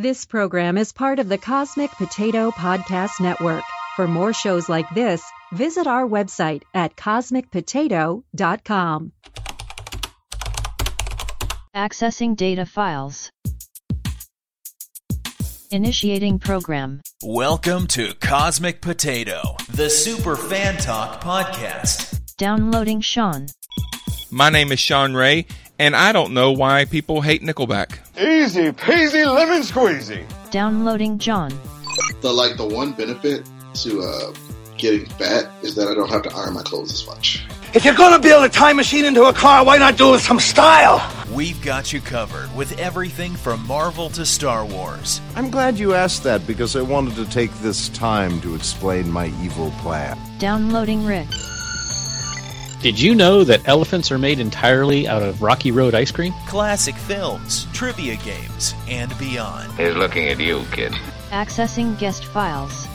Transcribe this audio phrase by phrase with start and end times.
[0.00, 3.64] This program is part of the Cosmic Potato Podcast Network.
[3.96, 9.12] For more shows like this, visit our website at cosmicpotato.com.
[11.74, 13.32] Accessing data files.
[15.72, 17.00] Initiating program.
[17.24, 22.36] Welcome to Cosmic Potato, the Super Fan Talk podcast.
[22.36, 23.48] Downloading Sean.
[24.30, 25.46] My name is Sean Ray,
[25.78, 27.98] and I don't know why people hate Nickelback.
[28.18, 30.24] Easy peasy lemon squeezy.
[30.50, 31.52] Downloading John.
[32.20, 34.32] The like the one benefit to uh,
[34.76, 37.44] getting fat is that I don't have to iron my clothes as much.
[37.74, 40.22] If you're gonna build a time machine into a car, why not do it with
[40.22, 41.02] some style?
[41.32, 45.20] We've got you covered with everything from Marvel to Star Wars.
[45.36, 49.26] I'm glad you asked that because I wanted to take this time to explain my
[49.42, 50.18] evil plan.
[50.38, 51.28] Downloading Rick.
[52.80, 56.32] Did you know that elephants are made entirely out of Rocky Road ice cream?
[56.46, 59.72] Classic films, trivia games, and beyond.
[59.72, 60.92] He's looking at you, kid.
[61.30, 62.86] Accessing guest files.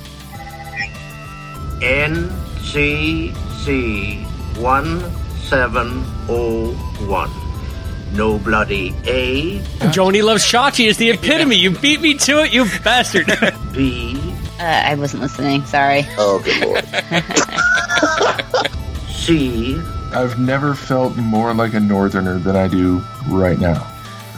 [1.81, 3.34] NCC
[4.58, 7.30] 1701.
[8.14, 9.61] No bloody A.
[9.92, 11.58] Joanie loves Chachi is the epitome.
[11.58, 13.28] You beat me to it, you bastard.
[13.73, 14.16] B.
[14.59, 15.66] Uh, I wasn't listening.
[15.66, 16.06] Sorry.
[16.17, 16.86] Oh, good lord.
[19.24, 19.80] C.
[20.12, 23.90] I've never felt more like a northerner than I do right now.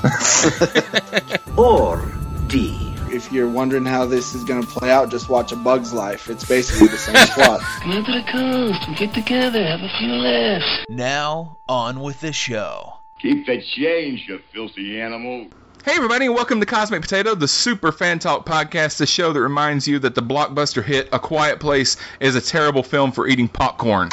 [1.58, 2.06] or
[2.46, 2.94] D.
[3.10, 6.30] If you're wondering how this is going to play out, just watch A Bug's Life.
[6.30, 7.62] It's basically the same plot.
[7.82, 8.88] Come to the coast.
[8.88, 10.86] We get together, have a few laughs.
[10.88, 13.00] Now, on with the show.
[13.18, 15.48] Keep that change, you filthy animal.
[15.84, 19.42] Hey, everybody, and welcome to Cosmic Potato, the super fan talk podcast, the show that
[19.42, 23.48] reminds you that the blockbuster hit A Quiet Place is a terrible film for eating
[23.48, 24.10] popcorn.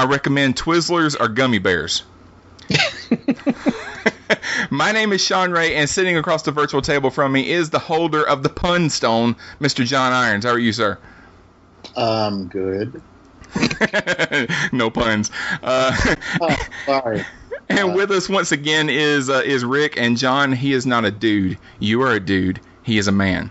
[0.00, 2.04] I recommend Twizzlers or gummy bears.
[4.70, 7.78] My name is Sean Ray, and sitting across the virtual table from me is the
[7.78, 9.84] holder of the pun stone, Mr.
[9.84, 10.46] John Irons.
[10.46, 10.96] How are you, sir?
[11.96, 13.02] Um, good.
[14.72, 15.30] no puns.
[15.62, 16.56] Uh, oh,
[16.86, 17.26] sorry.
[17.68, 20.52] And with us once again is uh, is Rick and John.
[20.52, 21.58] He is not a dude.
[21.78, 22.58] You are a dude.
[22.84, 23.50] He is a man.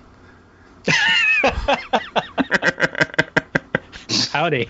[4.31, 4.67] Howdy.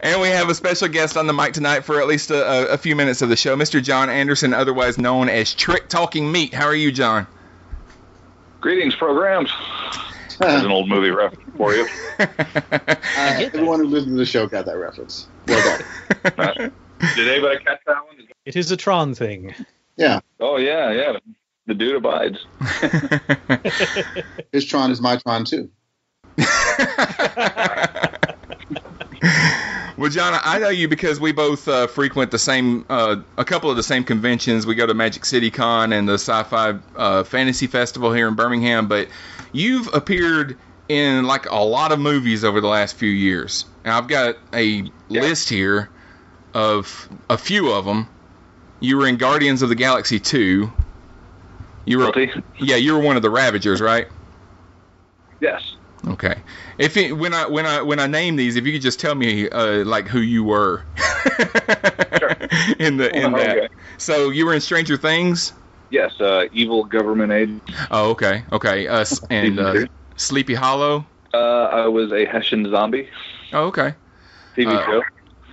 [0.00, 2.78] And we have a special guest on the mic tonight for at least a, a,
[2.78, 3.82] few minutes of the show, Mr.
[3.82, 6.54] John Anderson, otherwise known as Trick Talking Meat.
[6.54, 7.26] How are you, John?
[8.60, 9.50] Greetings, programs.
[10.38, 11.86] There's an old movie reference for you.
[12.18, 15.28] uh, everyone who listened to the show got that reference.
[15.46, 15.78] Well
[16.36, 16.72] done.
[17.16, 18.26] Did anybody catch that one?
[18.44, 19.54] It is a Tron thing.
[19.96, 20.20] Yeah.
[20.38, 21.18] Oh yeah, yeah.
[21.66, 22.46] The dude abides.
[24.52, 25.70] His Tron is my Tron too.
[29.96, 33.70] Well, John, I know you because we both uh, frequent the same, uh, a couple
[33.70, 34.66] of the same conventions.
[34.66, 38.88] We go to Magic City Con and the Sci-Fi uh, Fantasy Festival here in Birmingham.
[38.88, 39.08] But
[39.52, 40.56] you've appeared
[40.88, 43.64] in like a lot of movies over the last few years.
[43.84, 45.20] And I've got a yeah.
[45.20, 45.90] list here
[46.54, 48.08] of a few of them.
[48.80, 50.72] You were in Guardians of the Galaxy 2.
[51.84, 52.42] You were, Guilty.
[52.58, 54.08] yeah, you were one of the Ravagers, right?
[55.40, 55.69] Yes.
[56.06, 56.36] Okay.
[56.78, 59.14] If it, when I when I when I name these, if you could just tell
[59.14, 60.82] me uh, like who you were
[62.18, 62.30] sure.
[62.78, 63.60] in the in okay.
[63.60, 63.70] that.
[63.98, 65.52] So you were in Stranger Things.
[65.90, 67.62] Yes, uh, evil government agent.
[67.90, 68.86] Oh, okay, okay.
[68.86, 71.04] Uh, and uh, Sleepy Hollow.
[71.34, 73.08] Uh, I was a Hessian zombie.
[73.52, 73.94] Oh, okay.
[74.56, 75.02] TV show.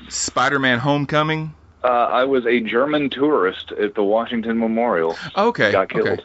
[0.09, 1.53] Spider-Man: Homecoming.
[1.84, 5.16] Uh, I was a German tourist at the Washington Memorial.
[5.35, 5.72] Okay.
[5.72, 6.08] Got killed.
[6.08, 6.24] Okay.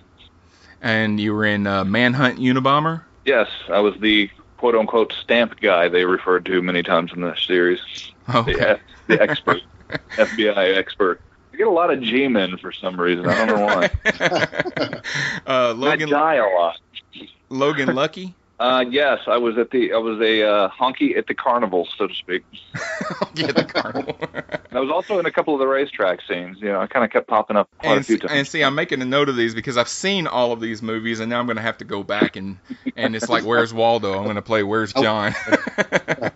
[0.81, 3.03] And you were in uh, Manhunt Unabomber.
[3.25, 7.35] Yes, I was the quote unquote stamp guy they referred to many times in the
[7.35, 7.81] series.
[8.35, 8.53] Okay.
[8.53, 9.61] The, the expert,
[10.11, 11.21] FBI expert.
[11.53, 13.27] I get a lot of G men for some reason.
[13.27, 13.91] I don't know why.
[15.47, 16.79] uh, Logan, I die a lot.
[17.49, 18.35] Logan Lucky.
[18.63, 22.07] Uh, yes, I was at the I was a uh, honky at the carnival, so
[22.07, 22.45] to speak.
[22.75, 24.17] honky at the carnival.
[24.71, 26.61] I was also in a couple of the racetrack scenes.
[26.61, 28.33] You know, I kind of kept popping up quite and, a few times.
[28.33, 31.19] And see, I'm making a note of these because I've seen all of these movies,
[31.19, 32.57] and now I'm going to have to go back and
[32.97, 34.17] and it's like, where's Waldo?
[34.17, 35.35] I'm going to play Where's John.
[35.49, 36.31] yeah,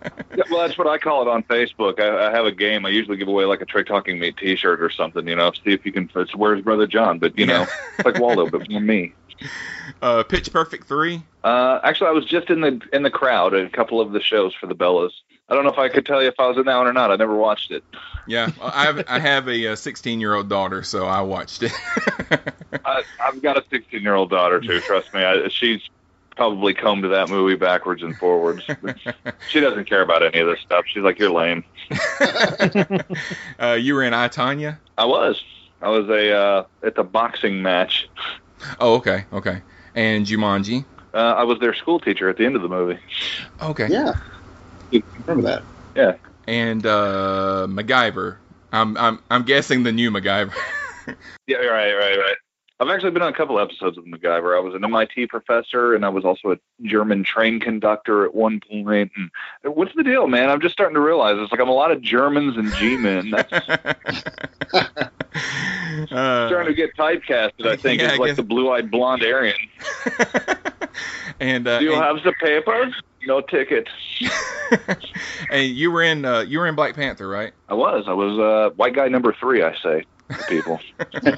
[0.50, 2.00] well, that's what I call it on Facebook.
[2.00, 2.87] I, I have a game.
[2.87, 5.29] I usually give away like a Trick Talking Meat T-shirt or something.
[5.29, 6.11] You know, see if you can.
[6.17, 7.20] It's Where's Brother John?
[7.20, 7.67] But you know,
[7.99, 9.14] it's like Waldo, but for me.
[10.03, 11.23] Uh, Pitch Perfect three.
[11.44, 14.21] Uh, actually, I was just in the in the crowd at a couple of the
[14.21, 15.12] shows for the Bellas.
[15.49, 16.93] I don't know if I could tell you if I was in that one or
[16.93, 17.12] not.
[17.12, 17.85] I never watched it.
[18.27, 21.73] Yeah, I have I have a 16 year old daughter, so I watched it.
[22.85, 24.81] I, I've got a 16 year old daughter too.
[24.81, 25.89] Trust me, I, she's
[26.37, 28.62] probably combed that movie backwards and forwards.
[29.49, 30.85] she doesn't care about any of this stuff.
[30.87, 31.65] She's like, "You're lame."
[33.61, 34.79] uh, you were in I Tonya.
[34.99, 35.43] I was.
[35.81, 38.09] I was a uh, at the boxing match
[38.81, 39.62] Oh, okay, okay.
[39.94, 40.85] And Jumanji.
[41.14, 42.99] Uh, I was their school teacher at the end of the movie.
[43.61, 43.88] Okay.
[43.88, 44.12] Yeah.
[44.91, 45.64] You remember that?
[45.94, 46.12] Yeah.
[46.47, 48.38] And uh, MacGyver.
[48.73, 50.53] I'm I'm I'm guessing the new MacGyver.
[51.47, 52.37] Yeah, right, right, right.
[52.78, 54.55] I've actually been on a couple episodes of MacGyver.
[54.55, 58.61] I was an MIT professor, and I was also a German train conductor at one
[58.61, 59.12] point.
[59.17, 59.31] And
[59.75, 60.50] what's the deal, man?
[60.50, 63.31] I'm just starting to realize it's like I'm a lot of Germans and G-men.
[63.31, 63.52] That's
[66.11, 67.67] Uh, starting to get typecasted.
[67.67, 69.55] I think Yeah, as like guess- the blue-eyed blonde Aryan.
[71.40, 72.94] and uh, Do you and, have the papers?
[73.26, 73.88] No ticket.
[75.50, 77.52] and you were in uh, you were in Black Panther, right?
[77.69, 78.05] I was.
[78.08, 79.62] I was uh, white guy number three.
[79.62, 80.05] I say
[80.49, 80.81] people.
[81.25, 81.32] you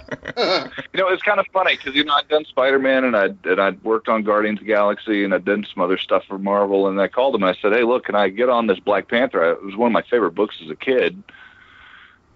[0.94, 3.60] know, it's kind of funny because you know I'd done Spider Man and I and
[3.60, 6.88] I'd worked on Guardians of the Galaxy and I'd done some other stuff for Marvel
[6.88, 9.08] and I called them and I said, hey, look, can I get on this Black
[9.08, 9.52] Panther?
[9.52, 11.22] It was one of my favorite books as a kid.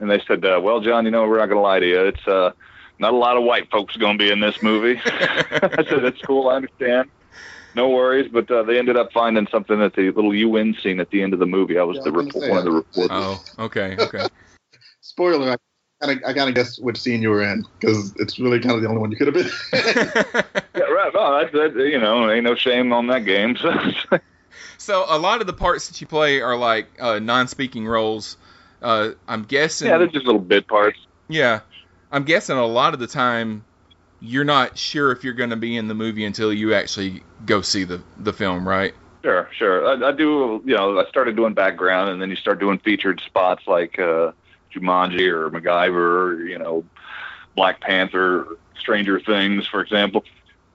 [0.01, 2.01] And they said, uh, well, John, you know, we're not going to lie to you.
[2.07, 2.51] It's uh,
[2.99, 5.01] not a lot of white folks going to be in this movie.
[5.07, 6.49] I said, that's cool.
[6.49, 7.09] I understand.
[7.77, 11.11] No worries, but uh, they ended up finding something at the little UN scene at
[11.11, 11.79] the end of the movie.
[11.79, 13.11] I was Yeah, the I was rep- gonna one of the I- reporters.
[13.13, 14.27] Oh, okay, okay.
[15.01, 15.57] Spoiler.
[16.03, 18.83] I gotta, I gotta guess which scene you were in because it's really kind of
[18.83, 19.51] the only one you could have been.
[20.75, 21.13] Yeah, right.
[21.15, 21.77] No, that's that.
[21.77, 23.57] You know, ain't no shame on that game.
[23.57, 23.73] So,
[24.79, 28.37] So a lot of the parts that you play are like uh, non-speaking roles.
[28.81, 29.87] Uh, I'm guessing.
[29.87, 30.99] yeah, they're just little bit parts.
[31.29, 31.61] Yeah,
[32.11, 33.65] I'm guessing a lot of the time
[34.21, 37.61] you're not sure if you're going to be in the movie until you actually go
[37.61, 38.95] see the the film, right?
[39.23, 39.87] Sure, sure.
[39.87, 40.63] I, I do.
[40.65, 44.33] You know, I started doing background, and then you start doing featured spots like uh,
[44.75, 46.85] Jumanji or MacGyver, or, you know,
[47.57, 50.25] Black Panther, Stranger Things, for example.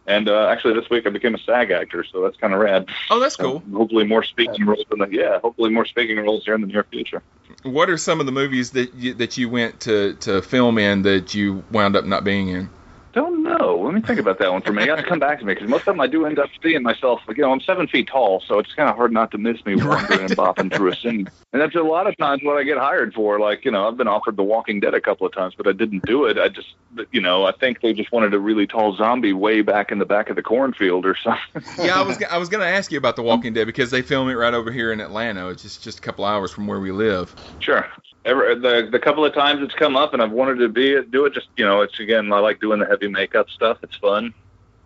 [0.08, 2.88] And uh, actually, this week I became a SAG actor, so that's kind of rad.
[3.10, 3.62] Oh, that's cool.
[3.74, 5.40] Hopefully, more speaking roles in the yeah.
[5.40, 7.22] Hopefully, more speaking roles here in the near future.
[7.64, 11.02] What are some of the movies that you, that you went to to film in
[11.02, 12.70] that you wound up not being in?
[13.18, 13.82] I don't know.
[13.84, 14.86] Let me think about that one for a minute.
[14.86, 16.52] You have to come back to me because most of them I do end up
[16.62, 17.22] seeing myself.
[17.28, 19.76] You know, I'm seven feet tall, so it's kind of hard not to miss me
[19.76, 21.28] wandering and bopping through a scene.
[21.52, 23.40] And that's a lot of times what I get hired for.
[23.40, 25.72] Like, you know, I've been offered The Walking Dead a couple of times, but I
[25.72, 26.38] didn't do it.
[26.38, 26.68] I just,
[27.12, 30.06] you know, I think they just wanted a really tall zombie way back in the
[30.06, 31.64] back of the cornfield or something.
[31.84, 34.04] Yeah, I was I was going to ask you about The Walking Dead because they
[34.04, 35.50] film it right over here in Atlanta.
[35.50, 37.36] It's just just a couple hours from where we live.
[37.60, 37.88] Sure.
[38.28, 41.26] Every, the the couple of times it's come up and I've wanted to be do
[41.26, 41.34] it.
[41.34, 43.78] Just you know, it's again I like doing the heavy makeup stuff.
[43.84, 44.26] It's fun.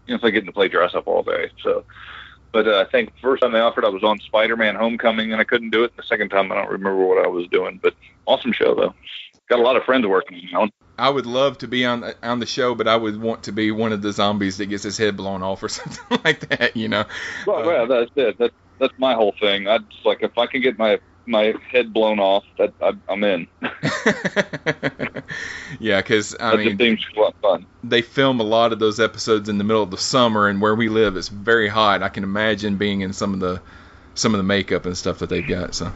[0.05, 1.49] You know, it's like getting to play dress up all day.
[1.63, 1.83] So,
[2.51, 5.41] but uh, I think first time they offered I was on Spider Man Homecoming and
[5.41, 5.97] I couldn't do it.
[5.97, 7.79] The second time I don't remember what I was doing.
[7.81, 7.95] But
[8.27, 8.93] awesome show though.
[9.49, 10.71] Got a lot of friends working on.
[10.99, 13.71] I would love to be on on the show, but I would want to be
[13.71, 16.77] one of the zombies that gets his head blown off or something like that.
[16.77, 17.05] You know.
[17.47, 18.37] Well, yeah, that's it.
[18.37, 19.67] That's that's my whole thing.
[19.67, 23.23] I just like if I can get my my head blown off, that I, I'm
[23.23, 23.47] in.
[25.79, 27.68] yeah, because I that mean, seems a lot of fun.
[27.83, 30.75] they film a lot of those episodes in the middle of the summer, and where
[30.75, 32.03] we live, it's very hot.
[32.03, 33.62] I can imagine being in some of the
[34.15, 35.73] some of the makeup and stuff that they've got.
[35.75, 35.91] So,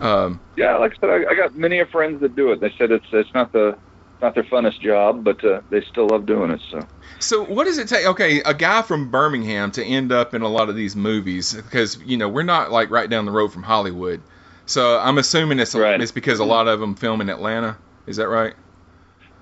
[0.00, 2.60] um, Yeah, like I said, I, I got many of friends that do it.
[2.60, 3.78] They said it's it's not the
[4.22, 6.60] not their funnest job, but uh, they still love doing it.
[6.70, 6.86] So
[7.18, 8.06] so what does it take?
[8.06, 12.00] Okay, a guy from Birmingham to end up in a lot of these movies because
[12.02, 14.22] you know we're not like right down the road from Hollywood.
[14.66, 16.00] So I'm assuming it's Right.
[16.00, 17.76] it's because a lot of them film in Atlanta.
[18.06, 18.54] Is that right?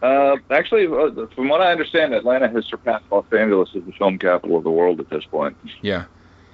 [0.02, 4.18] uh, actually, uh, from what I understand, Atlanta has surpassed Los Angeles as the film
[4.18, 5.56] capital of the world at this point.
[5.80, 6.04] Yeah.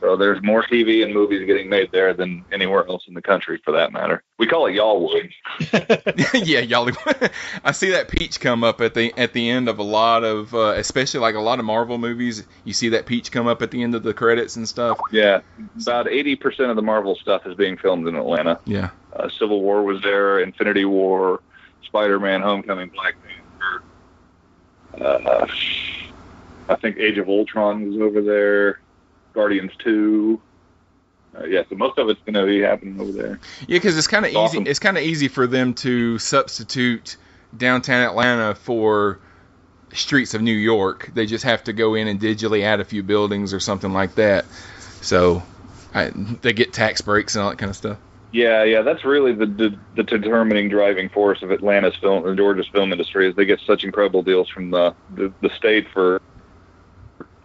[0.01, 3.61] So there's more TV and movies getting made there than anywhere else in the country,
[3.63, 4.23] for that matter.
[4.39, 5.31] We call it Y'allwood.
[6.35, 6.91] yeah, y'all.
[7.65, 10.55] I see that peach come up at the at the end of a lot of,
[10.55, 12.47] uh, especially like a lot of Marvel movies.
[12.65, 14.99] You see that peach come up at the end of the credits and stuff.
[15.13, 15.43] Yeah,
[15.83, 18.59] about 80% of the Marvel stuff is being filmed in Atlanta.
[18.65, 18.91] Yeah.
[19.13, 21.43] Uh, Civil War was there, Infinity War,
[21.85, 25.05] Spider-Man: Homecoming, Black Panther.
[25.05, 25.47] Uh,
[26.71, 28.81] I think Age of Ultron was over there.
[29.33, 30.41] Guardians Two.
[31.39, 33.41] Uh, yeah, so most of it's going to be happening over there.
[33.61, 34.39] Yeah, because it's kind of easy.
[34.39, 34.67] awesome.
[34.67, 37.17] It's kind of easy for them to substitute
[37.57, 39.21] downtown Atlanta for
[39.93, 41.11] streets of New York.
[41.15, 44.17] They just have to go in and digitally add a few buildings or something like
[44.17, 44.45] that.
[45.03, 45.43] So
[45.95, 47.99] I, they get tax breaks and all that kind of stuff.
[48.33, 52.69] Yeah, yeah, that's really the, the the determining driving force of Atlanta's film, or Georgia's
[52.69, 56.23] film industry, is they get such incredible deals from the the, the state for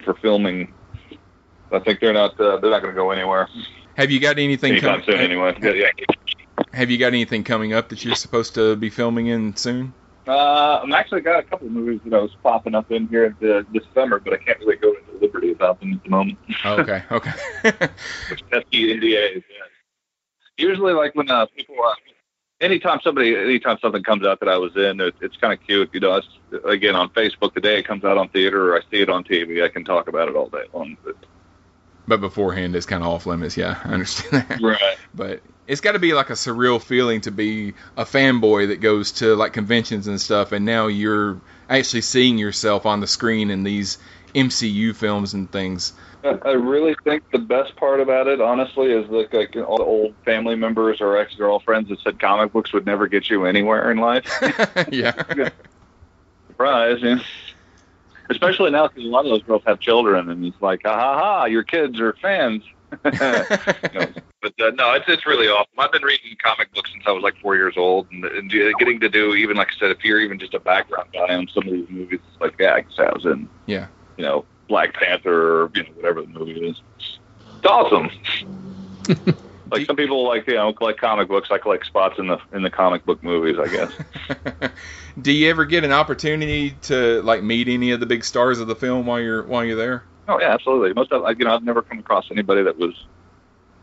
[0.04, 0.75] for filming.
[1.76, 3.48] I think they're not uh, they're not going to go anywhere
[3.96, 5.20] Have you got anything anytime com- soon.
[5.20, 5.90] Anyway, yeah, yeah.
[6.74, 9.94] Have you got anything coming up that you're supposed to be filming in soon?
[10.28, 13.36] Uh, I'm actually got a couple of movies that I was popping up in here
[13.40, 16.40] the, this summer, but I can't really go into liberty about them at the moment.
[16.64, 17.32] Oh, okay, okay.
[17.64, 19.36] Pesky NDAs.
[19.36, 19.66] Yeah.
[20.58, 21.94] Usually, like when uh, people uh,
[22.60, 25.90] anytime somebody, anytime something comes out that I was in, it, it's kind of cute.
[25.94, 26.28] You know, it's,
[26.66, 29.24] again on Facebook the day it comes out on theater or I see it on
[29.24, 30.98] TV, I can talk about it all day long.
[31.04, 31.18] But,
[32.08, 33.58] But beforehand, it's kind of off limits.
[33.58, 34.62] Yeah, I understand that.
[34.62, 34.98] right.
[35.16, 39.14] But it's got to be like a surreal feeling to be a fanboy that goes
[39.14, 43.64] to like conventions and stuff, and now you're actually seeing yourself on the screen in
[43.64, 43.98] these
[44.36, 45.94] MCU films and things.
[46.24, 50.16] I really think the best part about it, honestly, is like, like all the old
[50.26, 53.98] family members or ex girlfriends that said comic books would never get you anywhere in
[53.98, 54.28] life.
[54.92, 55.12] yeah.
[56.48, 57.20] Surprise, yeah.
[58.30, 61.20] Especially now because a lot of those girls have children, and it's like, ha ha
[61.20, 62.64] ha, your kids are fans.
[63.04, 64.08] You know,
[64.42, 65.74] but uh, no, it's it's really awesome.
[65.78, 69.00] I've been reading comic books since I was like four years old, and, and getting
[69.02, 71.68] to do even like I said, if you're even just a background guy on some
[71.68, 73.88] of these movies, it's like yeah, I guess I was in Yeah.
[74.18, 76.82] you know Black Panther or you know whatever the movie is.
[77.00, 78.10] It's awesome.
[79.72, 81.50] like some people like you know collect comic books.
[81.52, 83.58] I collect spots in the in the comic book movies.
[83.60, 84.72] I guess.
[85.22, 88.68] Do you ever get an opportunity to like meet any of the big stars of
[88.68, 90.04] the film while you're while you're there?
[90.28, 90.94] Oh yeah, absolutely.
[90.94, 92.94] Most of you know I've never come across anybody that was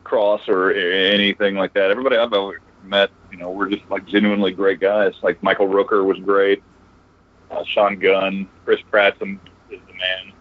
[0.04, 1.90] cross or anything like that.
[1.90, 5.14] Everybody I've ever met, you know, we're just like genuinely great guys.
[5.22, 6.62] Like Michael Rooker was great.
[7.50, 9.38] Uh, Sean Gunn, Chris Pratt is
[9.70, 10.32] the man.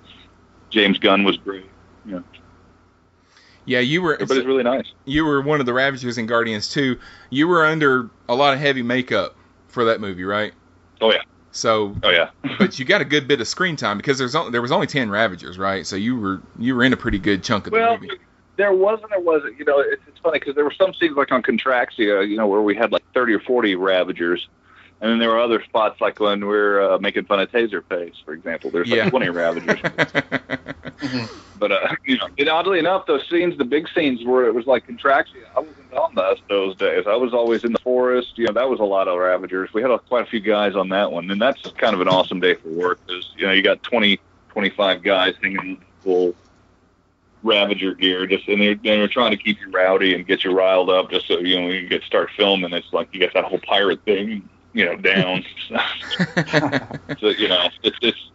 [0.69, 1.69] James Gunn was great.
[2.05, 2.23] You know,
[3.71, 4.17] Yeah, you were.
[4.17, 4.91] But it's really nice.
[5.05, 6.99] You were one of the Ravagers in Guardians 2.
[7.29, 9.33] You were under a lot of heavy makeup
[9.69, 10.53] for that movie, right?
[10.99, 11.21] Oh yeah.
[11.51, 12.31] So, Oh yeah.
[12.59, 14.87] but you got a good bit of screen time because there's only, there was only
[14.87, 15.87] ten Ravagers, right?
[15.87, 18.09] So you were you were in a pretty good chunk of the Well, movie.
[18.57, 19.09] there wasn't.
[19.09, 19.57] There wasn't.
[19.57, 22.47] You know, it's, it's funny because there were some scenes like on Contraxia, you know,
[22.47, 24.49] where we had like thirty or forty Ravagers,
[25.01, 28.23] and then there were other spots like when we're uh, making fun of Taser Taserface,
[28.23, 28.69] for example.
[28.71, 29.09] There's like Yeah.
[29.09, 29.79] twenty Ravagers.
[31.55, 34.65] but uh, you know, and oddly enough, those scenes, the big scenes where it was
[34.67, 37.05] like Contraxia, I wasn't on those those days.
[37.07, 38.37] I was always in the forest.
[38.37, 39.73] You know, that was a lot of Ravagers.
[39.73, 42.07] We had a, quite a few guys on that one, and that's kind of an
[42.07, 46.35] awesome day for work because you know you got 20, 25 guys hanging full
[47.43, 50.91] Ravager gear, just and they're, they're trying to keep you rowdy and get you riled
[50.91, 52.71] up, just so you know you can get start filming.
[52.71, 55.43] It's like you got that whole pirate thing, you know, down.
[57.19, 58.31] so you know, it's it's.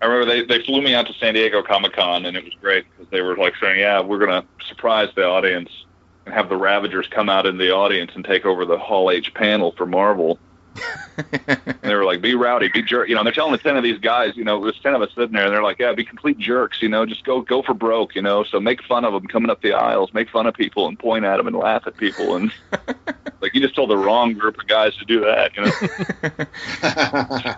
[0.00, 2.54] I remember they they flew me out to San Diego Comic Con, and it was
[2.60, 5.70] great because they were like saying, "Yeah, we're gonna surprise the audience
[6.26, 9.32] and have the Ravagers come out in the audience and take over the Hall H
[9.34, 10.38] panel for Marvel."
[11.16, 13.82] And they were like, "Be rowdy, be jerk." You know, they're telling the ten of
[13.82, 16.04] these guys, you know, there's ten of us sitting there, and they're like, "Yeah, be
[16.04, 18.14] complete jerks." You know, just go go for broke.
[18.14, 20.88] You know, so make fun of them coming up the aisles, make fun of people,
[20.88, 22.52] and point at them and laugh at people, and
[23.40, 25.56] like you just told the wrong group of guys to do that.
[25.56, 25.62] You
[27.46, 27.54] know.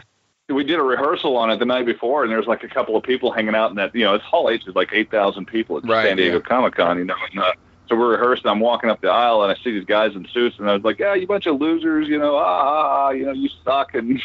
[0.54, 3.02] we did a rehearsal on it the night before, and there's like a couple of
[3.02, 3.94] people hanging out in that.
[3.94, 6.42] You know, it's Hall H is like eight thousand people at Right, San Diego yeah.
[6.42, 6.98] Comic Con.
[6.98, 7.52] You know, and, uh,
[7.88, 8.46] so we're rehearsing.
[8.46, 10.84] I'm walking up the aisle, and I see these guys in suits, and I was
[10.84, 12.08] like, "Yeah, you bunch of losers.
[12.08, 14.20] You know, ah, ah, ah you know, you suck." And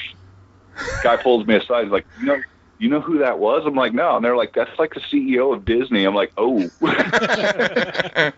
[1.03, 1.83] guy pulls me aside.
[1.83, 2.41] He's like, "You know."
[2.81, 3.63] You know who that was?
[3.65, 4.15] I'm like, no.
[4.15, 6.05] And they're like, that's like the CEO of Disney.
[6.05, 6.71] I'm like, oh.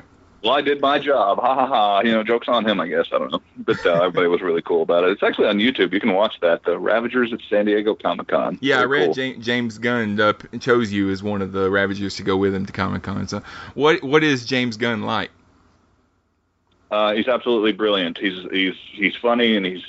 [0.42, 1.38] well, I did my job.
[1.38, 2.00] Ha ha ha.
[2.00, 3.06] You know, jokes on him, I guess.
[3.12, 3.42] I don't know.
[3.58, 5.10] But uh, everybody was really cool about it.
[5.10, 5.92] It's actually on YouTube.
[5.92, 6.64] You can watch that.
[6.64, 8.58] The Ravagers at San Diego Comic Con.
[8.60, 9.14] Yeah, I read cool.
[9.14, 12.66] James, James Gunn uh, chose you as one of the Ravagers to go with him
[12.66, 13.28] to Comic Con.
[13.28, 13.42] So,
[13.74, 15.30] what what is James Gunn like?
[16.90, 18.18] Uh, he's absolutely brilliant.
[18.18, 19.84] He's he's he's funny and he's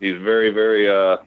[0.00, 1.18] he's very very uh,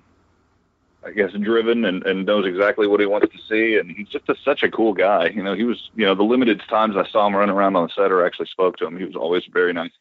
[1.07, 3.77] I guess driven and, and knows exactly what he wants to see.
[3.77, 5.29] And he's just a, such a cool guy.
[5.29, 7.87] You know, he was you know the limited times I saw him running around on
[7.87, 9.91] the set or actually spoke to him, he was always very nice.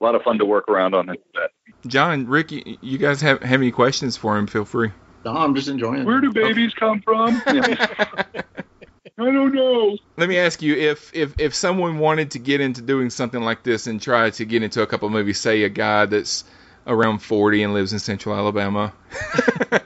[0.00, 1.50] A lot of fun to work around on his set.
[1.86, 4.46] John, Ricky, you, you guys have have any questions for him?
[4.46, 4.92] Feel free.
[5.24, 6.06] No, I'm just enjoying it.
[6.06, 7.42] Where do babies come from?
[7.46, 9.96] I don't know.
[10.16, 13.62] Let me ask you if if if someone wanted to get into doing something like
[13.62, 16.44] this and try to get into a couple of movies, say a guy that's
[16.86, 18.92] around 40 and lives in Central Alabama,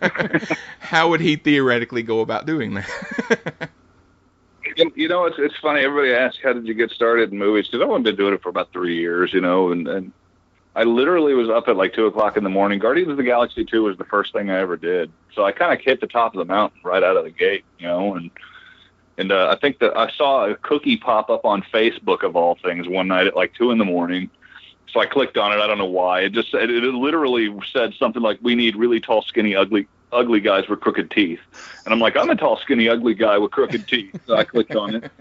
[0.81, 3.71] how would he theoretically go about doing that?
[4.95, 5.81] You know, it's it's funny.
[5.81, 8.43] Everybody asks, "How did you get started in movies?" Because I've only been doing it
[8.43, 10.13] for about three years, you know, and and
[10.77, 12.79] I literally was up at like two o'clock in the morning.
[12.79, 15.73] Guardians of the Galaxy two was the first thing I ever did, so I kind
[15.73, 18.31] of hit the top of the mountain right out of the gate, you know, and
[19.19, 22.57] and uh, I think that I saw a cookie pop up on Facebook of all
[22.63, 24.31] things one night at like two in the morning.
[24.93, 25.57] So I clicked on it.
[25.57, 26.21] I don't know why.
[26.21, 30.41] It just said it literally said something like, "We need really tall, skinny, ugly, ugly
[30.41, 31.41] guys with crooked teeth."
[31.85, 34.75] And I'm like, "I'm a tall, skinny, ugly guy with crooked teeth." So I clicked
[34.75, 35.13] on it.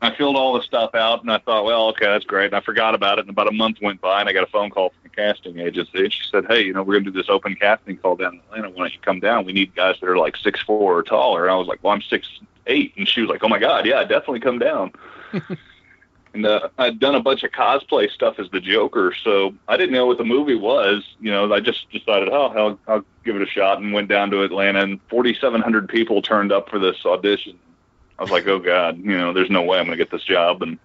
[0.00, 2.60] I filled all the stuff out, and I thought, "Well, okay, that's great." And I
[2.60, 3.22] forgot about it.
[3.22, 5.58] And about a month went by, and I got a phone call from the casting
[5.58, 6.04] agency.
[6.04, 8.40] And she said, "Hey, you know, we're gonna do this open casting call down in
[8.40, 8.70] Atlanta.
[8.70, 9.44] Why don't you come down?
[9.44, 11.94] We need guys that are like six four or taller." And I was like, "Well,
[11.94, 12.28] I'm six
[12.68, 12.94] eight.
[12.96, 14.92] And she was like, "Oh my God, yeah, definitely come down."
[16.38, 19.92] and uh, I'd done a bunch of cosplay stuff as the Joker, so I didn't
[19.92, 21.02] know what the movie was.
[21.20, 24.30] You know, I just decided, oh, hell, I'll give it a shot, and went down
[24.30, 27.58] to Atlanta, and 4,700 people turned up for this audition.
[28.20, 30.22] I was like, oh god, you know, there's no way I'm going to get this
[30.22, 30.78] job, and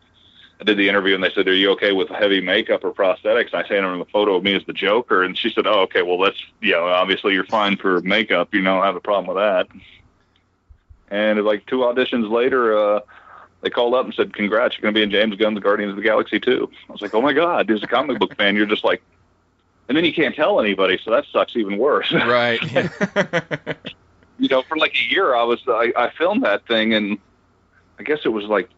[0.60, 3.54] I did the interview, and they said, are you okay with heavy makeup or prosthetics?
[3.54, 5.82] And I sent them a photo of me as the Joker, and she said, oh,
[5.82, 8.56] okay, well, that's yeah, obviously you're fine for makeup.
[8.56, 9.68] You don't have a problem with that.
[11.12, 12.76] And like two auditions later.
[12.76, 13.00] uh
[13.64, 15.96] they called up and said, "Congrats, you're going to be in James Gunn's Guardians of
[15.96, 18.66] the Galaxy 2." I was like, "Oh my god!" As a comic book fan, you're
[18.66, 19.02] just like,
[19.88, 22.12] and then you can't tell anybody, so that sucks even worse.
[22.14, 22.62] Right.
[24.40, 27.18] you know, for like a year, I was I, I filmed that thing, and
[27.98, 28.70] I guess it was like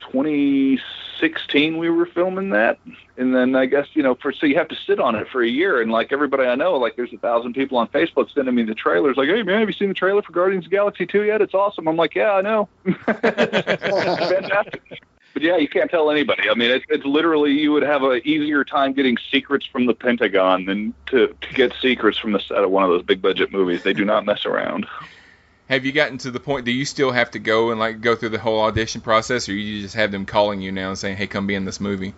[0.00, 2.78] 2016 we were filming that,
[3.16, 5.42] and then I guess you know, for so you have to sit on it for
[5.42, 8.54] a year, and like everybody I know, like there's a thousand people on Facebook sending
[8.54, 11.06] me the trailers, like, "Hey man, have you seen the trailer for Guardians of Galaxy
[11.06, 11.40] 2 yet?
[11.40, 12.68] It's awesome." I'm like, "Yeah, I know."
[13.06, 15.00] Fantastic.
[15.32, 16.50] But yeah, you can't tell anybody.
[16.50, 19.94] I mean, it's, it's literally you would have an easier time getting secrets from the
[19.94, 23.52] Pentagon than to, to get secrets from the set of one of those big budget
[23.52, 23.82] movies.
[23.82, 24.86] They do not mess around.
[25.70, 26.64] Have you gotten to the point?
[26.64, 29.52] Do you still have to go and like go through the whole audition process, or
[29.52, 32.12] you just have them calling you now and saying, "Hey, come be in this movie"?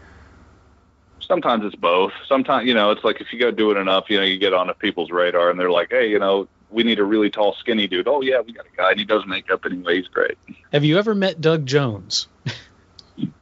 [1.20, 2.12] Sometimes it's both.
[2.26, 4.54] Sometimes you know, it's like if you go do it enough, you know, you get
[4.54, 7.86] on people's radar, and they're like, "Hey, you know, we need a really tall, skinny
[7.86, 9.96] dude." Oh yeah, we got a guy, and he does makeup anyway.
[9.96, 10.38] He's great.
[10.72, 12.28] Have you ever met Doug Jones?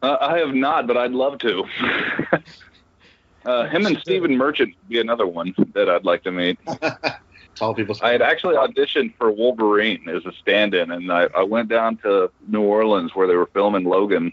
[0.03, 1.65] Uh, I have not, but I'd love to.
[3.45, 6.59] uh, him and Stephen Merchant would be another one that I'd like to meet.
[7.55, 7.97] Tall people.
[8.03, 12.31] I had actually auditioned for Wolverine as a stand-in, and I, I went down to
[12.49, 14.33] New Orleans where they were filming Logan,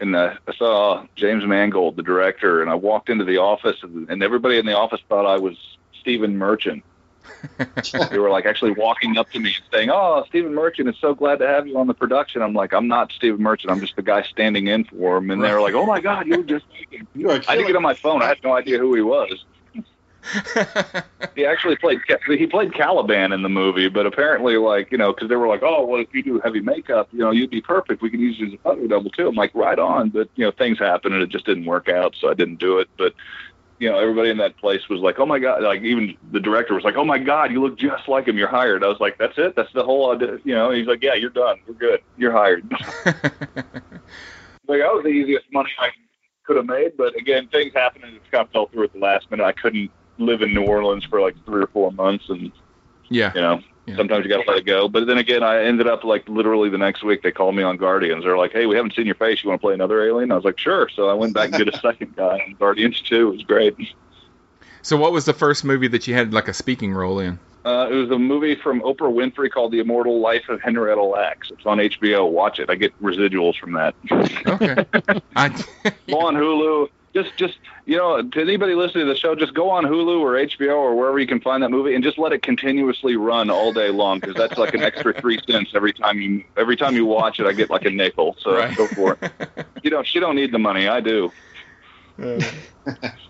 [0.00, 4.22] and I saw James Mangold, the director, and I walked into the office, and, and
[4.22, 5.56] everybody in the office thought I was
[6.00, 6.84] Stephen Merchant.
[8.10, 11.14] they were like actually walking up to me and saying, "Oh, Stephen Merchant is so
[11.14, 13.70] glad to have you on the production." I'm like, "I'm not Stephen Merchant.
[13.70, 16.26] I'm just the guy standing in for him." And they were like, "Oh my God,
[16.28, 16.64] you were just."
[17.14, 18.22] You I didn't get on my phone.
[18.22, 19.44] I had no idea who he was.
[21.34, 25.28] he actually played he played Caliban in the movie, but apparently, like you know, because
[25.28, 28.02] they were like, "Oh, well, if you do heavy makeup, you know, you'd be perfect.
[28.02, 30.44] We can use you as a photo double too." I'm like, "Right on," but you
[30.44, 32.88] know, things happened and it just didn't work out, so I didn't do it.
[32.98, 33.14] But
[33.78, 36.74] you know, everybody in that place was like, "Oh my god!" Like even the director
[36.74, 38.36] was like, "Oh my god, you look just like him.
[38.36, 39.56] You're hired." I was like, "That's it.
[39.56, 41.58] That's the whole." audi-" You know, he's like, "Yeah, you're done.
[41.66, 42.00] We're good.
[42.18, 42.70] You're hired."
[43.04, 45.90] like that was the easiest money I
[46.44, 48.98] could have made, but again, things happened and it kind of fell through at the
[48.98, 49.44] last minute.
[49.44, 52.52] I couldn't live in New Orleans for like three or four months, and
[53.08, 53.32] Yeah.
[53.34, 53.60] you know,
[53.96, 54.86] sometimes you got to let it go.
[54.88, 57.76] But then again, I ended up like literally the next week they called me on
[57.76, 58.24] Guardians.
[58.24, 59.42] They're like, "Hey, we haven't seen your face.
[59.42, 61.58] You want to play another alien?" I was like, "Sure." So I went back and
[61.58, 63.28] did a second guy in Guardians Two.
[63.30, 63.74] It was great.
[64.82, 67.38] So, what was the first movie that you had like a speaking role in?
[67.62, 71.50] Uh, it was a movie from Oprah Winfrey called The Immortal Life of Henrietta Lacks.
[71.50, 72.30] It's on HBO.
[72.30, 72.70] Watch it.
[72.70, 73.94] I get residuals from that.
[74.46, 74.84] Okay.
[75.36, 75.48] I,
[76.08, 76.88] go on Hulu.
[77.14, 80.34] Just, just you know, to anybody listening to the show, just go on Hulu or
[80.34, 83.72] HBO or wherever you can find that movie, and just let it continuously run all
[83.72, 87.06] day long because that's like an extra three cents every time you every time you
[87.06, 87.46] watch it.
[87.46, 88.76] I get like a nickel, so Right.
[88.76, 89.32] go for it.
[89.82, 90.88] You know she don't need the money.
[90.88, 91.32] I do.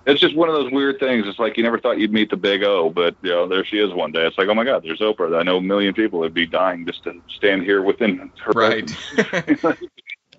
[0.06, 1.26] It's just one of those weird things.
[1.28, 3.78] It's like you never thought you'd meet the Big O, but you know, there she
[3.78, 4.26] is one day.
[4.26, 5.38] It's like, oh my God, there's Oprah.
[5.38, 8.52] I know a million people would be dying just to stand here within her.
[8.52, 8.90] Right.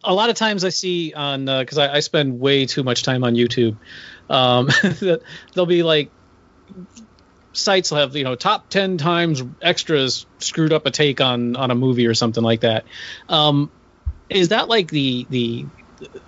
[0.03, 3.23] a lot of times I see on because I, I spend way too much time
[3.23, 3.77] on YouTube.
[4.29, 4.69] Um,
[5.53, 6.09] there'll be like
[7.53, 11.71] sites will have you know top ten times extras screwed up a take on on
[11.71, 12.85] a movie or something like that.
[13.29, 13.69] Um,
[14.29, 15.65] is that like the the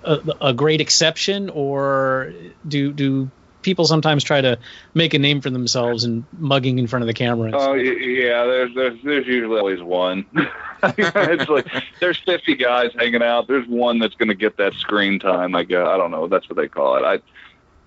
[0.03, 2.33] a, a great exception, or
[2.67, 3.31] do do
[3.63, 4.59] people sometimes try to
[4.93, 7.51] make a name for themselves and mugging in front of the camera?
[7.53, 10.25] Oh yeah, there's there's there's usually always one.
[10.83, 11.67] it's like
[11.99, 13.47] there's 50 guys hanging out.
[13.47, 15.55] There's one that's going to get that screen time.
[15.55, 16.27] I guess I don't know.
[16.27, 17.03] That's what they call it.
[17.03, 17.19] I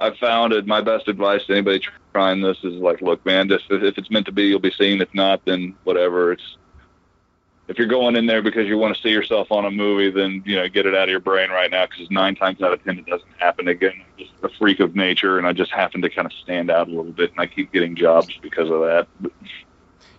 [0.05, 0.67] I found it.
[0.67, 4.27] My best advice to anybody trying this is like, look, man, just if it's meant
[4.27, 5.01] to be, you'll be seen.
[5.01, 6.33] If not, then whatever.
[6.33, 6.57] It's
[7.69, 10.43] if you're going in there because you want to see yourself on a movie, then
[10.47, 12.83] you know get it out of your brain right now because nine times out of
[12.85, 13.93] ten it doesn't happen again.
[13.95, 16.89] I'm just a freak of nature, and I just happen to kind of stand out
[16.89, 19.09] a little bit, and I keep getting jobs because of that.
[19.21, 19.33] But,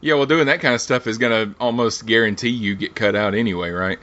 [0.02, 3.16] yeah, well, doing that kind of stuff is going to almost guarantee you get cut
[3.16, 4.00] out anyway, right?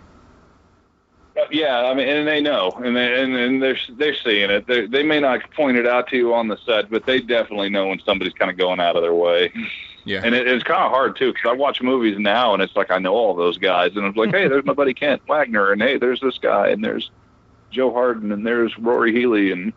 [1.36, 4.66] Uh, Yeah, I mean, and they know, and they, and, and they're they're seeing it.
[4.66, 7.68] They they may not point it out to you on the set, but they definitely
[7.68, 9.52] know when somebody's kind of going out of their way.
[10.04, 10.20] Yeah.
[10.22, 12.90] And it, it's kind of hard too, because I watch movies now, and it's like
[12.90, 15.80] I know all those guys, and I'm like, hey, there's my buddy Kent Wagner, and
[15.80, 17.10] hey, there's this guy, and there's
[17.70, 19.72] Joe Harden, and there's Rory Healy, and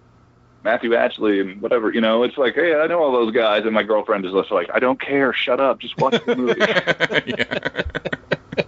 [0.64, 1.94] Matthew Ashley, and whatever.
[1.94, 4.52] You know, it's like, hey, I know all those guys, and my girlfriend is just
[4.52, 6.62] like, I don't care, shut up, just watch the movie.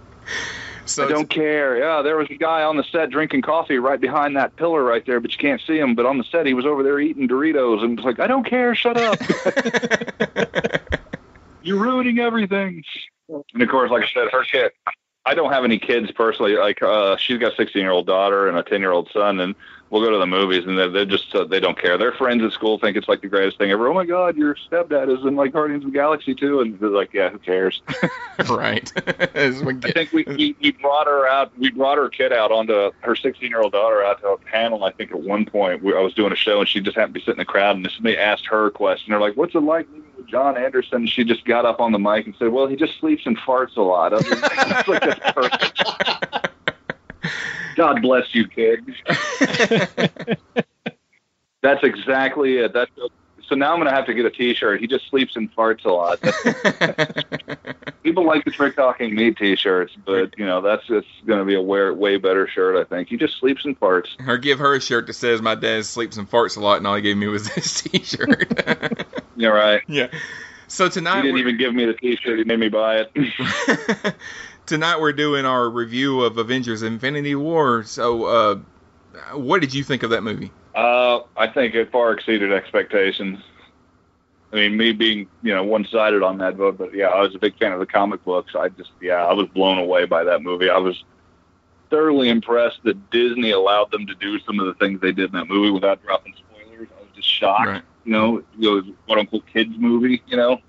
[0.90, 1.78] So I don't care.
[1.78, 5.06] Yeah, there was a guy on the set drinking coffee right behind that pillar right
[5.06, 5.94] there, but you can't see him.
[5.94, 8.44] But on the set, he was over there eating Doritos, and it's like, I don't
[8.44, 8.74] care.
[8.74, 9.18] Shut up.
[11.62, 12.82] You're ruining everything.
[13.28, 14.72] And of course, like I said, her kid.
[15.26, 16.56] I don't have any kids personally.
[16.56, 19.38] Like uh, she's got a 16 year old daughter and a 10 year old son,
[19.38, 19.54] and
[19.90, 21.98] we'll go to the movies, and they're, they're just uh, they don't care.
[21.98, 23.86] Their friends at school think it's like the greatest thing ever.
[23.88, 26.88] Oh my God, your stepdad is in like Guardians of the Galaxy too, and they're
[26.88, 27.82] like, yeah, who cares?
[28.48, 28.90] right.
[29.34, 31.56] I think we, we we brought her out.
[31.58, 34.84] We brought her kid out onto her 16 year old daughter out to a panel.
[34.84, 37.14] I think at one point where I was doing a show, and she just happened
[37.14, 39.10] to be sitting in the crowd, and somebody asked her a question.
[39.10, 41.98] They're like, "What's it like living with John Anderson?" She just got up on the
[41.98, 44.30] mic and said, "Well, he just sleeps and farts a lot." I was
[44.88, 46.48] like, that's perfect.
[47.76, 48.84] God bless you, kid.
[51.62, 52.72] That's exactly it.
[52.72, 52.90] That's
[53.50, 54.80] so now I'm gonna have to get a T-shirt.
[54.80, 56.20] He just sleeps and farts a lot.
[58.04, 61.60] People like the Trick Talking Meat T-shirts, but you know that's it's gonna be a
[61.60, 62.76] wear, way better shirt.
[62.76, 64.08] I think he just sleeps and farts.
[64.26, 66.86] Or give her a shirt that says my dad sleeps and farts a lot, and
[66.86, 69.04] all he gave me was this T-shirt.
[69.40, 69.82] Yeah, right.
[69.88, 70.08] Yeah.
[70.68, 72.38] So tonight he didn't even give me the T-shirt.
[72.38, 74.14] He made me buy it.
[74.66, 77.82] tonight we're doing our review of Avengers: Infinity War.
[77.82, 78.58] So, uh,
[79.34, 80.52] what did you think of that movie?
[80.74, 83.40] Uh, I think it far exceeded expectations.
[84.52, 87.34] I mean, me being you know one sided on that vote, but yeah, I was
[87.34, 88.54] a big fan of the comic books.
[88.54, 90.70] I just yeah, I was blown away by that movie.
[90.70, 91.02] I was
[91.90, 95.32] thoroughly impressed that Disney allowed them to do some of the things they did in
[95.32, 96.88] that movie without dropping spoilers.
[96.96, 97.66] I was just shocked.
[97.66, 97.82] Right.
[98.04, 100.22] You know, it was quote unquote kids movie.
[100.26, 100.60] You know.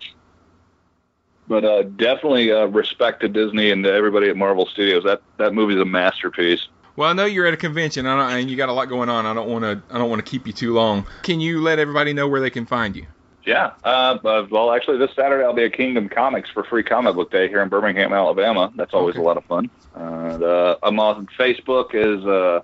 [1.47, 5.03] But uh, definitely uh, respect to Disney and to everybody at Marvel Studios.
[5.03, 6.67] That that movie's a masterpiece.
[6.95, 9.25] Well, I know you're at a convention, I and you got a lot going on.
[9.25, 9.81] I don't want to.
[9.93, 11.05] I don't want to keep you too long.
[11.23, 13.05] Can you let everybody know where they can find you?
[13.45, 13.71] Yeah.
[13.83, 17.31] Uh, uh, well, actually, this Saturday I'll be at Kingdom Comics for Free Comic Book
[17.31, 18.71] Day here in Birmingham, Alabama.
[18.75, 19.69] That's always a lot of fun.
[19.95, 22.61] And, uh, I'm on Facebook is uh,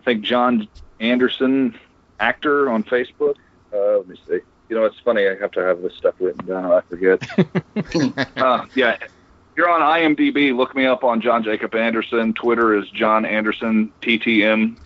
[0.00, 0.66] I think John
[1.00, 1.78] Anderson,
[2.22, 3.34] actor on Facebook.
[3.72, 4.38] Uh, let me see.
[4.68, 5.26] You know, it's funny.
[5.26, 6.64] I have to have this stuff written down.
[6.64, 7.22] or I forget.
[8.38, 8.96] uh, yeah.
[9.00, 12.32] If you're on IMDb, look me up on John Jacob Anderson.
[12.32, 14.78] Twitter is John Anderson TTM.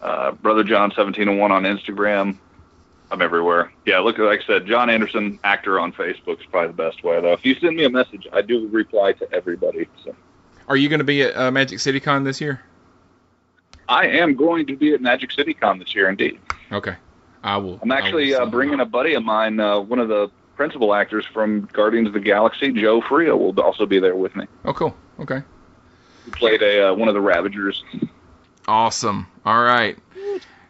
[0.00, 2.38] Uh, Brother John 1701 on Instagram.
[3.10, 3.72] I'm everywhere.
[3.84, 7.20] Yeah, look, like I said, John Anderson, actor on Facebook is probably the best way,
[7.20, 7.32] though.
[7.32, 9.88] If you send me a message, I do reply to everybody.
[10.04, 10.14] So
[10.68, 12.62] Are you going to be at uh, Magic City Con this year?
[13.88, 16.38] I am going to be at Magic City Con this year, indeed.
[16.70, 16.96] Okay,
[17.42, 17.78] I will.
[17.82, 21.68] I'm actually uh, bringing a buddy of mine, uh, one of the principal actors from
[21.72, 24.46] Guardians of the Galaxy, Joe Fria, will also be there with me.
[24.64, 24.94] Oh, cool.
[25.20, 25.42] Okay.
[26.24, 27.82] He played a uh, one of the Ravagers.
[28.66, 29.26] Awesome.
[29.46, 29.96] All right.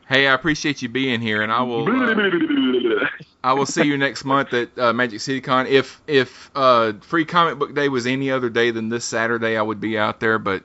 [0.09, 1.87] Hey, I appreciate you being here, and I will.
[1.89, 3.09] Uh,
[3.45, 5.67] I will see you next month at uh, Magic City Con.
[5.67, 9.63] If if uh, Free Comic Book Day was any other day than this Saturday, I
[9.63, 10.39] would be out there.
[10.39, 10.63] But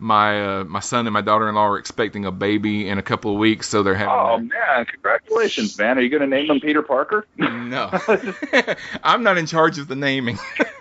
[0.00, 3.38] my uh, my son and my daughter-in-law are expecting a baby in a couple of
[3.38, 4.14] weeks, so they're having.
[4.14, 5.98] Oh man, congratulations, man!
[5.98, 7.26] Are you going to name him Peter Parker?
[7.36, 7.90] No,
[9.04, 10.38] I'm not in charge of the naming.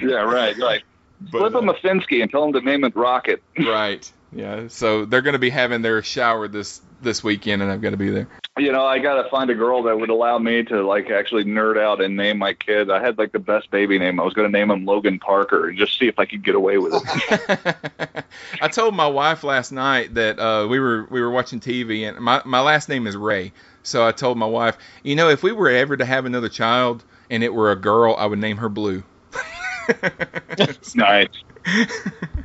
[0.00, 0.56] yeah, right.
[0.56, 0.84] Like,
[1.30, 3.42] flip him a Finsky and tell him to name it Rocket.
[3.58, 4.10] right.
[4.34, 4.68] Yeah.
[4.68, 7.96] So they're going to be having their shower this this weekend, and I've got to
[7.96, 8.28] be there.
[8.58, 11.44] You know, I got to find a girl that would allow me to like actually
[11.44, 12.90] nerd out and name my kid.
[12.90, 14.20] I had like the best baby name.
[14.20, 16.54] I was going to name him Logan Parker and just see if I could get
[16.54, 18.24] away with it.
[18.62, 22.18] I told my wife last night that uh, we were we were watching TV, and
[22.18, 23.52] my my last name is Ray.
[23.82, 27.04] So I told my wife, you know, if we were ever to have another child
[27.30, 29.02] and it were a girl, I would name her Blue.
[30.94, 31.28] nice.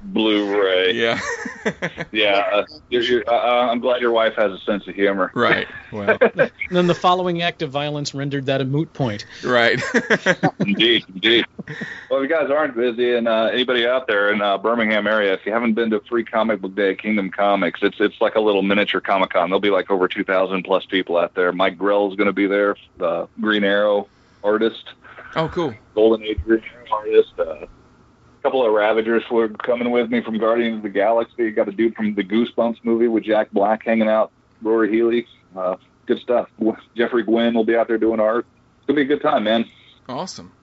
[0.04, 0.94] Blu-ray.
[0.94, 1.20] Yeah.
[2.12, 2.50] yeah.
[2.52, 5.32] Uh, you're, you're, uh, I'm glad your wife has a sense of humor.
[5.36, 5.68] Right.
[5.92, 6.18] Well.
[6.70, 9.26] And then the following act of violence rendered that a moot point.
[9.44, 9.82] Right.
[10.60, 11.46] indeed, indeed.
[12.10, 15.34] Well, if you guys aren't busy, and uh, anybody out there in uh, Birmingham area,
[15.34, 18.36] if you haven't been to Free Comic Book Day at Kingdom Comics, it's it's like
[18.36, 19.50] a little miniature Comic Con.
[19.50, 21.52] There'll be like over 2,000 plus people out there.
[21.54, 24.08] Mike Grell's going to be there, the Green Arrow
[24.44, 24.90] artist.
[25.36, 25.74] Oh, cool.
[25.96, 27.70] Golden Age Green Arrow artist.
[28.48, 31.52] A couple of Ravagers were coming with me from Guardians of the Galaxy.
[31.52, 34.32] Got a dude from the Goosebumps movie with Jack Black hanging out.
[34.62, 35.28] Rory Healy.
[35.54, 36.48] Uh, good stuff.
[36.96, 38.46] Jeffrey Gwynn will be out there doing art.
[38.78, 39.66] It's gonna be a good time, man.
[40.08, 40.54] Awesome.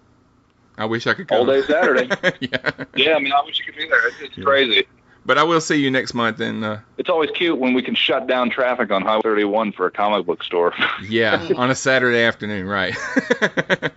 [0.79, 1.40] I wish I could come.
[1.40, 2.07] All day Saturday.
[2.40, 2.70] yeah.
[2.97, 4.09] Yeah, I mean, I wish you could be there.
[4.09, 4.44] It's, it's Yeah.
[4.44, 4.87] crazy.
[5.27, 7.94] But I will see you next month, and uh, It's always cute when we can
[7.94, 10.73] shut down traffic on Highway 31 for a comic book store.
[11.07, 12.97] yeah, on a Saturday afternoon, right?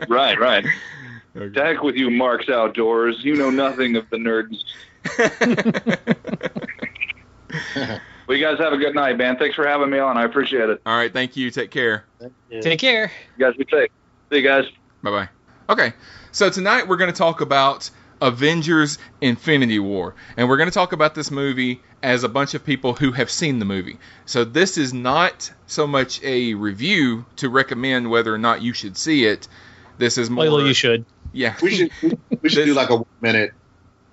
[0.10, 0.66] right, right.
[1.38, 3.24] To heck with you, Mark's Outdoors.
[3.24, 4.64] You know nothing of the nerds.
[8.28, 9.38] well, you guys have a good night, man.
[9.38, 10.18] Thanks for having me on.
[10.18, 10.82] I appreciate it.
[10.86, 11.52] All right, thank you.
[11.52, 12.06] Take care.
[12.62, 13.12] Take care.
[13.38, 13.92] You guys be safe.
[14.32, 14.66] See you guys.
[15.04, 15.30] Bye bye.
[15.70, 15.94] Okay,
[16.32, 20.16] so tonight we're going to talk about Avengers Infinity War.
[20.38, 23.30] And we're going to talk about this movie as a bunch of people who have
[23.30, 23.98] seen the movie.
[24.26, 28.98] So this is not so much a review to recommend whether or not you should
[28.98, 29.48] see it.
[29.98, 30.46] This is more.
[30.46, 31.06] Well, you should.
[31.38, 31.56] Yeah.
[31.62, 31.92] We should
[32.42, 33.54] we should do like a one minute.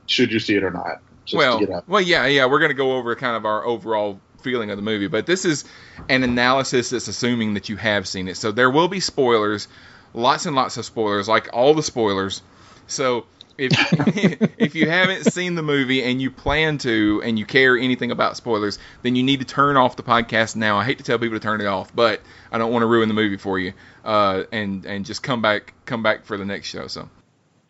[0.06, 1.00] Should you see it or not?
[1.24, 2.44] Just well, to get well, yeah, yeah.
[2.44, 5.46] We're going to go over kind of our overall feeling of the movie, but this
[5.46, 5.64] is
[6.10, 8.36] an analysis that's assuming that you have seen it.
[8.36, 9.68] So there will be spoilers,
[10.12, 12.42] lots and lots of spoilers, like all the spoilers.
[12.88, 13.24] So
[13.58, 13.72] if
[14.58, 18.36] if you haven't seen the movie and you plan to and you care anything about
[18.36, 20.78] spoilers, then you need to turn off the podcast now.
[20.78, 23.08] I hate to tell people to turn it off, but I don't want to ruin
[23.08, 23.72] the movie for you.
[24.04, 26.86] Uh, and and just come back come back for the next show.
[26.88, 27.08] So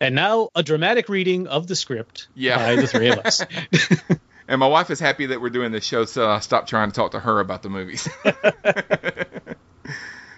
[0.01, 2.57] And now a dramatic reading of the script Yeah.
[2.57, 3.43] by the three of us.
[4.47, 6.95] and my wife is happy that we're doing this show, so I stopped trying to
[6.95, 8.07] talk to her about the movies.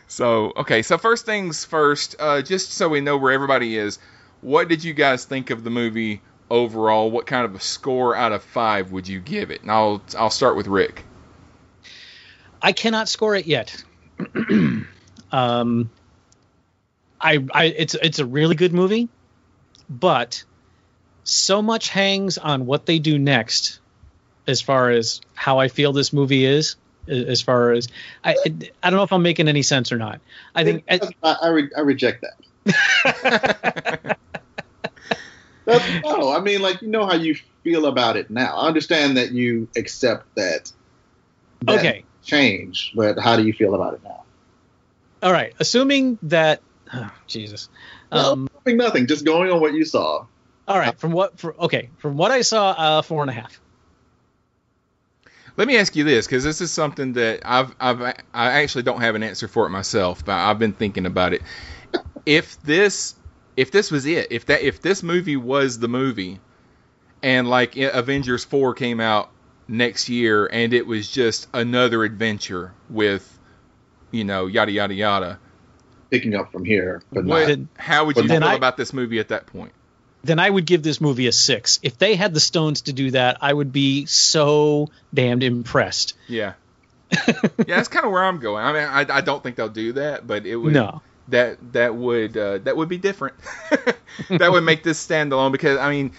[0.07, 3.99] so okay, so first things first, uh, just so we know where everybody is,
[4.41, 7.11] what did you guys think of the movie overall?
[7.11, 9.61] What kind of a score out of five would you give it?
[9.61, 11.03] And I'll I'll start with Rick.
[12.61, 13.83] I cannot score it yet.
[15.31, 15.89] um,
[17.19, 19.09] I, I, it's it's a really good movie,
[19.89, 20.43] but
[21.23, 23.79] so much hangs on what they do next,
[24.47, 26.75] as far as how I feel this movie is.
[27.09, 27.87] As far as
[28.21, 28.35] I,
[28.83, 30.19] I don't know if I'm making any sense or not.
[30.53, 32.25] I think I, I, re- I reject
[32.65, 34.17] that.
[35.67, 38.55] That's, no, I mean, like you know how you feel about it now.
[38.55, 40.71] I understand that you accept that.
[41.63, 42.05] that Okay.
[42.23, 44.23] Change, but how do you feel about it now?
[45.23, 45.53] all right.
[45.59, 46.61] Assuming that,
[46.93, 47.67] oh, Jesus.
[48.13, 49.07] Um, Nothing, nothing.
[49.07, 50.25] Just going on what you saw.
[50.69, 50.97] all right.
[50.97, 51.37] From what?
[51.37, 51.89] For, okay.
[51.97, 53.59] From what I saw, uh, four and a half.
[55.57, 58.13] Let me ask you this, because this is something that I've I've I
[58.61, 61.41] actually don't have an answer for it myself, but I've been thinking about it.
[62.25, 63.15] If this
[63.57, 66.39] if this was it, if that if this movie was the movie,
[67.21, 69.29] and like Avengers four came out
[69.67, 73.37] next year, and it was just another adventure with,
[74.11, 75.39] you know, yada yada yada.
[76.11, 77.67] Picking up from here, but What, not.
[77.75, 79.73] how would you feel I- about this movie at that point?
[80.23, 81.79] then I would give this movie a six.
[81.83, 86.15] If they had the stones to do that, I would be so damned impressed.
[86.27, 86.53] Yeah.
[87.27, 87.33] yeah,
[87.65, 88.61] that's kind of where I'm going.
[88.65, 91.01] I mean, I, I don't think they'll do that, but it would No.
[91.29, 93.35] That that would uh, that would be different.
[94.29, 96.11] that would make this standalone because I mean,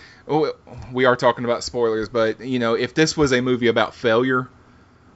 [0.92, 4.48] we are talking about spoilers, but you know, if this was a movie about failure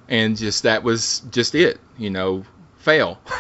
[0.09, 2.45] and just that was just it, you know,
[2.79, 3.21] fail.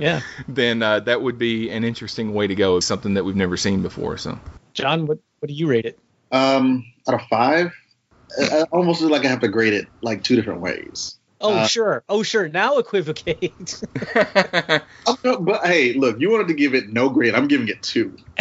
[0.00, 0.20] Yeah.
[0.48, 2.80] Then uh, that would be an interesting way to go.
[2.80, 4.16] Something that we've never seen before.
[4.16, 4.38] So
[4.74, 5.98] John, what what do you rate it?
[6.32, 7.72] Um, out of five,
[8.40, 11.18] I, I almost feel like I have to grade it like two different ways.
[11.46, 12.48] Oh Uh, sure, oh sure.
[12.48, 13.80] Now equivocate.
[15.08, 17.36] Oh, no, but hey, look, you wanted to give it no grade.
[17.36, 18.16] I'm giving it two.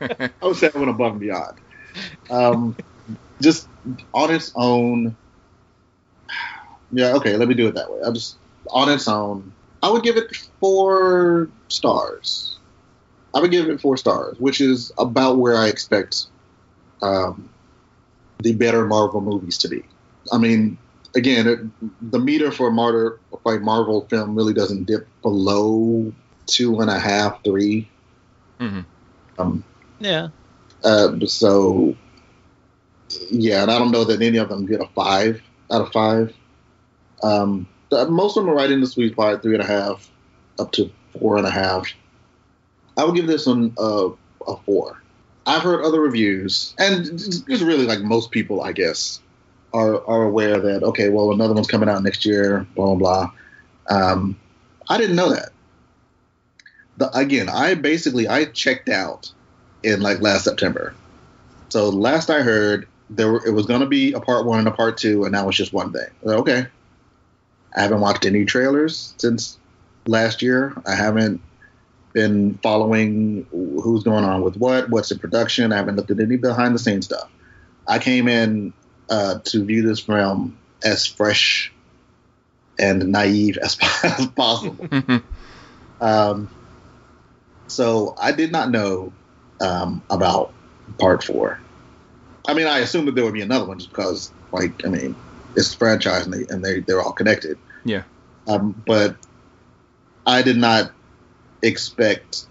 [0.00, 1.56] I was saying I went above and beyond.
[2.30, 2.76] Um,
[3.40, 3.68] just
[4.12, 5.16] on its own.
[6.90, 8.00] Yeah, okay, let me do it that way.
[8.04, 8.38] I'm just
[8.70, 9.52] on its own,
[9.84, 12.58] I would give it four stars.
[13.32, 16.26] I would give it four stars, which is about where I expect
[17.02, 17.48] um,
[18.40, 19.84] the better Marvel movies to be.
[20.32, 20.76] I mean,
[21.14, 26.12] again, it, the meter for a Martyr like Marvel film really doesn't dip below
[26.46, 27.88] two and a half, three.
[28.60, 28.84] Mhm.
[29.38, 29.64] Um,
[30.00, 30.28] yeah.
[30.84, 31.94] uh, so
[33.30, 35.40] yeah, and I don't know that any of them get a five
[35.70, 36.34] out of five.
[37.22, 40.10] Um, the- most of them are right in the sweet spot, three and a half,
[40.58, 41.88] up to four and a half.
[42.96, 44.10] I would give this one a,
[44.46, 45.00] a four.
[45.46, 49.20] I've heard other reviews, and just really like most people, I guess,
[49.72, 53.32] are are aware that okay, well, another one's coming out next year, blah blah blah.
[53.90, 54.38] Um,
[54.88, 55.50] I didn't know that.
[56.96, 59.30] The, again, I basically I checked out
[59.82, 60.94] in like last September.
[61.68, 64.68] So last I heard, there were, it was going to be a part one and
[64.68, 66.08] a part two, and now it's just one thing.
[66.22, 66.66] Well, okay.
[67.76, 69.58] I haven't watched any trailers since
[70.06, 70.74] last year.
[70.86, 71.40] I haven't
[72.14, 75.72] been following who's going on with what, what's in production.
[75.72, 77.30] I haven't looked at any behind the scenes stuff.
[77.86, 78.72] I came in
[79.10, 81.72] uh, to view this film as fresh
[82.78, 84.88] and naive as, as possible.
[86.00, 86.48] Um,
[87.66, 89.12] so I did not know
[89.60, 90.52] um, about
[90.98, 91.58] part four.
[92.46, 95.16] I mean, I assumed that there would be another one just because, like, I mean,
[95.56, 97.58] it's a franchise and they and they they're all connected.
[97.84, 98.04] yeah.
[98.46, 99.16] Um, but
[100.26, 100.92] I did not
[101.62, 102.46] expect.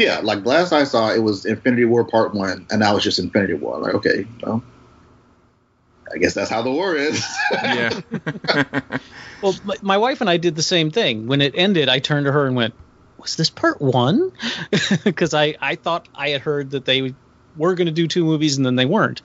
[0.00, 3.18] Yeah, like last I saw, it was Infinity War Part One, and now it's just
[3.18, 3.78] Infinity War.
[3.78, 4.62] Like, okay, well,
[6.10, 7.22] I guess that's how the war is.
[7.52, 8.00] Yeah.
[9.42, 11.26] Well, my, my wife and I did the same thing.
[11.26, 12.74] When it ended, I turned to her and went,
[13.18, 14.32] was this part one?
[15.04, 17.14] Because I I thought I had heard that they
[17.56, 19.22] were going to do two movies and then they weren't.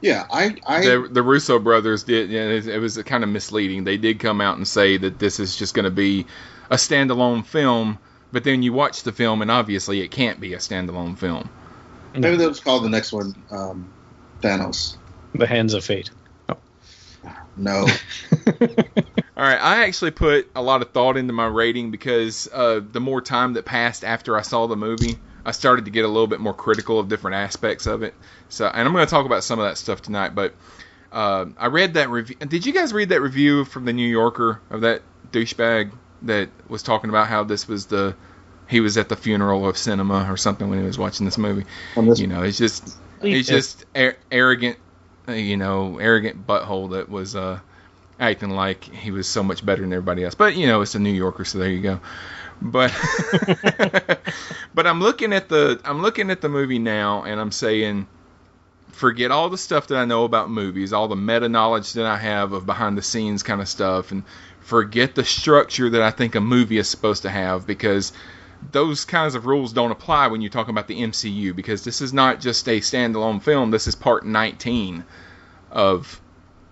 [0.00, 2.28] Yeah, I, I the, the Russo brothers did.
[2.30, 3.84] Yeah, it, it was kind of misleading.
[3.84, 6.26] They did come out and say that this is just going to be
[6.70, 7.98] a standalone film,
[8.32, 11.48] but then you watch the film and obviously it can't be a standalone film.
[12.14, 13.92] maybe they'll just call the next one um,
[14.40, 14.96] Thanos.
[15.34, 16.10] The Hands of Fate.
[17.56, 17.86] No,
[19.40, 23.00] All right, I actually put a lot of thought into my rating because uh, the
[23.00, 26.26] more time that passed after I saw the movie, I started to get a little
[26.26, 28.14] bit more critical of different aspects of it.
[28.48, 30.34] So, and I'm going to talk about some of that stuff tonight.
[30.34, 30.54] But
[31.12, 32.36] uh, I read that review.
[32.36, 36.82] Did you guys read that review from the New Yorker of that douchebag that was
[36.82, 38.14] talking about how this was the
[38.68, 41.64] he was at the funeral of cinema or something when he was watching this movie?
[42.20, 44.78] You know, it's just it's just ar- arrogant,
[45.28, 47.58] you know, arrogant butthole that was uh,
[48.18, 50.34] acting like he was so much better than everybody else.
[50.34, 52.00] But you know, it's a New Yorker, so there you go.
[52.62, 52.92] But
[54.74, 58.06] but I'm looking at the I'm looking at the movie now, and I'm saying,
[58.92, 62.18] forget all the stuff that I know about movies, all the meta knowledge that I
[62.18, 64.24] have of behind the scenes kind of stuff, and
[64.70, 68.12] forget the structure that I think a movie is supposed to have because
[68.70, 72.12] those kinds of rules don't apply when you're talking about the MCU because this is
[72.12, 73.72] not just a standalone film.
[73.72, 75.02] This is part 19
[75.72, 76.20] of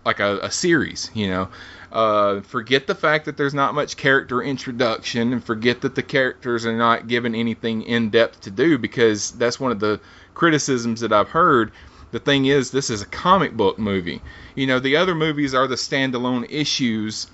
[0.05, 1.49] like a, a series, you know.
[1.91, 6.65] Uh, forget the fact that there's not much character introduction and forget that the characters
[6.65, 9.99] are not given anything in depth to do because that's one of the
[10.35, 11.73] criticisms that I've heard.
[12.13, 14.23] The thing is, this is a comic book movie.
[14.55, 17.27] You know, the other movies are the standalone issues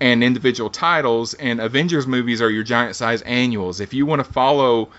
[0.00, 3.80] and individual titles, and Avengers movies are your giant size annuals.
[3.80, 4.90] If you want to follow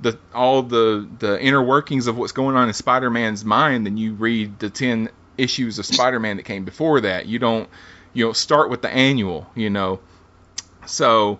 [0.00, 4.14] the all the the inner workings of what's going on in Spider-Man's mind, then you
[4.14, 7.26] read the ten issues of Spider-Man that came before that.
[7.26, 7.68] You don't
[8.12, 10.00] you don't start with the annual, you know.
[10.86, 11.38] So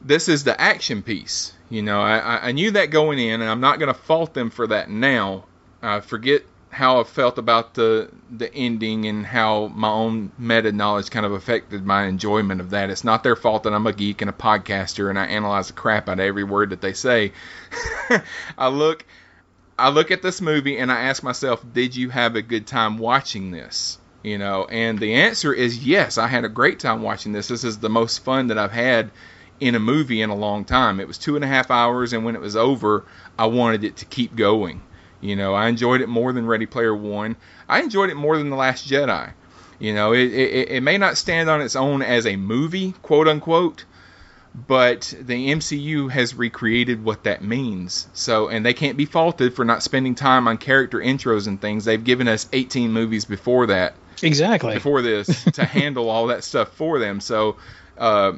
[0.00, 1.52] this is the action piece.
[1.68, 4.50] You know, I, I knew that going in, and I'm not going to fault them
[4.50, 5.46] for that now.
[5.82, 11.10] I forget how I felt about the the ending and how my own meta knowledge
[11.10, 12.90] kind of affected my enjoyment of that.
[12.90, 15.72] It's not their fault that I'm a geek and a podcaster and I analyze the
[15.72, 17.32] crap out of every word that they say.
[18.58, 19.04] I look
[19.78, 22.98] I look at this movie and I ask myself, did you have a good time
[22.98, 23.98] watching this?
[24.22, 26.18] You know, and the answer is yes.
[26.18, 27.48] I had a great time watching this.
[27.48, 29.10] This is the most fun that I've had
[29.60, 31.00] in a movie in a long time.
[31.00, 33.04] It was two and a half hours, and when it was over,
[33.38, 34.82] I wanted it to keep going.
[35.26, 37.36] You know, I enjoyed it more than Ready Player One.
[37.68, 39.32] I enjoyed it more than The Last Jedi.
[39.80, 43.26] You know, it, it, it may not stand on its own as a movie, quote
[43.26, 43.84] unquote,
[44.54, 48.08] but the MCU has recreated what that means.
[48.14, 51.84] So, and they can't be faulted for not spending time on character intros and things.
[51.84, 53.94] They've given us 18 movies before that.
[54.22, 54.74] Exactly.
[54.74, 57.20] Before this to handle all that stuff for them.
[57.20, 57.56] So,
[57.98, 58.34] uh,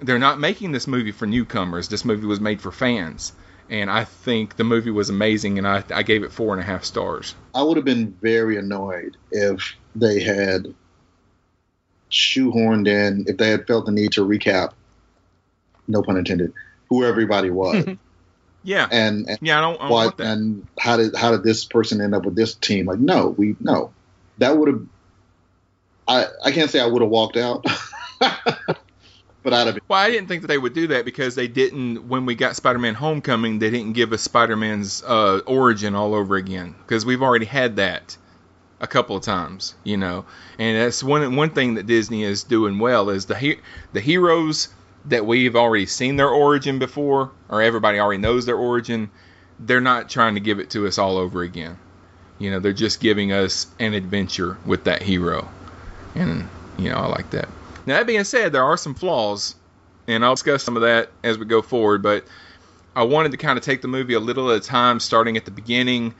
[0.00, 1.88] they're not making this movie for newcomers.
[1.88, 3.32] This movie was made for fans.
[3.70, 6.64] And I think the movie was amazing, and I, I gave it four and a
[6.64, 7.34] half stars.
[7.54, 10.74] I would have been very annoyed if they had
[12.10, 14.72] shoehorned in, if they had felt the need to recap,
[15.88, 16.52] no pun intended,
[16.88, 17.86] who everybody was.
[18.62, 18.88] yeah.
[18.90, 20.26] And, and yeah, I don't, I don't what, want that.
[20.26, 22.86] and how did how did this person end up with this team?
[22.86, 23.92] Like, no, we no.
[24.38, 24.86] That would have
[26.06, 27.64] I I can't say I would have walked out.
[29.42, 31.48] but I'd have been Well, I didn't think that they would do that because they
[31.48, 32.08] didn't.
[32.08, 36.74] When we got Spider-Man: Homecoming, they didn't give us Spider-Man's uh, origin all over again
[36.82, 38.16] because we've already had that
[38.80, 40.24] a couple of times, you know.
[40.58, 43.60] And that's one one thing that Disney is doing well is the he-
[43.92, 44.68] the heroes
[45.06, 49.10] that we've already seen their origin before, or everybody already knows their origin.
[49.58, 51.78] They're not trying to give it to us all over again.
[52.38, 55.48] You know, they're just giving us an adventure with that hero,
[56.14, 57.48] and you know, I like that.
[57.86, 59.54] Now that being said, there are some flaws,
[60.06, 62.02] and I'll discuss some of that as we go forward.
[62.02, 62.24] But
[62.94, 65.44] I wanted to kind of take the movie a little at a time, starting at
[65.44, 66.14] the beginning,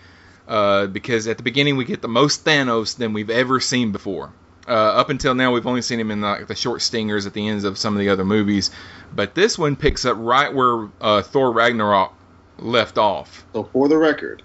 [0.49, 4.33] uh, because at the beginning we get the most Thanos than we've ever seen before.
[4.67, 7.49] Uh, up until now, we've only seen him in like the short stingers at the
[7.49, 8.71] ends of some of the other movies,
[9.13, 12.15] but this one picks up right where uh, Thor Ragnarok
[12.59, 13.45] left off.
[13.55, 14.43] So for the record,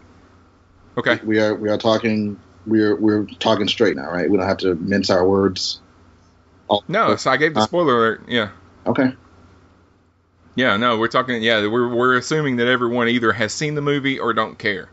[0.98, 4.28] okay, we are we are talking we're we're talking straight now, right?
[4.28, 5.82] We don't have to mince our words.
[6.88, 8.24] No, so I gave the spoiler alert.
[8.28, 8.50] Yeah.
[8.86, 9.13] Okay.
[10.56, 11.42] Yeah, no, we're talking.
[11.42, 14.90] Yeah, we're we're assuming that everyone either has seen the movie or don't care.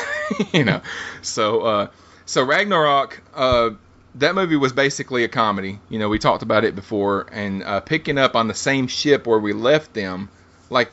[0.52, 0.80] you know,
[1.22, 1.88] so uh,
[2.24, 3.20] so Ragnarok.
[3.34, 3.70] Uh,
[4.14, 5.78] that movie was basically a comedy.
[5.88, 9.26] You know, we talked about it before, and uh, picking up on the same ship
[9.26, 10.28] where we left them,
[10.70, 10.92] like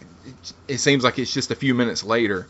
[0.68, 2.48] it seems like it's just a few minutes later,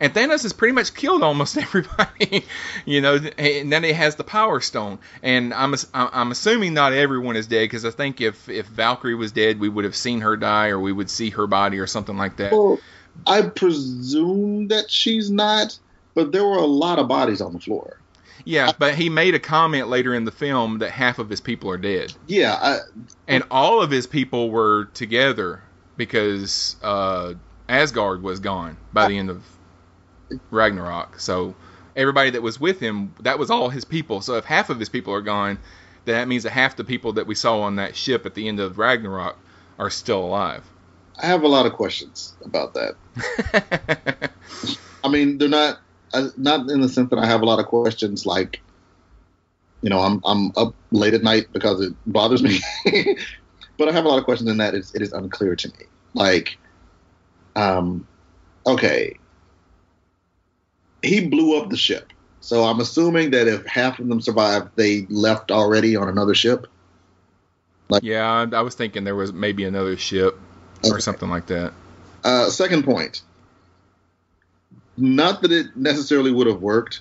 [0.00, 2.44] and Thanos has pretty much killed almost everybody,
[2.84, 3.18] you know.
[3.36, 7.64] And then he has the Power Stone, and I'm I'm assuming not everyone is dead
[7.64, 10.78] because I think if if Valkyrie was dead, we would have seen her die, or
[10.80, 12.52] we would see her body, or something like that.
[12.52, 12.78] Well,
[13.26, 15.78] I presume that she's not,
[16.14, 17.98] but there were a lot of bodies on the floor.
[18.44, 21.70] Yeah, but he made a comment later in the film that half of his people
[21.70, 22.14] are dead.
[22.26, 22.78] Yeah, I,
[23.26, 25.62] and all of his people were together
[25.96, 27.34] because uh,
[27.68, 29.44] Asgard was gone by the end of
[30.50, 31.20] Ragnarok.
[31.20, 31.54] So
[31.96, 34.20] everybody that was with him, that was all his people.
[34.20, 35.58] So if half of his people are gone,
[36.04, 38.48] then that means that half the people that we saw on that ship at the
[38.48, 39.36] end of Ragnarok
[39.78, 40.64] are still alive.
[41.20, 44.30] I have a lot of questions about that.
[45.04, 45.80] I mean, they're not
[46.14, 48.60] uh, not in the sense that I have a lot of questions like
[49.82, 52.60] you know, I'm I'm up late at night because it bothers me.
[53.78, 55.84] but I have a lot of questions in that it's, it is unclear to me.
[56.14, 56.58] Like,
[57.54, 58.06] um,
[58.66, 59.16] okay,
[61.02, 62.12] he blew up the ship.
[62.40, 66.66] So I'm assuming that if half of them survived, they left already on another ship.
[67.88, 70.38] Like, yeah, I, was thinking there was maybe another ship
[70.78, 70.90] okay.
[70.90, 71.72] or something like that.
[72.22, 73.22] Uh, second point.
[74.96, 77.00] Not that it necessarily would have worked,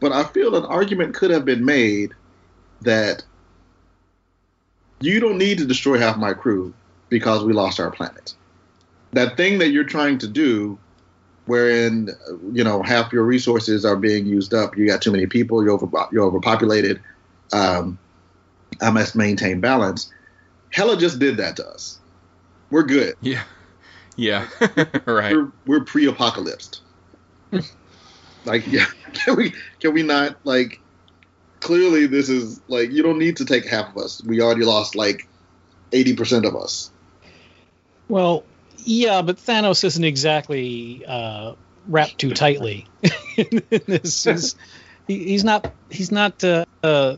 [0.00, 2.12] but I feel an argument could have been made
[2.82, 3.24] that
[5.00, 6.72] you don't need to destroy half my crew
[7.08, 8.34] because we lost our planet.
[9.12, 10.78] That thing that you're trying to do
[11.46, 12.10] wherein
[12.52, 14.76] you know half your resources are being used up.
[14.76, 15.62] You got too many people.
[15.62, 17.00] You're over you're overpopulated.
[17.52, 17.98] Um,
[18.80, 20.10] I must maintain balance.
[20.70, 21.98] Hella just did that to us.
[22.70, 23.14] We're good.
[23.20, 23.42] Yeah,
[24.16, 24.48] yeah,
[25.06, 25.34] right.
[25.34, 26.80] We're, we're pre-apocalypsed.
[28.44, 30.80] like, yeah, can we can we not like?
[31.60, 34.20] Clearly, this is like you don't need to take half of us.
[34.24, 35.28] We already lost like
[35.92, 36.90] eighty percent of us.
[38.08, 38.42] Well,
[38.78, 41.54] yeah, but Thanos isn't exactly uh,
[41.86, 42.86] wrapped too tightly.
[43.86, 44.56] this is,
[45.06, 47.16] he, he's not he's not uh, uh,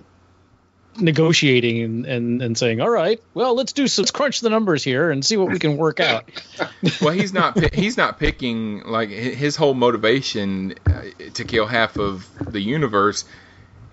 [0.97, 4.85] negotiating and, and, and saying, all right, well, let's do some, let's crunch the numbers
[4.85, 6.31] here and see what we can work out.
[7.01, 11.03] well, he's not he's not picking like his whole motivation uh,
[11.35, 13.25] to kill half of the universe.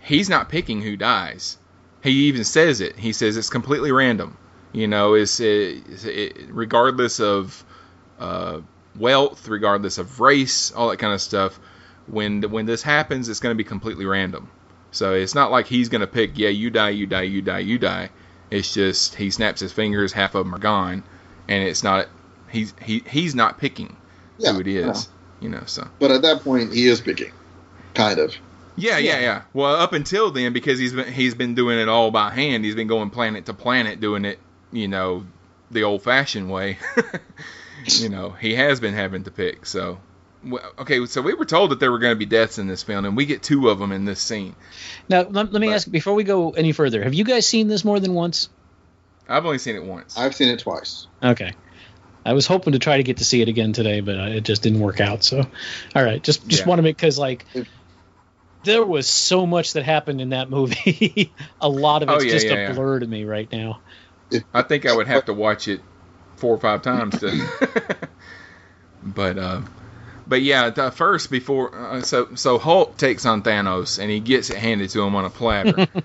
[0.01, 1.57] He's not picking who dies.
[2.03, 2.97] He even says it.
[2.97, 4.37] He says it's completely random.
[4.73, 7.63] You know, is it, it, regardless of
[8.19, 8.61] uh,
[8.95, 11.59] wealth, regardless of race, all that kind of stuff.
[12.07, 14.49] When when this happens, it's going to be completely random.
[14.91, 17.59] So it's not like he's going to pick, yeah, you die, you die, you die,
[17.59, 18.09] you die.
[18.49, 21.03] It's just he snaps his fingers, half of them are gone,
[21.47, 22.07] and it's not
[22.49, 23.95] he's he he's not picking
[24.37, 25.07] yeah, who it is,
[25.39, 25.43] yeah.
[25.43, 25.63] you know.
[25.65, 27.31] So, but at that point, he is picking,
[27.93, 28.35] kind of.
[28.75, 29.41] Yeah, yeah, yeah.
[29.53, 32.65] Well, up until then, because he's been he's been doing it all by hand.
[32.65, 34.39] He's been going planet to planet, doing it
[34.71, 35.25] you know,
[35.69, 36.77] the old fashioned way,
[37.85, 39.65] you know, he has been having to pick.
[39.65, 39.99] So,
[40.79, 43.05] okay, so we were told that there were going to be deaths in this film,
[43.05, 44.55] and we get two of them in this scene.
[45.09, 47.67] Now, let, let me but, ask before we go any further have you guys seen
[47.67, 48.49] this more than once?
[49.27, 50.17] I've only seen it once.
[50.17, 51.07] I've seen it twice.
[51.23, 51.53] Okay.
[52.25, 54.41] I was hoping to try to get to see it again today, but uh, it
[54.41, 55.23] just didn't work out.
[55.23, 55.41] So,
[55.95, 56.69] all right, just just yeah.
[56.69, 57.45] want to make because like
[58.63, 61.31] there was so much that happened in that movie.
[61.61, 63.81] a lot of oh, it's oh, yeah, just yeah, a blur to me right now.
[64.53, 65.81] I think I would have to watch it
[66.37, 67.47] four or five times to.
[69.03, 69.61] but uh,
[70.27, 74.49] but yeah, the first before uh, so so Hulk takes on Thanos and he gets
[74.49, 75.87] it handed to him on a platter.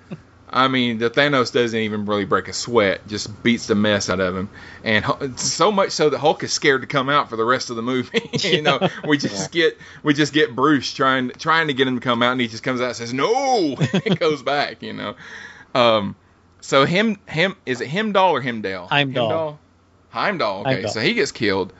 [0.49, 4.21] I mean, the Thanos doesn't even really break a sweat; just beats the mess out
[4.21, 4.49] of him,
[4.81, 7.75] and so much so that Hulk is scared to come out for the rest of
[7.75, 8.29] the movie.
[8.47, 9.69] you know, we just yeah.
[9.69, 12.47] get we just get Bruce trying trying to get him to come out, and he
[12.47, 13.75] just comes out and says no,
[14.05, 14.81] and goes back.
[14.81, 15.15] You know,
[15.75, 16.15] um,
[16.61, 18.87] so him him is it Heimdall or Himdall?
[18.89, 19.59] Heimdall.
[20.09, 20.61] Heimdall.
[20.61, 20.91] Okay, Heimdall.
[20.91, 21.73] so he gets killed,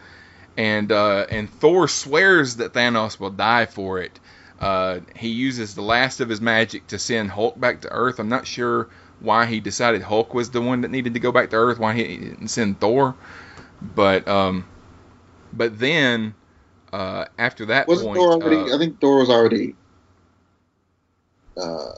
[0.56, 4.20] and uh, and Thor swears that Thanos will die for it.
[4.60, 8.20] Uh, he uses the last of his magic to send Hulk back to Earth.
[8.20, 11.52] I'm not sure why he decided Hulk was the one that needed to go back
[11.52, 11.80] to Earth.
[11.80, 13.16] Why he didn't send Thor,
[13.82, 14.66] but um,
[15.54, 16.34] but then
[16.94, 18.72] uh, after that was point, Thor already?
[18.72, 19.76] Uh, I think Thor was already.
[21.56, 21.94] Uh,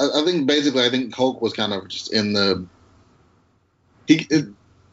[0.00, 2.66] I, I, think basically, I think Hulk was kind of just in the.
[4.06, 4.46] He it,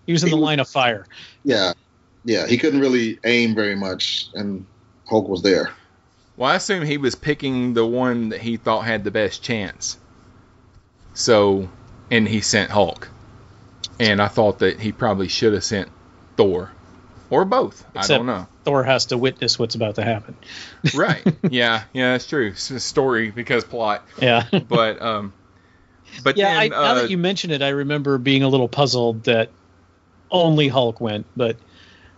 [0.05, 1.05] he was in he, the line of fire.
[1.43, 1.73] Yeah,
[2.23, 2.47] yeah.
[2.47, 4.65] He couldn't really aim very much, and
[5.07, 5.71] Hulk was there.
[6.37, 9.97] Well, I assume he was picking the one that he thought had the best chance.
[11.13, 11.69] So,
[12.09, 13.09] and he sent Hulk.
[13.99, 15.89] And I thought that he probably should have sent
[16.37, 16.71] Thor
[17.29, 17.85] or both.
[17.93, 18.47] Except I don't know.
[18.63, 20.35] Thor has to witness what's about to happen.
[20.95, 21.23] right.
[21.49, 21.83] Yeah.
[21.93, 22.13] Yeah.
[22.13, 22.47] That's true.
[22.49, 24.05] It's a story because plot.
[24.21, 24.45] Yeah.
[24.67, 25.33] but um,
[26.23, 26.53] but yeah.
[26.53, 29.49] Then, I, uh, now that you mention it, I remember being a little puzzled that
[30.29, 31.25] only Hulk went.
[31.35, 31.57] But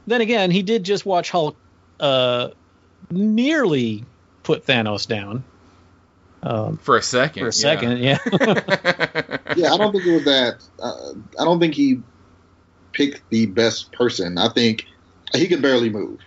[0.08, 1.56] then again, he did just watch Hulk
[2.00, 2.50] uh,
[3.10, 4.06] nearly
[4.44, 5.44] put Thanos down.
[6.44, 7.42] Um, for a second.
[7.42, 8.18] for a second, yeah.
[9.56, 10.56] yeah, I don't think it was that.
[10.78, 12.02] Uh, I don't think he
[12.92, 14.38] picked the best person.
[14.38, 14.86] I think
[15.34, 16.20] he could barely move.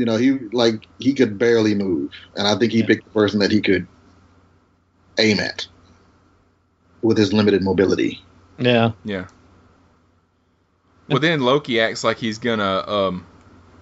[0.00, 3.40] You know, he like he could barely move, and I think he picked the person
[3.40, 3.86] that he could
[5.18, 5.66] aim at
[7.02, 8.24] with his limited mobility.
[8.58, 8.92] Yeah.
[9.04, 9.26] Yeah.
[11.06, 13.26] Well, then Loki acts like he's gonna, um,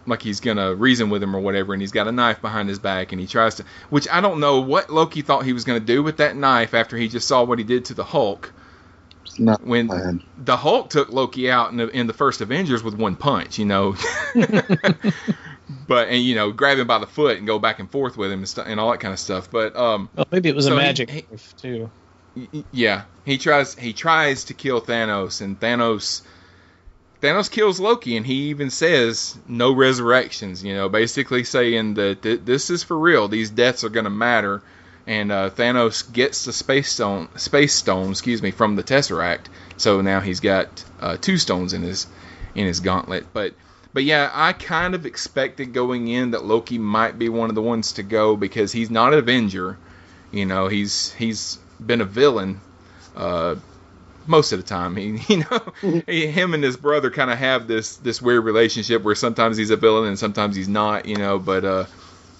[0.06, 2.80] like he's gonna reason with him or whatever, and he's got a knife behind his
[2.80, 5.78] back, and he tries to, which I don't know what Loki thought he was gonna
[5.78, 8.52] do with that knife after he just saw what he did to the Hulk.
[9.38, 10.24] not when planned.
[10.36, 13.66] the Hulk took Loki out in the, in the first Avengers with one punch, you
[13.66, 13.94] know.
[15.88, 18.30] but and you know, grab him by the foot and go back and forth with
[18.30, 19.50] him and, stu- and all that kind of stuff.
[19.50, 21.90] But um, Well, maybe it was So a magic he- knife, too.
[22.70, 26.22] Yeah he tries he tries to kill thanos and thanos
[27.20, 32.40] thanos kills loki and he even says no resurrections you know basically saying that th-
[32.44, 34.62] this is for real these deaths are going to matter
[35.06, 40.00] and uh, thanos gets the space stone space stone excuse me from the tesseract so
[40.00, 42.06] now he's got uh, two stones in his
[42.54, 43.52] in his gauntlet but
[43.98, 47.62] but yeah i kind of expected going in that loki might be one of the
[47.62, 49.76] ones to go because he's not an avenger
[50.30, 52.60] you know, he's he's been a villain
[53.16, 53.56] uh,
[54.26, 54.96] most of the time.
[54.96, 59.02] He, you know, he, him and his brother kind of have this this weird relationship
[59.02, 61.06] where sometimes he's a villain and sometimes he's not.
[61.06, 61.86] You know, but uh,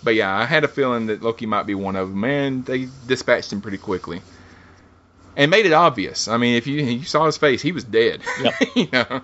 [0.02, 2.88] but yeah, I had a feeling that Loki might be one of them, and they
[3.06, 4.20] dispatched him pretty quickly.
[5.36, 6.26] And made it obvious.
[6.26, 8.22] I mean, if you you saw his face, he was dead.
[8.74, 9.22] you know.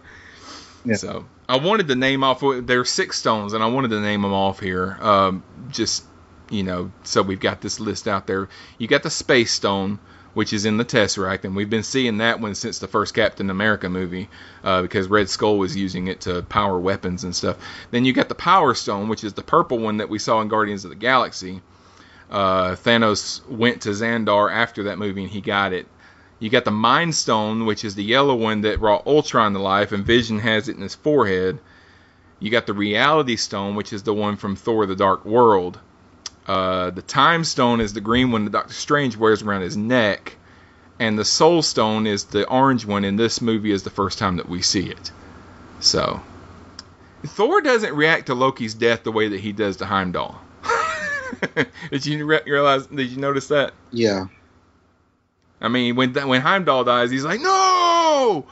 [0.94, 2.40] So I wanted to name off.
[2.40, 4.96] There are six stones, and I wanted to name them off here.
[5.00, 6.04] Um, just
[6.50, 8.48] you know, so we've got this list out there.
[8.78, 9.98] You got the Space Stone,
[10.34, 13.50] which is in the Tesseract, and we've been seeing that one since the first Captain
[13.50, 14.28] America movie,
[14.62, 17.56] uh, because Red Skull was using it to power weapons and stuff.
[17.90, 20.48] Then you got the Power Stone, which is the purple one that we saw in
[20.48, 21.62] Guardians of the Galaxy.
[22.30, 25.86] Uh, Thanos went to Xandar after that movie, and he got it.
[26.44, 29.92] You got the Mind Stone, which is the yellow one that brought Ultron to life,
[29.92, 31.58] and Vision has it in his forehead.
[32.38, 35.78] You got the Reality Stone, which is the one from Thor: The Dark World.
[36.46, 40.36] Uh, the Time Stone is the green one that Doctor Strange wears around his neck,
[41.00, 43.06] and the Soul Stone is the orange one.
[43.06, 45.12] In this movie, is the first time that we see it.
[45.80, 46.20] So,
[47.24, 50.38] Thor doesn't react to Loki's death the way that he does to Heimdall.
[51.90, 52.86] did you re- realize?
[52.88, 53.72] Did you notice that?
[53.92, 54.26] Yeah.
[55.60, 58.46] I mean, when when Heimdall dies, he's like, "No,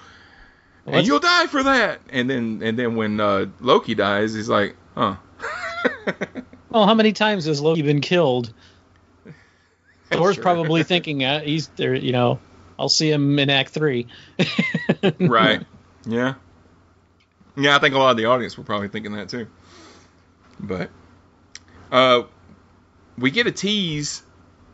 [0.87, 4.77] and you'll die for that." And then and then when uh, Loki dies, he's like,
[4.95, 5.17] "Huh."
[6.71, 8.51] Well, how many times has Loki been killed?
[10.11, 10.43] Thor's Sure.
[10.43, 11.95] probably thinking uh, he's there.
[11.95, 12.39] You know,
[12.79, 14.07] I'll see him in Act Three.
[15.21, 15.67] right.
[16.07, 16.35] Yeah.
[17.59, 19.49] Yeah, I think a lot of the audience were probably thinking that too.
[20.59, 20.89] But
[21.91, 22.23] uh
[23.19, 24.23] we get a tease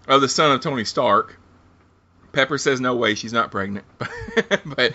[0.06, 1.36] of the son of Tony Stark.
[2.32, 3.84] Pepper says no way she's not pregnant.
[4.64, 4.92] but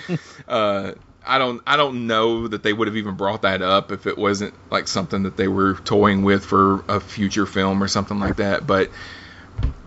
[0.48, 0.94] uh
[1.26, 4.18] I don't I don't know that they would have even brought that up if it
[4.18, 8.38] wasn't like something that they were toying with for a future film or something like
[8.38, 8.68] that.
[8.68, 8.92] But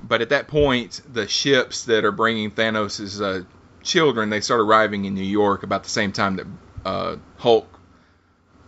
[0.03, 3.45] but at that point, the ships that are bringing Thanos' uh,
[3.83, 6.47] children they start arriving in New York about the same time that
[6.85, 7.69] uh, Hulk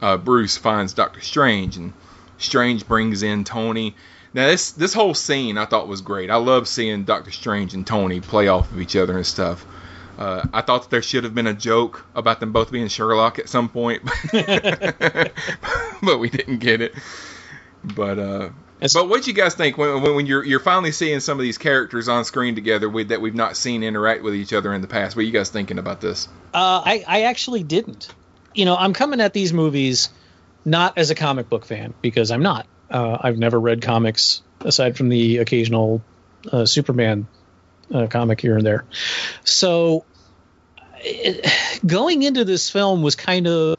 [0.01, 1.93] uh, Bruce finds Doctor Strange, and
[2.39, 3.95] Strange brings in Tony.
[4.35, 6.31] Now this this whole scene I thought was great.
[6.31, 9.67] I love seeing Doctor Strange and Tony play off of each other and stuff.
[10.19, 13.39] Uh, I thought that there should have been a joke about them both being Sherlock
[13.39, 14.03] at some point,
[14.33, 16.93] but we didn't get it.
[17.85, 18.49] But uh,
[18.93, 21.43] but what do you guys think when, when when you're you're finally seeing some of
[21.43, 24.81] these characters on screen together with, that we've not seen interact with each other in
[24.81, 25.15] the past?
[25.15, 26.29] What are you guys thinking about this?
[26.53, 28.09] Uh, I, I actually didn't.
[28.55, 30.11] You know, I'm coming at these movies
[30.65, 32.67] not as a comic book fan because I'm not.
[32.91, 36.03] Uh, I've never read comics aside from the occasional
[36.51, 37.27] uh, Superman
[37.93, 38.85] uh, comic here and there.
[39.45, 40.05] So
[40.99, 41.47] it,
[41.87, 43.77] going into this film was kind of.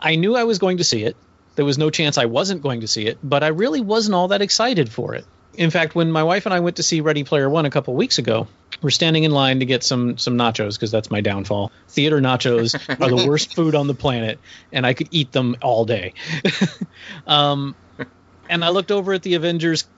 [0.00, 1.16] I knew I was going to see it.
[1.56, 4.28] There was no chance I wasn't going to see it, but I really wasn't all
[4.28, 5.26] that excited for it.
[5.58, 7.92] In fact, when my wife and I went to see Ready Player One a couple
[7.94, 8.46] weeks ago,
[8.80, 11.72] we're standing in line to get some some nachos because that's my downfall.
[11.88, 14.38] Theater nachos are the worst food on the planet,
[14.72, 16.14] and I could eat them all day.
[17.26, 17.74] um,
[18.48, 19.88] and I looked over at the Avengers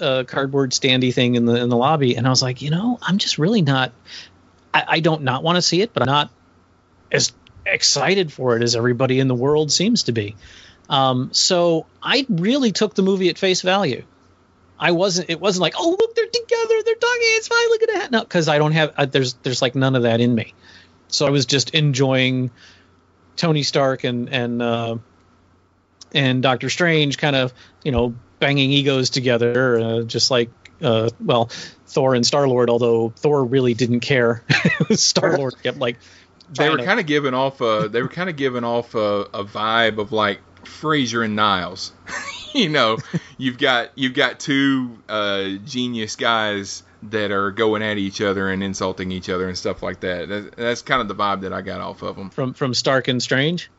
[0.00, 2.96] uh, cardboard standy thing in the in the lobby, and I was like, you know,
[3.02, 3.90] I'm just really not.
[4.72, 6.30] I, I don't not want to see it, but I'm not
[7.10, 7.32] as
[7.66, 10.36] excited for it as everybody in the world seems to be.
[10.88, 14.04] Um, so I really took the movie at face value.
[14.80, 15.28] I wasn't.
[15.28, 17.68] It wasn't like, oh look, they're together, they're talking, it's fine.
[17.68, 18.10] Look at that.
[18.10, 18.94] No, because I don't have.
[18.96, 20.54] Uh, there's there's like none of that in me.
[21.08, 22.50] So I was just enjoying
[23.36, 24.96] Tony Stark and and uh,
[26.14, 27.52] and Doctor Strange kind of
[27.84, 30.50] you know banging egos together, uh, just like
[30.80, 31.50] uh, well
[31.86, 32.70] Thor and Star Lord.
[32.70, 34.44] Although Thor really didn't care,
[34.92, 35.98] Star Lord kept like
[36.52, 38.98] they were kind of giving off a they were kind of giving off a,
[39.34, 41.92] a vibe of like Frasier and Niles.
[42.54, 42.98] you know,
[43.38, 48.62] you've got you've got two uh, genius guys that are going at each other and
[48.62, 50.28] insulting each other and stuff like that.
[50.28, 52.30] That's, that's kind of the vibe that I got off of them.
[52.30, 53.70] from from Stark and Strange.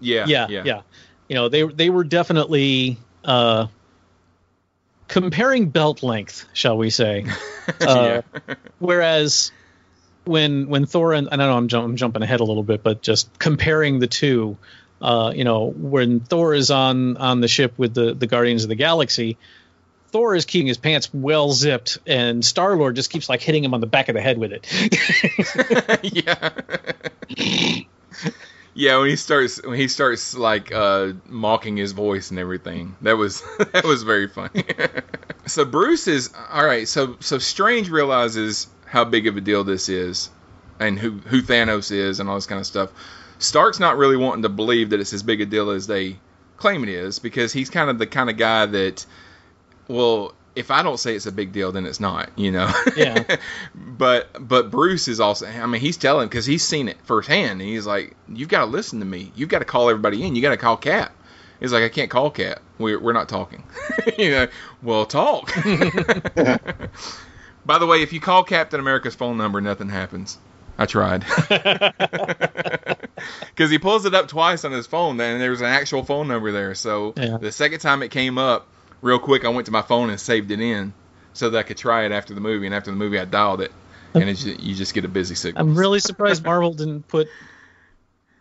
[0.00, 0.62] Yeah, yeah, yeah.
[0.64, 0.82] yeah.
[1.28, 3.66] You know, they they were definitely uh,
[5.08, 7.26] comparing belt length, shall we say?
[7.80, 8.22] Uh,
[8.80, 9.52] Whereas
[10.24, 13.00] when when Thor and I know I'm, jump, I'm jumping ahead a little bit, but
[13.00, 14.56] just comparing the two,
[15.00, 18.68] uh, you know, when Thor is on on the ship with the the Guardians of
[18.68, 19.36] the Galaxy.
[20.10, 23.74] Thor is keeping his pants well zipped, and Star Lord just keeps like hitting him
[23.74, 24.66] on the back of the head with it.
[26.02, 26.50] yeah.
[28.74, 32.96] yeah, when he starts when he starts like uh, mocking his voice and everything.
[33.02, 33.42] That was
[33.72, 34.64] that was very funny.
[35.46, 39.88] so Bruce is all right, so so Strange realizes how big of a deal this
[39.88, 40.30] is
[40.80, 42.90] and who who Thanos is and all this kind of stuff.
[43.40, 46.16] Stark's not really wanting to believe that it's as big a deal as they
[46.56, 49.04] claim it is because he's kind of the kind of guy that
[49.88, 52.70] well, if I don't say it's a big deal, then it's not, you know.
[52.96, 53.24] Yeah.
[53.74, 55.46] but but Bruce is also.
[55.46, 57.60] I mean, he's telling because he's seen it firsthand.
[57.60, 59.32] And he's like, "You've got to listen to me.
[59.34, 60.36] You've got to call everybody in.
[60.36, 61.12] You got to call Cap."
[61.60, 62.60] He's like, "I can't call Cap.
[62.78, 63.64] We're we're not talking."
[64.18, 64.48] you know,
[64.82, 65.52] well, talk.
[67.66, 70.38] By the way, if you call Captain America's phone number, nothing happens.
[70.80, 71.24] I tried.
[73.54, 76.52] Because he pulls it up twice on his phone, and there's an actual phone number
[76.52, 76.74] there.
[76.74, 77.36] So Yeah.
[77.36, 78.66] the second time it came up,
[79.02, 80.94] real quick, I went to my phone and saved it in
[81.34, 82.64] so that I could try it after the movie.
[82.64, 83.72] And after the movie, I dialed it,
[84.14, 85.60] and just, you just get a busy signal.
[85.62, 87.28] I'm really surprised Marvel didn't put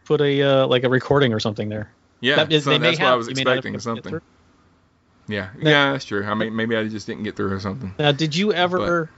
[0.05, 1.91] put a uh, like a recording or something there.
[2.21, 3.79] Yeah, That is- so that's what I was You may not have expecting.
[3.81, 4.21] Something.
[5.27, 6.25] Yeah, yeah, that's true.
[6.25, 7.93] I mean, maybe I just didn't get through or something.
[7.99, 9.09] Now, did you ever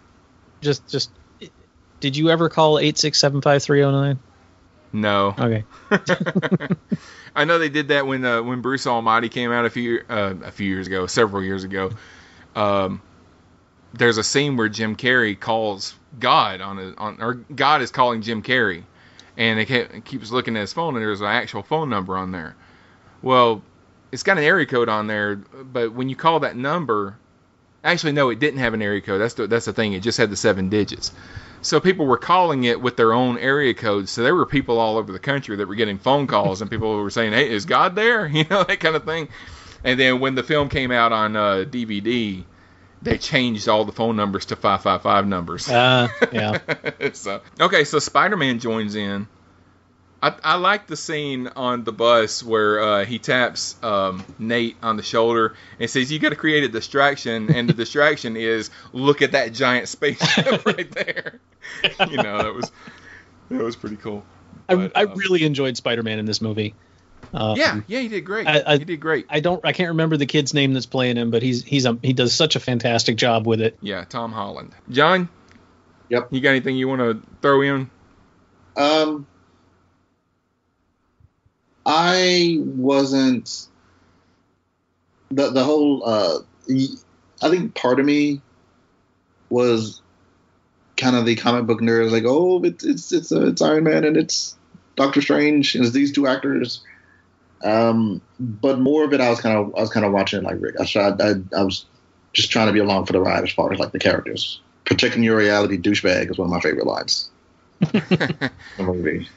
[0.62, 1.12] just just
[2.02, 4.20] did you ever call eight six seven five three zero nine?
[4.92, 5.34] No.
[5.40, 5.64] Okay.
[7.36, 10.34] I know they did that when uh, when Bruce Almighty came out a few uh,
[10.44, 11.92] a few years ago, several years ago.
[12.56, 13.02] Um,
[13.94, 18.22] there's a scene where Jim Carrey calls God on a, on or God is calling
[18.22, 18.84] Jim Carrey,
[19.38, 22.32] and it, it keeps looking at his phone and there's an actual phone number on
[22.32, 22.56] there.
[23.22, 23.64] Well,
[24.12, 27.18] it's got an area code on there, but when you call that number,
[27.84, 29.22] actually no, it didn't have an area code.
[29.22, 29.94] That's the that's the thing.
[29.94, 31.12] It just had the seven digits.
[31.62, 34.10] So people were calling it with their own area codes.
[34.12, 36.96] So there were people all over the country that were getting phone calls, and people
[36.96, 39.30] were saying, "Hey, is God there?" You know that kind of thing.
[39.84, 42.44] And then when the film came out on uh, DVD,
[43.02, 45.70] they changed all the phone numbers to five five five numbers.
[45.70, 46.60] Uh, yeah.
[47.14, 49.28] so okay, so Spider Man joins in.
[50.22, 54.96] I, I like the scene on the bus where uh, he taps um, Nate on
[54.98, 59.22] the shoulder and says, "You got to create a distraction," and the distraction is look
[59.22, 61.40] at that giant spaceship right there.
[62.10, 62.72] You know that was
[63.50, 64.26] that was pretty cool.
[64.68, 66.76] I, I really enjoyed Spider Man in this movie.
[67.34, 68.48] Um, yeah, yeah, he did great.
[68.48, 69.26] I, I, he did great.
[69.30, 69.64] I don't.
[69.66, 72.34] I can't remember the kid's name that's playing him, but he's he's a, he does
[72.34, 73.78] such a fantastic job with it.
[73.82, 74.74] Yeah, Tom Holland.
[74.90, 75.30] John.
[76.10, 76.28] Yep.
[76.32, 77.90] You got anything you want to throw in?
[78.76, 79.28] Um,
[81.86, 83.68] I wasn't
[85.30, 86.04] the the whole.
[86.06, 86.40] Uh,
[87.42, 88.42] I think part of me
[89.50, 90.02] was
[90.98, 94.04] kind of the comic book nerd, like, oh, it's it's it's, uh, it's Iron Man
[94.04, 94.56] and it's
[94.96, 96.82] Doctor Strange and it's these two actors.
[97.64, 100.46] Um, but more of it, I was kind of I was kind of watching it
[100.46, 100.76] like Rick.
[100.80, 101.22] I tried.
[101.22, 101.86] I, I was
[102.34, 104.62] just trying to be along for the ride as far as like the characters.
[104.86, 107.30] Protecting your reality, douchebag, is one of my favorite lines.
[107.80, 109.28] the movie.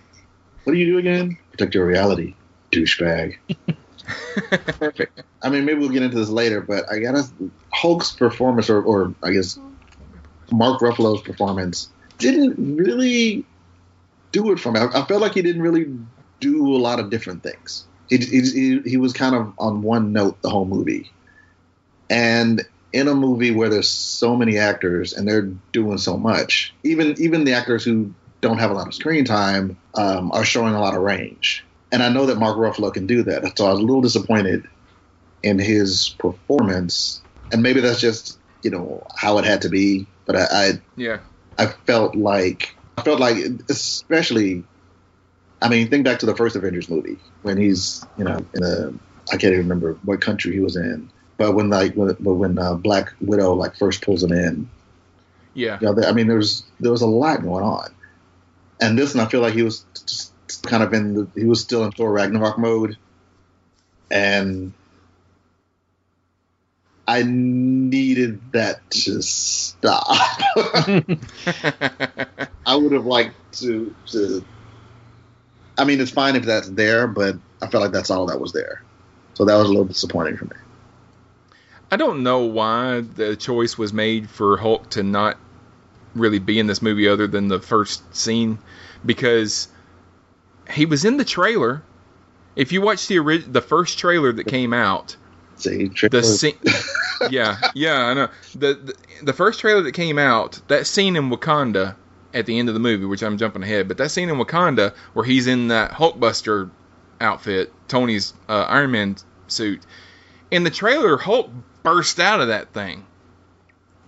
[0.64, 1.38] What do you do again?
[1.52, 2.34] Protect your reality,
[2.72, 3.36] douchebag.
[4.78, 5.22] Perfect.
[5.42, 7.24] I mean, maybe we'll get into this later, but I gotta
[7.72, 9.58] Hulk's performance, or, or I guess
[10.50, 11.88] Mark Ruffalo's performance,
[12.18, 13.44] didn't really
[14.32, 14.80] do it for me.
[14.80, 15.86] I, I felt like he didn't really
[16.40, 17.84] do a lot of different things.
[18.08, 21.10] He, he, he, he was kind of on one note the whole movie.
[22.10, 22.62] And
[22.92, 27.44] in a movie where there's so many actors and they're doing so much, even even
[27.44, 28.14] the actors who
[28.44, 31.64] don't have a lot of screen time um, are showing a lot of range.
[31.90, 33.56] And I know that Mark Ruffalo can do that.
[33.56, 34.66] So I was a little disappointed
[35.42, 37.22] in his performance.
[37.50, 40.06] And maybe that's just, you know, how it had to be.
[40.26, 41.20] But I, I Yeah.
[41.58, 43.36] I felt like I felt like
[43.70, 44.64] especially
[45.62, 48.92] I mean think back to the first Avengers movie when he's you know in a
[49.32, 52.58] I can't even remember what country he was in but when like when, but when
[52.58, 54.68] uh, Black Widow like first pulls him in
[55.54, 55.78] Yeah.
[55.80, 57.94] you know, I mean there was there was a lot going on
[58.80, 60.32] and this and I feel like he was just
[60.64, 62.96] kind of in the he was still in Thor Ragnarok mode
[64.10, 64.72] and
[67.06, 70.06] I needed that to stop.
[72.66, 74.44] I would have liked to to.
[75.76, 78.52] I mean, it's fine if that's there, but I felt like that's all that was
[78.52, 78.82] there.
[79.34, 80.52] So that was a little disappointing for me.
[81.90, 85.36] I don't know why the choice was made for Hulk to not
[86.14, 88.58] really be in this movie other than the first scene
[89.04, 89.68] because
[90.70, 91.82] he was in the trailer.
[92.56, 95.16] If you watch the the first trailer that came out,
[96.10, 96.58] the scene,
[97.30, 101.30] yeah, yeah, I know the, the the first trailer that came out, that scene in
[101.30, 101.96] Wakanda
[102.32, 104.94] at the end of the movie, which I'm jumping ahead, but that scene in Wakanda
[105.14, 106.70] where he's in that Hulkbuster
[107.20, 109.82] outfit, Tony's uh, Iron Man suit,
[110.50, 111.50] in the trailer, Hulk
[111.82, 113.04] burst out of that thing,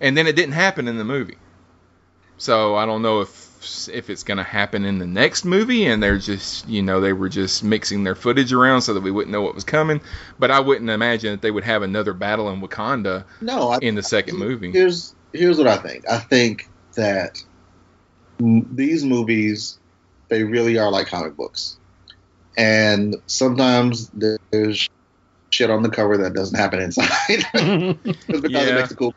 [0.00, 1.38] and then it didn't happen in the movie.
[2.39, 3.47] So I don't know if
[3.89, 7.12] if it's going to happen in the next movie, and they're just you know they
[7.12, 10.01] were just mixing their footage around so that we wouldn't know what was coming.
[10.39, 13.95] But I wouldn't imagine that they would have another battle in Wakanda No, I, in
[13.95, 14.70] the second movie.
[14.72, 16.09] here's here's what I think.
[16.09, 17.43] I think that
[18.39, 19.78] these movies
[20.28, 21.78] they really are like comic books,
[22.57, 24.11] and sometimes
[24.51, 24.89] there's
[25.51, 27.09] shit on the cover that doesn't happen inside
[27.55, 29.14] Just because it makes it cool.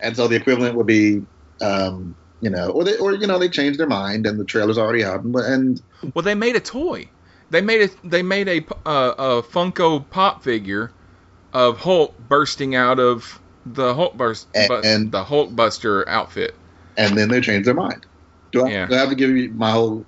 [0.00, 1.22] And so the equivalent would be,
[1.60, 4.76] um, you know, or they or you know they changed their mind and the trailer's
[4.76, 5.82] already out and, and
[6.14, 7.08] Well, they made a toy.
[7.50, 10.90] They made a they made a uh, a Funko Pop figure
[11.52, 16.54] of Hulk bursting out of the Hulk burst And- the Hulk Buster outfit.
[16.98, 18.04] and then they changed their mind.
[18.52, 18.86] Do I, Yeah.
[18.86, 20.04] do I have to give you my whole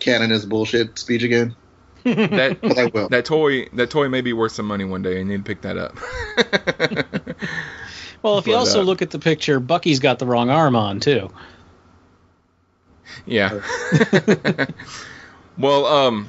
[0.00, 1.54] canon is bullshit speech again?
[2.04, 3.08] That But I will.
[3.10, 5.20] that toy that toy may be worth some money one day.
[5.20, 5.96] I need to pick that up.
[8.22, 10.98] Well, if you also uh, look at the picture, Bucky's got the wrong arm on
[10.98, 11.30] too.
[13.26, 13.60] Yeah.
[15.58, 16.28] well, um,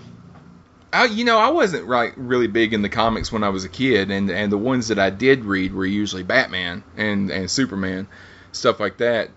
[0.93, 3.69] I you know I wasn't right really big in the comics when I was a
[3.69, 8.07] kid, and and the ones that I did read were usually Batman and and Superman,
[8.51, 9.29] stuff like that.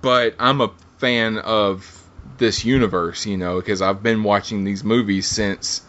[0.00, 2.02] But I'm a fan of
[2.38, 5.82] this universe, you know, because I've been watching these movies since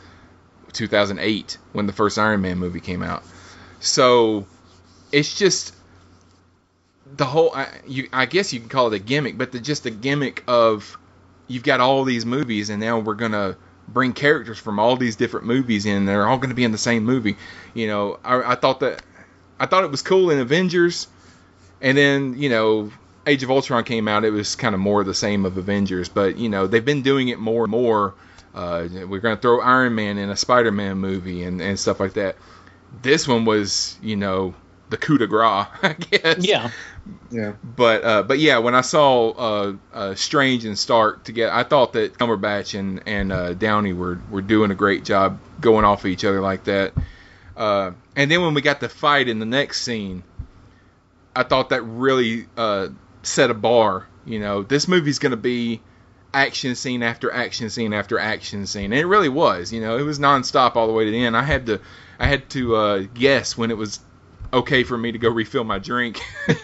[0.74, 3.24] 2008 when the first Iron Man movie came out.
[3.80, 4.45] So
[5.12, 5.76] it's just
[7.16, 9.84] the whole I, you, I guess you can call it a gimmick, but the, just
[9.84, 10.97] the gimmick of
[11.47, 13.55] you've got all these movies and now we're gonna
[13.88, 16.05] bring characters from all these different movies in.
[16.05, 17.38] They're all gonna be in the same movie.
[17.74, 19.03] You know, I, I thought that
[19.59, 21.07] I thought it was cool in Avengers,
[21.82, 22.91] and then you know
[23.28, 24.26] Age of Ultron came out.
[24.26, 27.30] It was kind of more the same of Avengers, but you know they've been doing
[27.30, 28.16] it more and more.
[28.55, 32.36] Uh, we're gonna throw Iron Man in a Spider-Man movie and and stuff like that.
[33.01, 34.53] This one was you know
[34.90, 36.46] the coup de grace, I guess.
[36.46, 36.72] Yeah.
[37.32, 37.54] Yeah.
[37.64, 41.94] But uh, but yeah, when I saw uh, uh, Strange and Stark together, I thought
[41.94, 46.08] that Cumberbatch and and uh, Downey were were doing a great job going off of
[46.08, 46.94] each other like that.
[47.56, 50.24] Uh, and then when we got the fight in the next scene,
[51.36, 52.90] I thought that really uh,
[53.24, 54.08] set a bar.
[54.26, 55.82] You know, this movie's going to be
[56.34, 59.72] action scene after action scene after action scene, and it really was.
[59.72, 61.36] You know, it was nonstop all the way to the end.
[61.36, 61.82] I had to
[62.20, 64.00] I had to uh, guess when it was
[64.54, 66.22] okay for me to go refill my drink.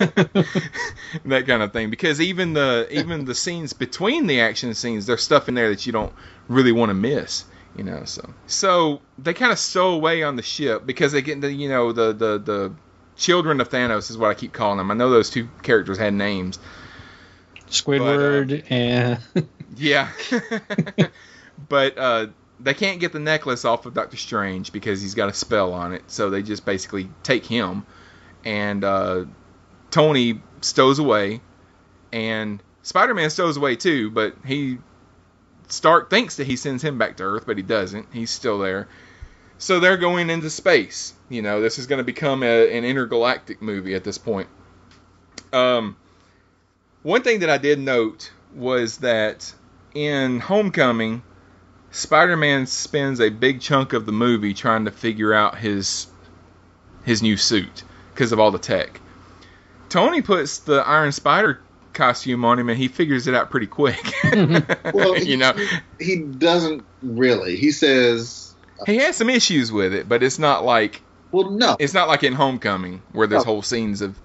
[1.25, 1.89] That kind of thing.
[1.89, 5.85] Because even the even the scenes between the action scenes there's stuff in there that
[5.85, 6.13] you don't
[6.47, 8.33] really want to miss you know so.
[8.47, 11.91] So they kind of stow away on the ship because they get the you know
[11.91, 12.73] the the the
[13.15, 14.91] children of Thanos is what I keep calling them.
[14.91, 16.59] I know those two characters had names.
[17.69, 19.19] Squidward and
[19.75, 20.09] yeah.
[21.67, 22.27] But uh
[22.59, 25.93] they can't get the necklace off of Doctor Strange because he's got a spell on
[25.93, 26.03] it.
[26.07, 27.85] So they just basically take him,
[28.43, 29.25] and uh,
[29.91, 31.41] Tony stows away,
[32.11, 34.11] and Spider-Man stows away too.
[34.11, 34.79] But he
[35.69, 38.07] Stark thinks that he sends him back to Earth, but he doesn't.
[38.11, 38.87] He's still there.
[39.57, 41.13] So they're going into space.
[41.29, 44.47] You know, this is going to become a, an intergalactic movie at this point.
[45.53, 45.95] Um,
[47.03, 49.53] one thing that I did note was that
[49.93, 51.23] in Homecoming.
[51.91, 56.07] Spider-Man spends a big chunk of the movie trying to figure out his
[57.03, 57.83] his new suit
[58.13, 58.99] because of all the tech.
[59.89, 61.61] Tony puts the Iron Spider
[61.93, 63.99] costume on him and he figures it out pretty quick.
[64.93, 65.53] well, you know,
[65.99, 67.55] he doesn't really.
[67.55, 68.53] He says
[68.85, 72.23] he has some issues with it, but it's not like well, no, it's not like
[72.23, 73.51] in Homecoming where there's No.
[73.53, 74.15] whole scenes of.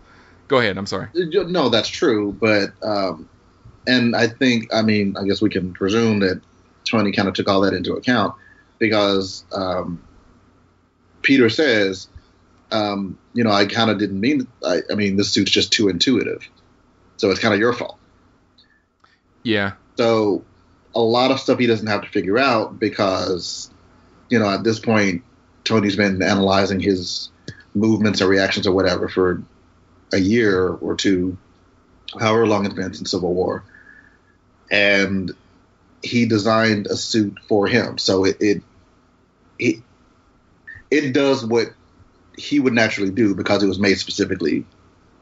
[0.46, 0.76] Go ahead.
[0.76, 1.08] I'm sorry.
[1.14, 3.26] No, that's true, but um,
[3.86, 6.42] and I think I mean I guess we can presume that
[6.84, 8.34] Tony kind of took all that into account
[8.78, 10.02] because um,
[11.22, 12.08] Peter says,
[12.70, 14.46] um, you know, I kind of didn't mean.
[14.64, 16.48] I, I mean, this suit's just too intuitive,
[17.16, 17.98] so it's kind of your fault.
[19.42, 19.72] Yeah.
[19.96, 20.44] So
[20.94, 23.70] a lot of stuff he doesn't have to figure out because,
[24.28, 25.22] you know, at this point,
[25.64, 27.30] Tony's been analyzing his
[27.74, 29.42] movements or reactions or whatever for
[30.12, 31.36] a year or two,
[32.18, 33.64] however long it's been since Civil War,
[34.70, 35.32] and
[36.04, 37.98] he designed a suit for him.
[37.98, 38.62] So it it
[39.58, 39.76] it,
[40.90, 41.68] it does what
[42.36, 44.66] he would naturally do because it was made specifically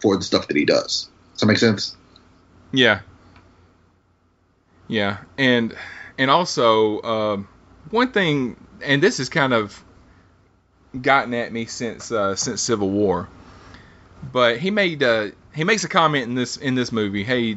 [0.00, 1.08] for the stuff that he does.
[1.32, 1.96] Does that make sense?
[2.72, 3.00] Yeah.
[4.88, 5.74] Yeah, and
[6.18, 7.48] and also um,
[7.90, 9.82] one thing, and this has kind of
[11.00, 13.28] gotten at me since uh, since Civil War,
[14.32, 17.24] but he made uh, he makes a comment in this in this movie.
[17.24, 17.56] Hey,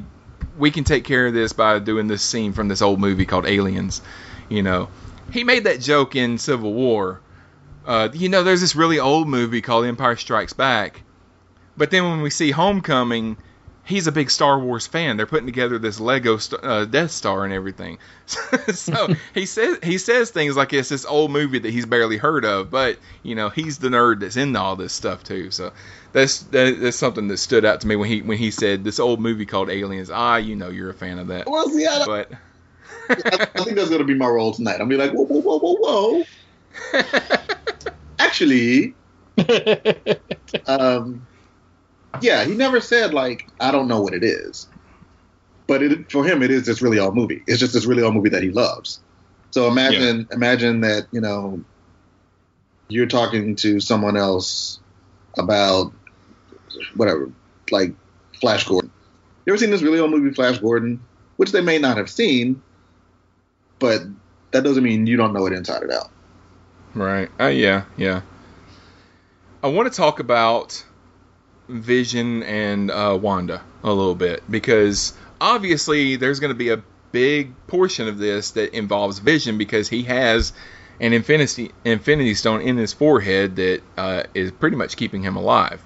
[0.58, 3.46] we can take care of this by doing this scene from this old movie called
[3.46, 4.02] Aliens.
[4.50, 4.90] You know,
[5.32, 7.22] he made that joke in Civil War.
[7.86, 11.04] Uh, you know, there's this really old movie called Empire Strikes Back,
[11.78, 13.38] but then when we see Homecoming,
[13.86, 15.16] he's a big Star Wars fan.
[15.16, 17.98] They're putting together this Lego st- uh, Death Star and everything.
[18.74, 22.44] so he says he says things like it's this old movie that he's barely heard
[22.44, 25.52] of, but you know he's the nerd that's into all this stuff too.
[25.52, 25.72] So
[26.12, 29.00] that's that, that's something that stood out to me when he when he said this
[29.00, 30.10] old movie called Aliens.
[30.12, 31.50] Ah, you know you're a fan of that.
[31.50, 32.32] Well, see, I, but
[33.10, 34.82] I, I think that's gonna be my role tonight.
[34.82, 36.24] I'll be like, whoa, whoa, whoa, whoa, whoa.
[38.20, 38.96] Actually,
[40.68, 41.28] um,
[42.22, 44.68] yeah, he never said like I don't know what it is,
[45.68, 47.44] but it, for him it is this really old movie.
[47.48, 49.00] It's just this really old movie that he loves.
[49.52, 51.64] So imagine imagine that you know
[52.88, 54.80] you're talking to someone else
[55.38, 55.94] about
[56.96, 57.32] whatever,
[57.72, 57.94] like
[58.40, 58.92] Flash Gordon.
[59.46, 61.00] You ever seen this really old movie Flash Gordon,
[61.38, 62.62] which they may not have seen,
[63.80, 64.02] but
[64.52, 66.10] that doesn't mean you don't know it inside and out.
[66.94, 67.30] Right.
[67.40, 68.22] Uh, yeah, yeah.
[69.64, 70.84] I want to talk about
[71.68, 77.54] Vision and uh, Wanda a little bit because obviously there's going to be a big
[77.68, 80.54] portion of this that involves Vision because he has
[81.00, 85.82] an Infinity Infinity Stone in his forehead that uh, is pretty much keeping him alive.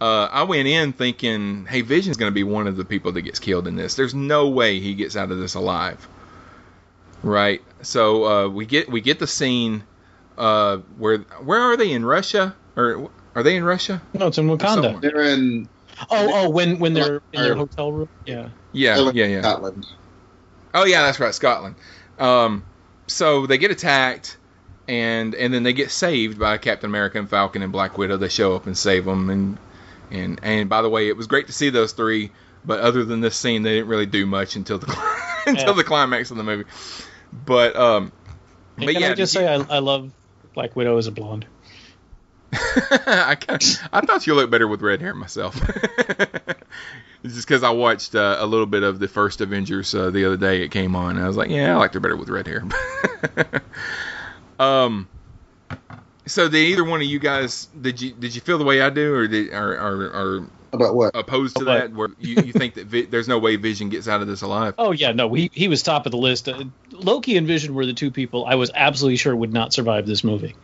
[0.00, 3.22] Uh, I went in thinking, hey, Vision's going to be one of the people that
[3.22, 3.94] gets killed in this.
[3.94, 6.08] There's no way he gets out of this alive.
[7.22, 7.62] Right.
[7.82, 9.84] So uh, we get we get the scene
[10.36, 14.02] uh, where where are they in Russia or are they in Russia?
[14.12, 15.00] No, it's in Wakanda.
[15.00, 15.68] They're in.
[16.10, 18.08] Oh, oh, when when they're in their hotel room.
[18.24, 18.48] Yeah.
[18.72, 19.42] Yeah, yeah, yeah.
[19.42, 19.86] Scotland.
[20.74, 21.74] Oh yeah, that's right, Scotland.
[22.18, 22.64] Um,
[23.06, 24.38] so they get attacked,
[24.88, 28.16] and and then they get saved by Captain America and Falcon and Black Widow.
[28.16, 29.58] They show up and save them, and
[30.10, 32.30] and and by the way, it was great to see those three.
[32.64, 34.86] But other than this scene, they didn't really do much until the
[35.46, 35.72] until Yeah.
[35.74, 36.64] the climax of the movie.
[37.32, 38.12] But um,
[38.76, 40.10] And but can yeah, I just say I, I love
[40.54, 41.46] Black Widow as a blonde.
[43.06, 43.36] I
[43.92, 45.60] I thought you looked better with red hair myself.
[47.24, 50.24] It's just because I watched uh, a little bit of the first Avengers uh, the
[50.24, 50.62] other day.
[50.62, 52.64] It came on, and I was like, yeah, I liked her better with red hair.
[54.58, 55.08] um.
[56.26, 58.90] So did either one of you guys did you did you feel the way I
[58.90, 61.92] do, or did or or, or about what opposed to About that?
[61.92, 64.74] Where you, you think that vi- there's no way Vision gets out of this alive?
[64.78, 66.48] Oh yeah, no, he he was top of the list.
[66.48, 70.06] Uh, Loki and Vision were the two people I was absolutely sure would not survive
[70.06, 70.56] this movie.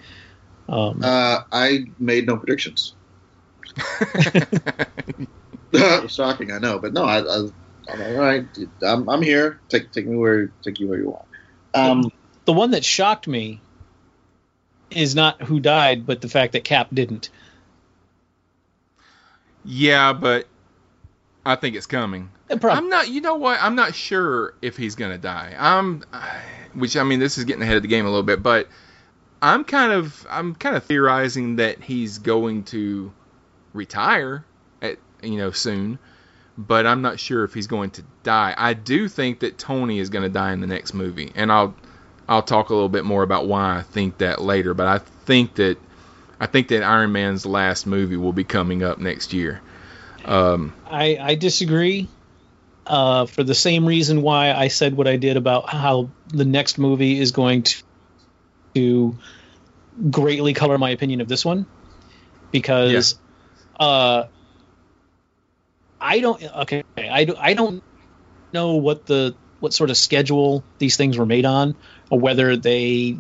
[0.69, 2.95] Um, Uh, I made no predictions.
[6.09, 7.49] Shocking, I know, but no, I, I,
[7.91, 8.45] I'm all right.
[8.83, 9.61] I'm, I'm here.
[9.69, 11.25] Take take me where take you where you want.
[11.75, 12.11] Um,
[12.45, 13.61] the one that shocked me
[14.91, 17.31] is not who died, but the fact that Cap didn't.
[19.65, 20.47] Yeah, but
[21.45, 22.31] I think it's coming.
[22.51, 23.09] I'm not.
[23.09, 23.59] You know what?
[23.63, 25.55] I'm not sure if he's gonna die.
[25.59, 26.03] I'm,
[26.75, 28.69] which I mean, this is getting ahead of the game a little bit, but
[29.41, 33.13] I'm kind of, I'm kind of theorizing that he's going to
[33.73, 34.45] retire
[34.83, 35.99] at, you know, soon.
[36.61, 38.53] But I'm not sure if he's going to die.
[38.59, 41.73] I do think that Tony is going to die in the next movie, and I'll,
[42.29, 44.75] I'll talk a little bit more about why I think that later.
[44.75, 45.77] But I think that,
[46.41, 49.61] I think that Iron Man's last movie will be coming up next year.
[50.25, 52.09] Um, I, I disagree.
[52.85, 56.77] Uh, for the same reason why I said what I did about how the next
[56.77, 57.83] movie is going to,
[58.79, 59.17] to
[60.11, 61.67] greatly color my opinion of this one,
[62.53, 63.17] because
[63.81, 64.25] uh,
[66.01, 67.83] I don't okay I, I don't
[68.53, 71.75] know what the what sort of schedule these things were made on,
[72.11, 73.17] or whether they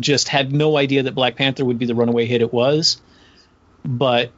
[0.00, 3.00] just had no idea that Black Panther would be the runaway hit it was,
[3.84, 4.30] but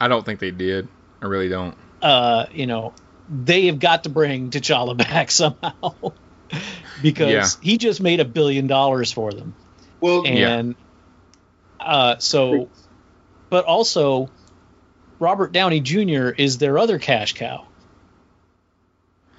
[0.00, 0.88] I don't think they did.
[1.22, 1.74] I really don't.
[2.02, 2.94] uh, you know,
[3.28, 6.14] they have got to bring T'Challa back somehow
[7.02, 7.46] because Yeah.
[7.62, 9.54] he just made a billion dollars for them.
[10.00, 10.74] Well, and
[11.78, 12.68] uh, so,
[13.48, 14.30] but also,
[15.18, 16.28] Robert Downey Jr.
[16.28, 17.66] is their other cash cow,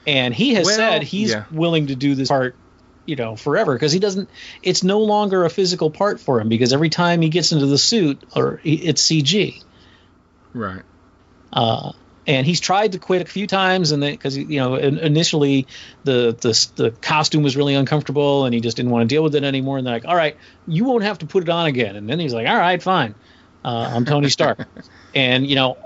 [0.06, 1.46] and he has Well, said he's yeah.
[1.52, 2.56] willing to do this part,
[3.06, 4.30] you know, forever because he doesn't.
[4.64, 7.78] It's no longer a physical part for him because every time he gets into the
[7.78, 9.62] suit, or it's CG.
[10.54, 10.84] Right.
[11.54, 11.94] Uh,
[12.28, 15.68] and he's tried to quit a few times, and then because you know in- initially
[16.04, 19.36] the, the the costume was really uncomfortable, and he just didn't want to deal with
[19.36, 19.78] it anymore.
[19.78, 22.20] And they're like, "All right, you won't have to put it on again." And then
[22.20, 23.16] he's like, "All right, fine,
[23.66, 24.68] uh, I'm Tony Stark."
[25.16, 25.78] and you know,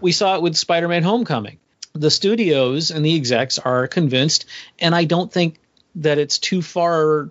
[0.00, 1.58] we saw it with Spider-Man: Homecoming.
[1.92, 4.46] The studios and the execs are convinced,
[4.78, 5.58] and I don't think
[5.96, 7.30] that it's too far.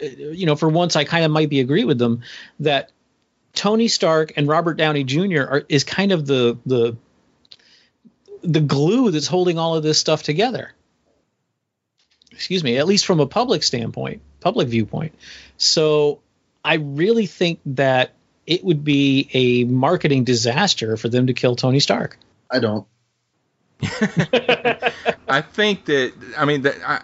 [0.00, 2.22] uh, You know, for once, I kind of might be agree with them
[2.60, 2.92] that
[3.52, 5.42] Tony Stark and Robert Downey Jr.
[5.42, 6.96] are is kind of the the
[8.44, 10.72] the glue that's holding all of this stuff together.
[12.30, 15.14] Excuse me, at least from a public standpoint, public viewpoint.
[15.56, 16.20] So
[16.64, 18.12] I really think that
[18.46, 22.18] it would be a marketing disaster for them to kill Tony Stark.
[22.50, 22.86] I don't.
[23.82, 27.02] I think that I mean that I,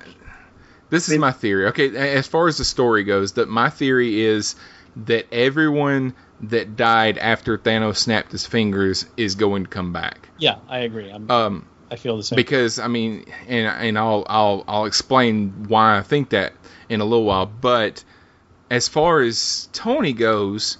[0.91, 1.67] this is my theory.
[1.67, 4.57] Okay, as far as the story goes, that my theory is
[4.97, 10.29] that everyone that died after Thanos snapped his fingers is going to come back.
[10.39, 11.11] Yeah, I agree.
[11.11, 12.37] I'm, Um, I feel the same.
[12.37, 16.53] because I mean, and and I'll I'll I'll explain why I think that
[16.89, 17.47] in a little while.
[17.47, 18.05] But
[18.71, 20.79] as far as Tony goes,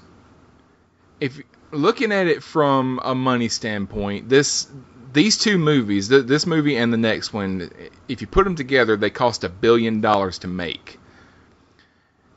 [1.21, 1.41] if
[1.73, 4.69] looking at it from a money standpoint, this
[5.13, 7.71] these two movies, th- this movie and the next one,
[8.09, 11.00] if you put them together, they cost a billion dollars to make.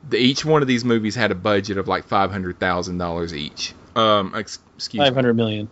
[0.08, 3.34] The, each one of these movies had a budget of like five hundred thousand dollars
[3.34, 3.74] each.
[3.96, 5.06] Um, ex- excuse me.
[5.06, 5.68] Five hundred million.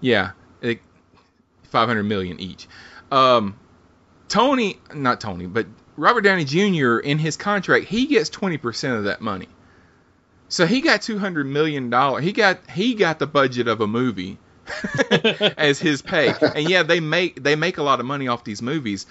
[0.00, 0.80] Yeah, it,
[1.72, 2.68] 500 million each.
[3.10, 3.56] Um,
[4.28, 5.66] Tony, not Tony, but
[5.96, 6.98] Robert Downey Jr.
[6.98, 9.48] in his contract, he gets 20% of that money.
[10.48, 12.24] So he got 200 million dollars.
[12.24, 14.38] He got he got the budget of a movie
[15.56, 16.34] as his pay.
[16.54, 19.06] And yeah, they make they make a lot of money off these movies,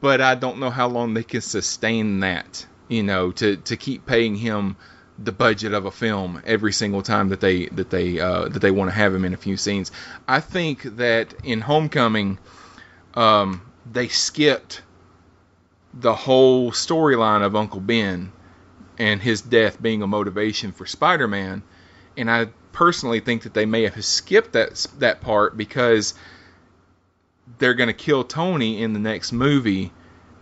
[0.00, 4.06] but I don't know how long they can sustain that, you know, to to keep
[4.06, 4.76] paying him
[5.18, 8.70] the budget of a film every single time that they that they uh, that they
[8.70, 9.90] want to have him in a few scenes.
[10.28, 12.38] I think that in Homecoming,
[13.14, 14.82] um, they skipped
[15.94, 18.32] the whole storyline of Uncle Ben
[18.98, 21.62] and his death being a motivation for Spider-Man,
[22.16, 26.14] and I personally think that they may have skipped that that part because
[27.58, 29.92] they're going to kill Tony in the next movie,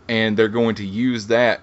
[0.09, 1.61] and they're going to use that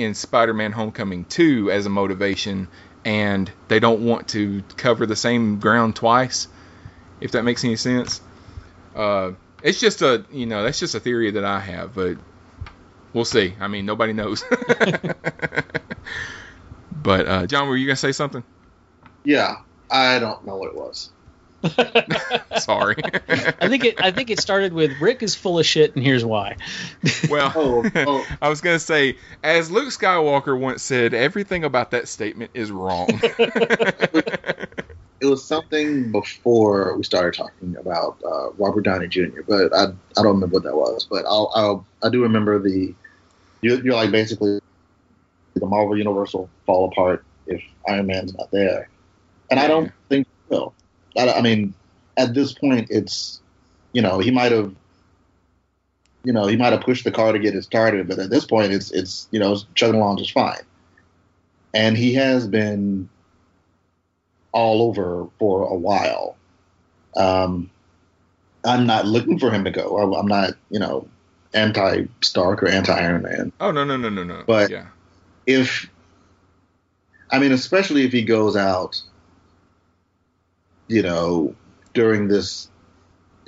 [0.00, 2.68] in Spider-Man: Homecoming 2 as a motivation,
[3.04, 6.48] and they don't want to cover the same ground twice.
[7.20, 8.20] If that makes any sense,
[8.94, 9.32] uh,
[9.62, 12.16] it's just a you know that's just a theory that I have, but
[13.12, 13.54] we'll see.
[13.60, 14.42] I mean, nobody knows.
[17.02, 18.42] but uh, John, were you gonna say something?
[19.24, 19.56] Yeah,
[19.90, 21.10] I don't know what it was.
[22.58, 22.96] Sorry.
[23.28, 24.02] I think it.
[24.02, 26.56] I think it started with Rick is full of shit, and here's why.
[27.28, 32.50] Well, oh, I was gonna say, as Luke Skywalker once said, everything about that statement
[32.54, 33.08] is wrong.
[35.20, 40.22] It was something before we started talking about uh, Robert Downey Jr., but I I
[40.22, 41.06] don't remember what that was.
[41.08, 42.94] But I'll, I'll I do remember the
[43.60, 44.60] you, you're like basically
[45.54, 48.88] the Marvel Universe will fall apart if Iron Man's not there,
[49.50, 50.74] and I don't think it will.
[51.16, 51.74] I, I mean,
[52.16, 53.40] at this point, it's
[53.92, 54.74] you know he might have
[56.24, 58.44] you know he might have pushed the car to get it started, but at this
[58.44, 60.60] point, it's it's you know chugging along just fine,
[61.74, 63.08] and he has been
[64.52, 66.36] all over for a while.
[67.16, 67.70] Um,
[68.64, 69.96] I'm not looking for him to go.
[69.96, 71.08] I- I'm not, you know,
[71.54, 73.52] anti Stark or anti Iron Man.
[73.60, 74.44] oh no no no no no.
[74.46, 74.86] But- yeah.
[75.46, 75.88] If,
[77.30, 79.00] I mean, especially if he goes out,
[80.90, 81.54] you know,
[81.94, 82.68] during this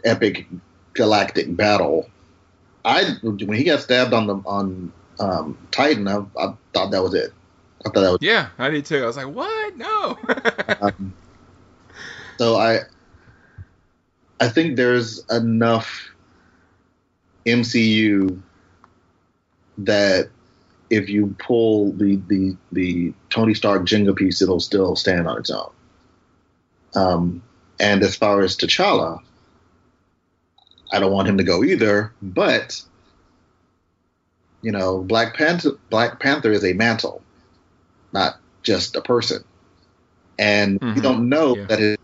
[0.04, 0.46] epic
[0.94, 2.08] galactic battle.
[2.84, 7.14] I when he got stabbed on the on um, Titan, I, I thought that was
[7.14, 7.32] it.
[7.84, 9.02] I thought that was Yeah, I did too.
[9.02, 9.76] I was like, what?
[9.76, 10.16] No.
[10.80, 11.12] um,
[12.38, 12.80] so I
[14.40, 16.14] I think there's enough
[17.44, 18.40] MCU
[19.78, 20.28] that
[20.90, 25.50] if you pull the the the Tony Stark Jenga piece, it'll still stand on its
[25.50, 25.72] own.
[26.94, 27.42] Um,
[27.80, 29.20] and as far as T'Challa,
[30.92, 32.12] I don't want him to go either.
[32.22, 32.82] But
[34.62, 37.22] you know, Black Panther Black Panther is a mantle,
[38.12, 39.42] not just a person.
[40.38, 40.96] And Mhm.
[40.96, 41.66] you don't know Yeah.
[41.66, 41.96] that his,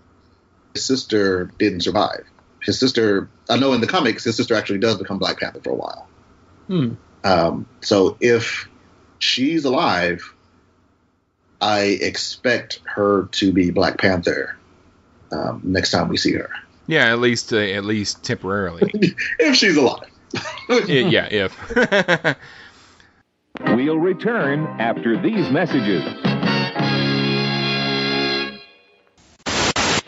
[0.75, 2.25] his sister didn't survive.
[2.63, 5.71] His sister, I know in the comics, his sister actually does become Black Panther for
[5.71, 6.09] a while.
[6.67, 6.95] Hmm.
[7.25, 8.69] Um, so if
[9.21, 10.35] she's alive,
[11.61, 14.58] I expect her to be Black Panther
[15.33, 16.51] um, next time we see her.
[16.87, 18.91] yeah, at least uh, at least temporarily.
[19.39, 20.09] If she's alive.
[20.89, 22.37] yeah, if.
[23.61, 26.05] We'll return after these messages.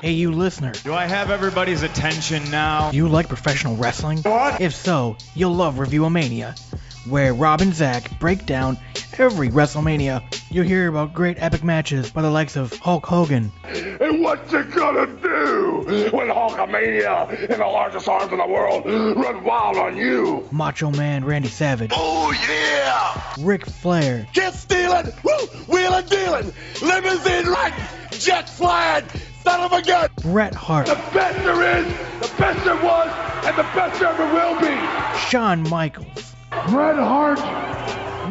[0.01, 0.73] Hey, you listener.
[0.85, 2.91] Do I have everybody's attention now?
[2.91, 4.19] Do you like professional wrestling?
[4.23, 4.61] What?
[4.61, 6.59] If so, you'll love Reviewomania,
[7.07, 8.79] where Rob and Zach break down
[9.19, 10.23] every WrestleMania.
[10.51, 13.53] You'll hear about great epic matches by the likes of Hulk Hogan.
[13.65, 19.45] And what you gonna do when Hulkamania and the largest arms in the world run
[19.45, 20.49] wild on you?
[20.51, 21.93] Macho Man Randy Savage.
[21.95, 23.35] Oh yeah!
[23.45, 24.27] Ric Flair.
[24.33, 27.79] Jet stealing, woo, wheeling dealing, limousine riding,
[28.13, 29.05] jet flying,
[29.43, 30.09] son of a gun!
[30.23, 30.87] Bret Hart.
[30.87, 31.87] The best there is,
[32.21, 33.09] the best there was,
[33.45, 35.19] and the best there ever will be!
[35.29, 36.35] Shawn Michaels.
[36.51, 37.39] Bret Hart,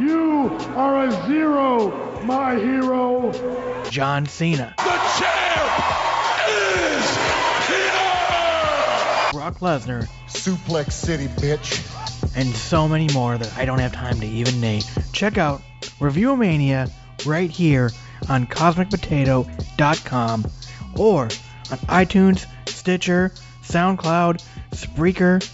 [0.02, 3.32] you are a zero, my hero.
[3.90, 4.74] John Cena.
[4.78, 5.72] The champ
[6.50, 7.18] is
[7.68, 9.32] here!
[9.32, 10.10] Brock Lesnar.
[10.28, 11.80] Suplex City, bitch.
[12.36, 14.82] And so many more that I don't have time to even name.
[15.14, 15.62] Check out
[16.02, 16.92] Reviewomania
[17.26, 17.90] right here
[18.28, 20.46] on CosmicPotato.com
[20.98, 21.30] or on
[21.88, 23.32] iTunes, Stitcher,
[23.64, 25.50] SoundCloud, Spreaker.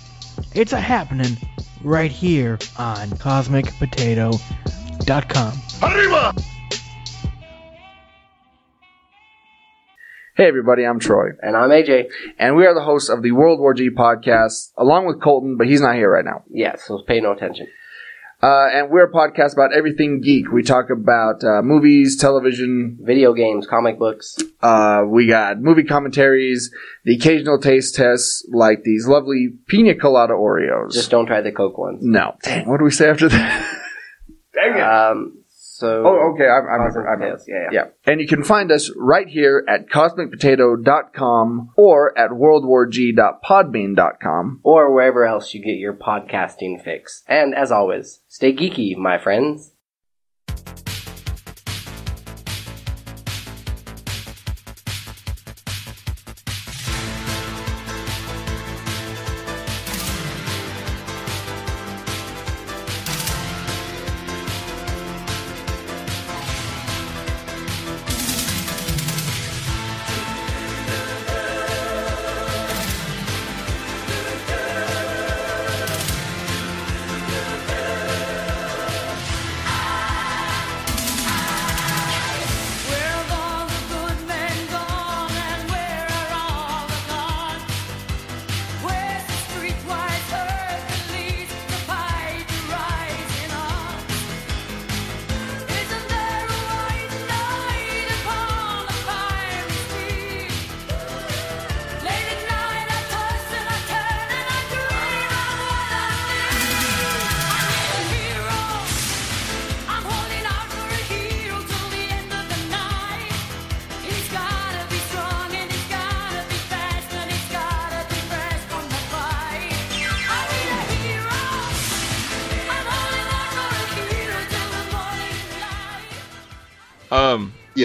[0.56, 1.38] It's a happening
[1.86, 5.62] right here on CosmicPotato.com.
[5.84, 6.34] Arriba!
[10.36, 11.30] Hey everybody, I'm Troy.
[11.42, 12.08] And I'm AJ.
[12.38, 15.68] And we are the hosts of the World War G podcast, along with Colton, but
[15.68, 16.44] he's not here right now.
[16.50, 17.68] Yeah, so pay no attention.
[18.46, 20.52] Uh, and we're a podcast about everything geek.
[20.52, 24.38] We talk about uh, movies, television, video games, comic books.
[24.62, 26.70] Uh, we got movie commentaries,
[27.06, 30.94] the occasional taste tests, like these lovely pina colada Oreos.
[30.94, 32.04] Just don't try the Coke ones.
[32.04, 32.36] No.
[32.44, 33.80] Dang, what do we say after that?
[34.54, 34.82] Dang it.
[34.84, 35.44] Um,
[35.78, 36.04] so.
[36.06, 36.46] Oh, okay.
[36.46, 37.06] I, I remember.
[37.06, 37.38] I remember.
[37.48, 37.88] Yeah, yeah, yeah.
[38.06, 45.54] And you can find us right here at cosmicpotato.com or at worldwarg.podbean.com or wherever else
[45.54, 47.24] you get your podcasting fix.
[47.28, 49.75] And as always, stay geeky, my friends.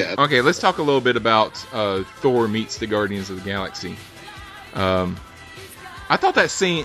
[0.01, 0.14] Yeah.
[0.18, 3.96] Okay, let's talk a little bit about uh, Thor meets the Guardians of the Galaxy.
[4.74, 5.16] Um,
[6.09, 6.84] I thought that scene.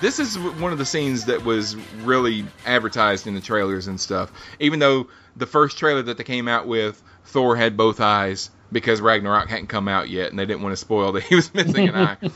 [0.00, 4.32] This is one of the scenes that was really advertised in the trailers and stuff.
[4.58, 5.06] Even though
[5.36, 9.68] the first trailer that they came out with, Thor had both eyes because Ragnarok hadn't
[9.68, 12.16] come out yet, and they didn't want to spoil that he was missing an eye.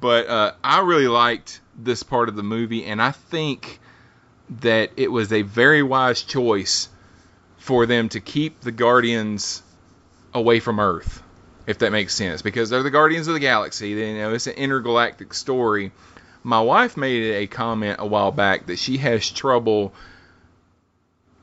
[0.00, 3.80] But uh, I really liked this part of the movie, and I think
[4.60, 6.88] that it was a very wise choice
[7.64, 9.62] for them to keep the Guardians
[10.34, 11.22] away from Earth,
[11.66, 13.88] if that makes sense, because they're the Guardians of the Galaxy.
[13.88, 15.90] You know, it's an intergalactic story.
[16.42, 19.94] My wife made a comment a while back that she has trouble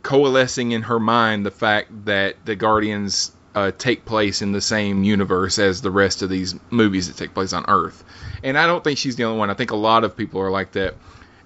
[0.04, 5.04] coalescing in her mind the fact that the Guardians uh, take place in the same
[5.04, 8.04] universe as the rest of these movies that take place on Earth.
[8.44, 9.50] And I don't think she's the only one.
[9.50, 10.94] I think a lot of people are like that.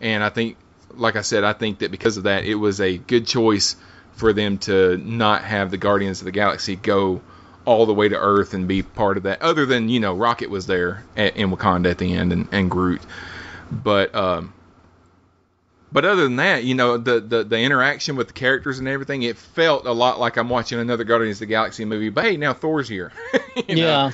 [0.02, 0.58] And I think,
[0.96, 3.78] like I said, I think that because of that, it was a good choice
[4.16, 7.22] for them to not have the Guardians of the Galaxy go
[7.66, 9.42] all the way to Earth and be part of that.
[9.42, 12.70] Other than you know, Rocket was there at, in Wakanda at the end and, and
[12.72, 13.02] Groot,
[13.72, 14.54] but um,
[15.92, 19.24] but other than that, you know, the, the the interaction with the characters and everything,
[19.24, 22.10] it felt a lot like I'm watching another Guardians of the Galaxy movie.
[22.10, 23.12] But hey, now Thor's here.
[23.70, 23.82] You know?
[23.82, 24.12] yeah.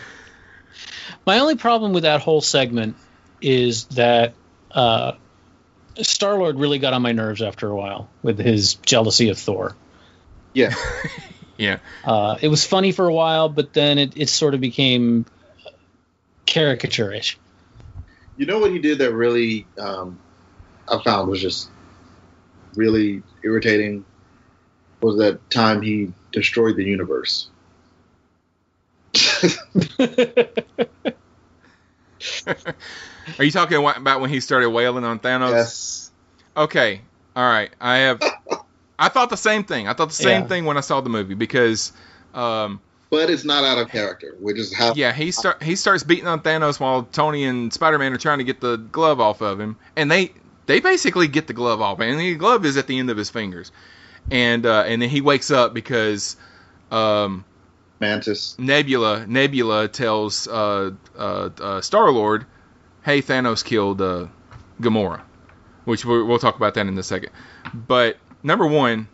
[1.25, 2.95] My only problem with that whole segment
[3.41, 4.35] is that
[4.69, 5.13] uh,
[5.97, 9.75] Star Lord really got on my nerves after a while with his jealousy of Thor.
[10.53, 10.73] Yeah.
[11.57, 11.79] yeah.
[12.03, 15.25] Uh, it was funny for a while, but then it, it sort of became
[16.45, 17.37] caricature-ish.
[18.37, 20.19] You know what he did that really um,
[20.87, 21.69] I found was just
[22.75, 24.05] really irritating
[25.01, 27.49] was that time he destroyed the universe.
[33.39, 35.51] Are you talking about when he started wailing on Thanos?
[35.51, 36.11] Yes.
[36.55, 37.01] Okay.
[37.35, 37.71] All right.
[37.79, 38.21] I have.
[39.01, 39.87] I thought the same thing.
[39.87, 40.47] I thought the same Yeah.
[40.47, 41.91] thing when I saw the movie because,
[42.35, 42.79] um,
[43.09, 44.35] But it's not out of character.
[44.39, 44.95] We just have.
[44.95, 48.37] yeah, he start he starts beating on Thanos while Tony and Spider Man are trying
[48.37, 50.31] to get the glove off of him, and they
[50.67, 53.29] they basically get the glove off, and the glove is at the end of his
[53.29, 53.71] fingers,
[54.29, 56.37] and uh, and then he wakes up because,
[56.91, 57.43] um,
[57.99, 62.45] Mantis Nebula Nebula tells uh, uh, uh, Star Lord,
[63.03, 64.27] "Hey, Thanos killed uh,
[64.79, 65.21] Gamora,"
[65.85, 67.31] which we'll, we'll talk about that in a second.
[67.73, 69.07] But number one,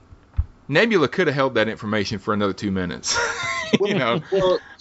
[0.67, 3.17] Nebula could have held that information for another two minutes.
[3.81, 4.21] you know.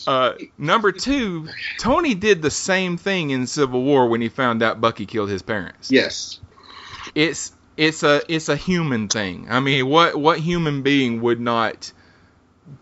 [0.07, 1.49] Uh, number two,
[1.79, 5.43] Tony did the same thing in Civil War when he found out Bucky killed his
[5.43, 5.91] parents.
[5.91, 6.41] Yes.
[7.15, 9.47] It's it's a it's a human thing.
[9.51, 11.93] I mean, what what human being would not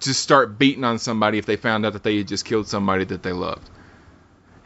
[0.01, 3.05] just start beating on somebody if they found out that they had just killed somebody
[3.05, 3.69] that they loved?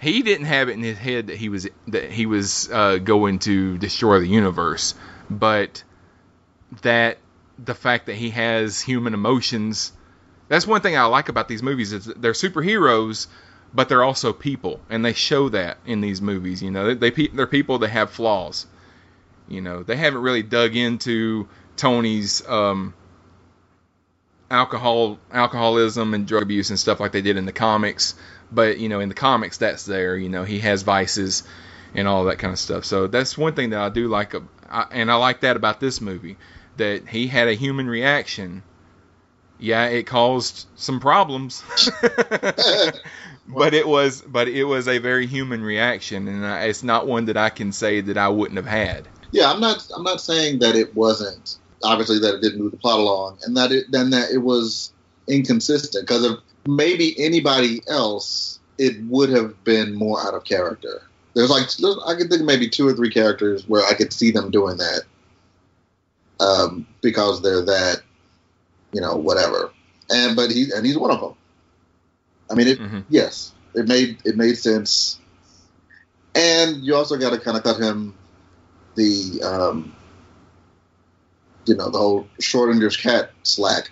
[0.01, 3.41] He didn't have it in his head that he was that he was uh, going
[3.41, 4.95] to destroy the universe,
[5.29, 5.83] but
[6.83, 7.19] that
[7.59, 9.93] the fact that he has human emotions
[10.49, 13.27] that's one thing I like about these movies is they're superheroes,
[13.73, 16.63] but they're also people, and they show that in these movies.
[16.63, 18.67] You know, they, they they're people that have flaws.
[19.47, 22.95] You know, they haven't really dug into Tony's um,
[24.51, 28.15] alcohol, alcoholism, and drug abuse and stuff like they did in the comics.
[28.51, 30.17] But you know, in the comics, that's there.
[30.17, 31.43] You know, he has vices
[31.95, 32.87] and all that kind of stuff.
[32.87, 34.41] So that's one thing that I do like, uh,
[34.71, 36.37] I, and I like that about this movie
[36.79, 38.63] that he had a human reaction
[39.59, 41.63] yeah, it caused some problems,
[43.49, 47.37] but it was but it was a very human reaction, and it's not one that
[47.37, 49.09] I can say that I wouldn't have had.
[49.31, 49.87] Yeah, I'm not.
[49.95, 51.59] I'm not saying that it wasn't.
[51.83, 54.93] Obviously, that it didn't move the plot along, and that it then that it was
[55.27, 56.07] inconsistent.
[56.07, 61.03] Because maybe anybody else, it would have been more out of character.
[61.35, 61.65] There's like
[62.07, 64.77] I could think of maybe two or three characters where I could see them doing
[64.79, 65.03] that,
[66.41, 68.03] um, because they're that,
[68.93, 69.73] you know, whatever.
[70.11, 71.35] And but he and he's one of them.
[72.51, 72.79] I mean, it
[73.09, 75.19] yes, it made it made sense.
[76.35, 78.15] And you also got to kind of cut him
[78.95, 79.95] the um,
[81.67, 83.91] you know the whole Schrodinger's cat slack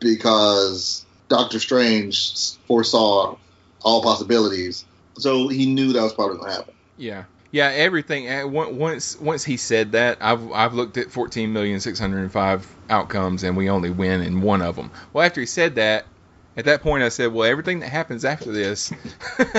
[0.00, 3.36] because Doctor Strange foresaw
[3.82, 4.84] all possibilities,
[5.18, 6.74] so he knew that was probably going to happen.
[6.96, 7.24] Yeah,
[7.54, 8.28] yeah, everything.
[8.28, 12.68] uh, Once once he said that, I've I've looked at fourteen million six hundred five
[12.90, 14.90] outcomes, and we only win in one of them.
[15.12, 16.04] Well, after he said that,
[16.56, 18.92] at that point, I said, well, everything that happens after this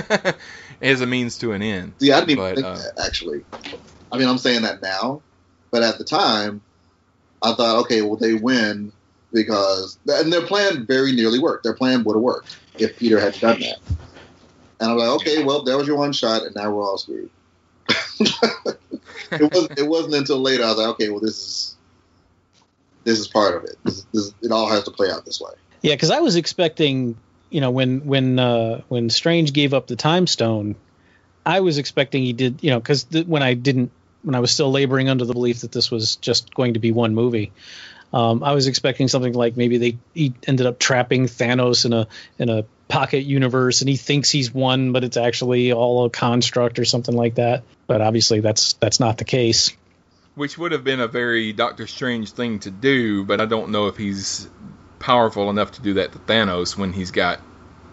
[0.82, 1.94] is a means to an end.
[2.02, 3.46] See, I didn't even But, think uh, that actually.
[4.12, 5.22] I mean, I'm saying that now,
[5.72, 6.60] but at the time,
[7.42, 8.92] I thought, okay, well, they win
[9.32, 11.64] because and their plan very nearly worked.
[11.64, 13.78] Their plan would have worked if Peter had done that.
[14.82, 17.30] And I'm like, okay, well, that was your one shot, and now we're all screwed.
[19.32, 19.80] it wasn't.
[19.80, 21.76] It wasn't until later I was like, okay, well, this is
[23.04, 23.78] this is part of it.
[23.84, 25.52] This, this, it all has to play out this way.
[25.82, 27.18] Yeah, because I was expecting,
[27.50, 30.76] you know, when when uh, when Strange gave up the Time Stone,
[31.46, 33.92] I was expecting he did, you know, because th- when I didn't,
[34.24, 36.92] when I was still laboring under the belief that this was just going to be
[36.92, 37.52] one movie,
[38.12, 42.08] um, I was expecting something like maybe they he ended up trapping Thanos in a
[42.40, 46.80] in a pocket universe, and he thinks he's one, but it's actually all a construct
[46.80, 47.64] or something like that.
[47.88, 49.72] But obviously, that's that's not the case.
[50.36, 53.88] which would have been a very Doctor Strange thing to do, but I don't know
[53.88, 54.48] if he's
[55.00, 57.40] powerful enough to do that to Thanos when he's got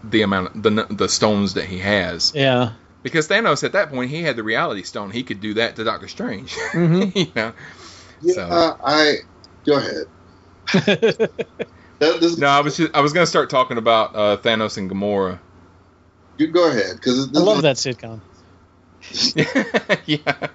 [0.04, 2.32] the amount of the the stones that he has.
[2.34, 2.72] Yeah.
[3.02, 5.84] Because Thanos at that point he had the Reality Stone, he could do that to
[5.84, 6.52] Doctor Strange.
[6.72, 7.14] Mhm.
[7.26, 7.52] you know?
[8.22, 9.14] Yeah, So- uh, I
[9.66, 10.06] go ahead.
[12.02, 14.90] That- this- No, I was just, I was gonna start talking about uh, Thanos and
[14.90, 15.38] Gamora.
[16.36, 18.20] you go ahead because I love that sitcom.
[20.06, 20.48] yeah.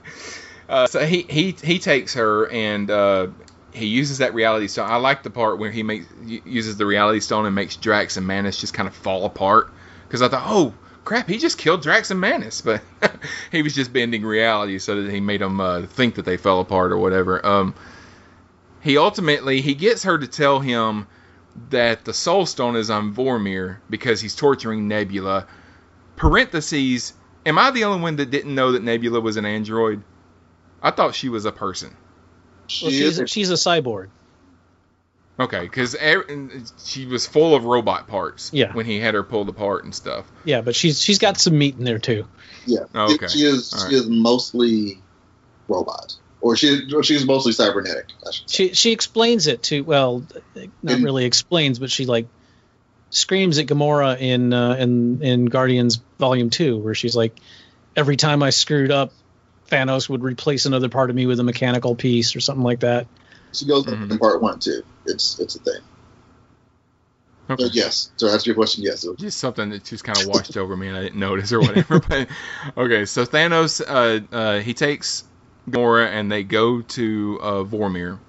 [0.70, 3.28] Uh, so he, he he takes her and uh,
[3.74, 4.90] he uses that reality stone.
[4.90, 8.28] I like the part where he makes uses the reality stone and makes Drax and
[8.28, 9.72] Mantis just kind of fall apart
[10.08, 10.74] because I thought, oh
[11.06, 12.82] crap, he just killed Drax and Mantis, but
[13.52, 16.60] he was just bending reality so that he made them uh, think that they fell
[16.60, 17.46] apart or whatever.
[17.46, 17.74] Um,
[18.82, 21.08] he ultimately he gets her to tell him
[21.70, 25.48] that the Soul Stone is on Vormir because he's torturing Nebula.
[26.16, 27.14] Parentheses.
[27.46, 30.04] Am I the only one that didn't know that Nebula was an android?
[30.82, 31.96] I thought she was a person.
[32.82, 34.10] Well, she's she's a cyborg.
[35.40, 36.26] Okay, because er,
[36.84, 38.52] she was full of robot parts.
[38.54, 38.74] Yeah.
[38.74, 40.26] When he had her pulled apart and stuff.
[40.44, 42.28] Yeah, but she's she's got some meat in there too.
[42.66, 42.86] Yeah.
[42.94, 43.28] Okay.
[43.28, 45.02] She is All she is mostly
[45.68, 48.08] robot, or she she's mostly cybernetic.
[48.48, 50.24] She she explains it to well,
[50.84, 52.28] not In- really explains, but she like
[53.10, 57.38] screams at Gamora in uh, in in Guardians Volume Two, where she's like,
[57.96, 59.14] every time I screwed up,
[59.70, 63.08] Thanos would replace another part of me with a mechanical piece or something like that.
[63.54, 64.84] She goes in part one too.
[65.06, 65.82] It's it's a thing.
[67.48, 69.06] But yes, to answer your question, yes.
[69.06, 71.62] Was, Just something that just kind of washed over me and I didn't notice or
[71.62, 72.00] whatever.
[72.10, 72.28] but
[72.76, 75.24] okay, so Thanos, uh, uh, he takes
[75.70, 78.20] Gamora and they go to uh, Vormir.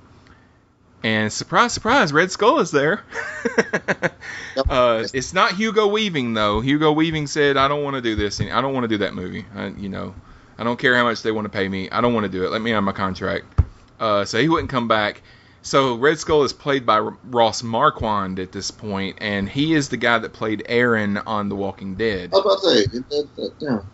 [1.05, 3.05] And surprise, surprise, Red Skull is there.
[4.69, 6.61] uh, it's not Hugo Weaving though.
[6.61, 8.41] Hugo Weaving said, "I don't want to do this.
[8.41, 9.45] and I don't want to do that movie.
[9.55, 10.15] I, you know,
[10.59, 11.89] I don't care how much they want to pay me.
[11.89, 12.51] I don't want to do it.
[12.51, 13.45] Let me on my contract."
[14.01, 15.23] Uh, so he wouldn't come back.
[15.63, 19.89] So Red Skull is played by R- Ross Marquand at this point, and he is
[19.89, 22.31] the guy that played Aaron on The Walking Dead.
[22.33, 23.29] Was about to say, it- that,
[23.61, 23.85] that,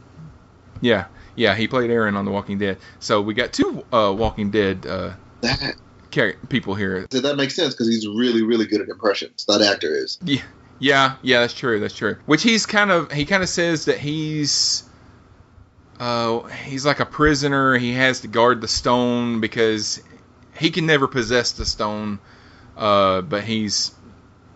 [0.81, 1.07] yeah.
[1.37, 2.79] Yeah, he played Aaron on The Walking Dead.
[3.01, 5.75] So we got two uh, Walking Dead uh, that
[6.11, 7.07] char- people here.
[7.09, 7.75] Did that make sense?
[7.75, 9.45] Because he's really, really good at impressions.
[9.47, 10.19] That actor is.
[10.25, 10.43] Yeah,
[10.79, 11.41] yeah, yeah.
[11.41, 11.81] That's true.
[11.81, 12.19] That's true.
[12.27, 14.85] Which he's kind of he kind of says that he's
[15.99, 17.77] uh he's like a prisoner.
[17.77, 20.03] He has to guard the stone because
[20.57, 22.21] he can never possess the stone.
[22.77, 23.93] Uh, but he's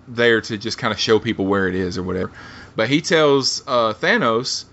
[0.09, 2.33] there to just kind of show people where it is or whatever.
[2.75, 4.65] But he tells uh, Thanos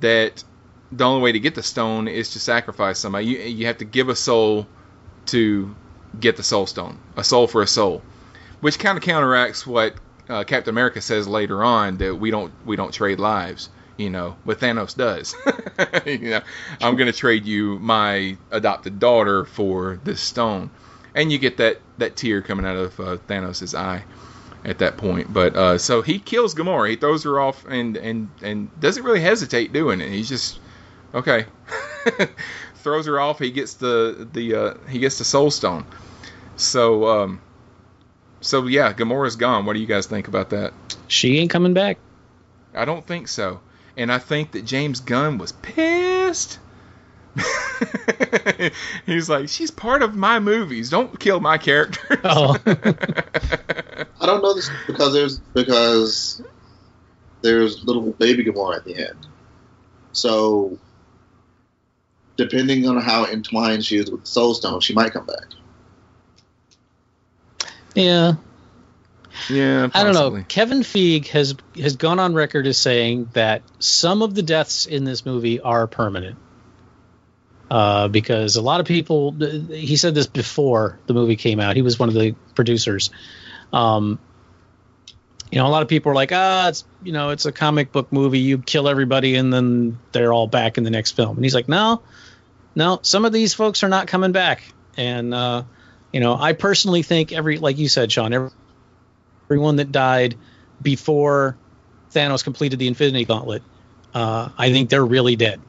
[0.00, 0.42] that
[0.92, 3.26] the only way to get the stone is to sacrifice somebody.
[3.26, 4.66] You you have to give a soul
[5.26, 5.74] to
[6.18, 8.02] get the soul stone, a soul for a soul,
[8.60, 9.94] which kind of counteracts what
[10.28, 13.70] uh, Captain America says later on that we don't we don't trade lives.
[13.96, 15.34] You know, what Thanos does.
[16.06, 16.42] you know,
[16.82, 20.70] I'm going to trade you my adopted daughter for this stone,
[21.14, 24.04] and you get that that tear coming out of uh, Thanos' eye
[24.66, 25.32] at that point.
[25.32, 26.90] But uh, so he kills Gamora.
[26.90, 30.10] He throws her off and and and doesn't really hesitate doing it.
[30.10, 30.60] He's just
[31.16, 31.46] okay.
[32.86, 33.40] throws her off.
[33.40, 35.86] He gets the the uh, he gets the Soul Stone.
[36.54, 37.40] So um,
[38.40, 39.66] so yeah, Gamora's gone.
[39.66, 40.72] What do you guys think about that?
[41.08, 41.98] She ain't coming back.
[42.74, 43.60] I don't think so.
[43.96, 46.60] And I think that James Gunn was pissed.
[49.06, 50.88] He's like, she's part of my movies.
[50.88, 52.20] Don't kill my character.
[52.24, 52.56] Oh.
[54.20, 56.42] I don't know this because there's because
[57.42, 59.26] there's little baby Gamora at the end.
[60.12, 60.78] So
[62.36, 65.46] depending on how entwined she is with the Soul Stone, she might come back.
[67.94, 68.34] Yeah.
[69.50, 70.44] Yeah, I don't know.
[70.48, 75.04] Kevin Feige has has gone on record as saying that some of the deaths in
[75.04, 76.38] this movie are permanent.
[77.70, 81.74] Uh, because a lot of people, he said this before the movie came out.
[81.74, 83.10] He was one of the producers.
[83.72, 84.20] Um,
[85.50, 87.92] you know, a lot of people are like, ah, it's you know, it's a comic
[87.92, 88.38] book movie.
[88.38, 91.36] You kill everybody, and then they're all back in the next film.
[91.36, 92.02] And he's like, no,
[92.76, 94.62] no, some of these folks are not coming back.
[94.96, 95.64] And uh,
[96.12, 98.50] you know, I personally think every, like you said, Sean, every,
[99.46, 100.36] everyone that died
[100.80, 101.56] before
[102.12, 103.62] Thanos completed the Infinity Gauntlet,
[104.14, 105.60] uh, I think they're really dead.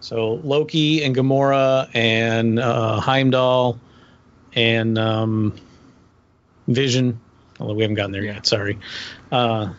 [0.00, 3.78] So Loki and Gamora and uh, Heimdall
[4.54, 5.54] and um,
[6.68, 7.20] Vision,
[7.60, 8.46] although we haven't gotten there yet.
[8.46, 8.78] Sorry.
[9.30, 9.72] Uh,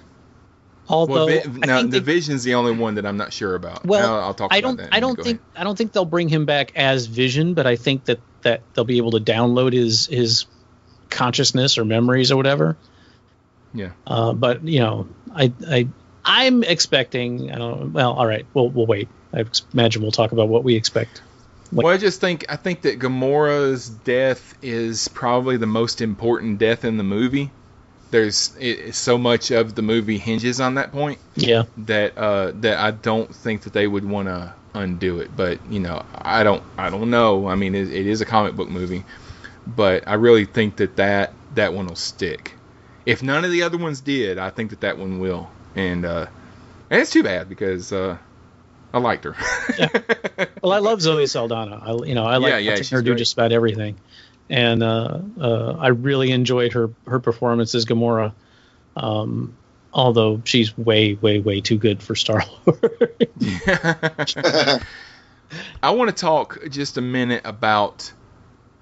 [0.87, 3.85] although well, I now think the Vision's the only one that I'm not sure about.
[3.85, 4.77] well, I'll, I'll talk I don't.
[4.77, 4.89] that.
[4.91, 5.41] I don't think.
[5.55, 8.85] I don't think they'll bring him back as Vision, but I think that that they'll
[8.85, 10.45] be able to download his his
[11.09, 12.77] consciousness or memories or whatever.
[13.73, 13.91] Yeah.
[14.07, 15.87] Uh, but you know, I I
[16.23, 17.51] I'm expecting.
[17.51, 17.93] I don't.
[17.93, 18.45] Well, all right.
[18.53, 19.09] We'll we'll wait.
[19.33, 21.21] I imagine we'll talk about what we expect.
[21.71, 26.85] well, I just think I think that Gamora's death is probably the most important death
[26.85, 27.51] in the movie.
[28.15, 31.19] There's it, so much of the movie hinges on that point.
[31.35, 31.63] Yeah.
[31.79, 35.35] That uh, that I don't think that they would want to undo it.
[35.35, 37.49] But you know, I don't I don't know.
[37.49, 39.03] I mean, it, it is a comic book movie,
[39.67, 42.53] but I really think that that that one will stick.
[43.05, 45.49] If none of the other ones did, I think that that one will.
[45.75, 46.27] And uh,
[46.89, 48.17] and it's too bad because uh,
[48.93, 49.35] I liked her.
[50.65, 51.79] Well, I love Zoe Saldana.
[51.79, 53.99] I you know I like Yeah, yeah, watching her do just about everything,
[54.49, 58.33] and uh, uh, I really enjoyed her her performance as Gamora.
[58.95, 59.55] Um,
[59.93, 63.29] although she's way way way too good for Star Lord.
[65.81, 68.11] I want to talk just a minute about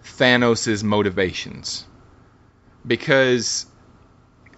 [0.03, 1.85] Thanos' motivations
[2.85, 3.65] because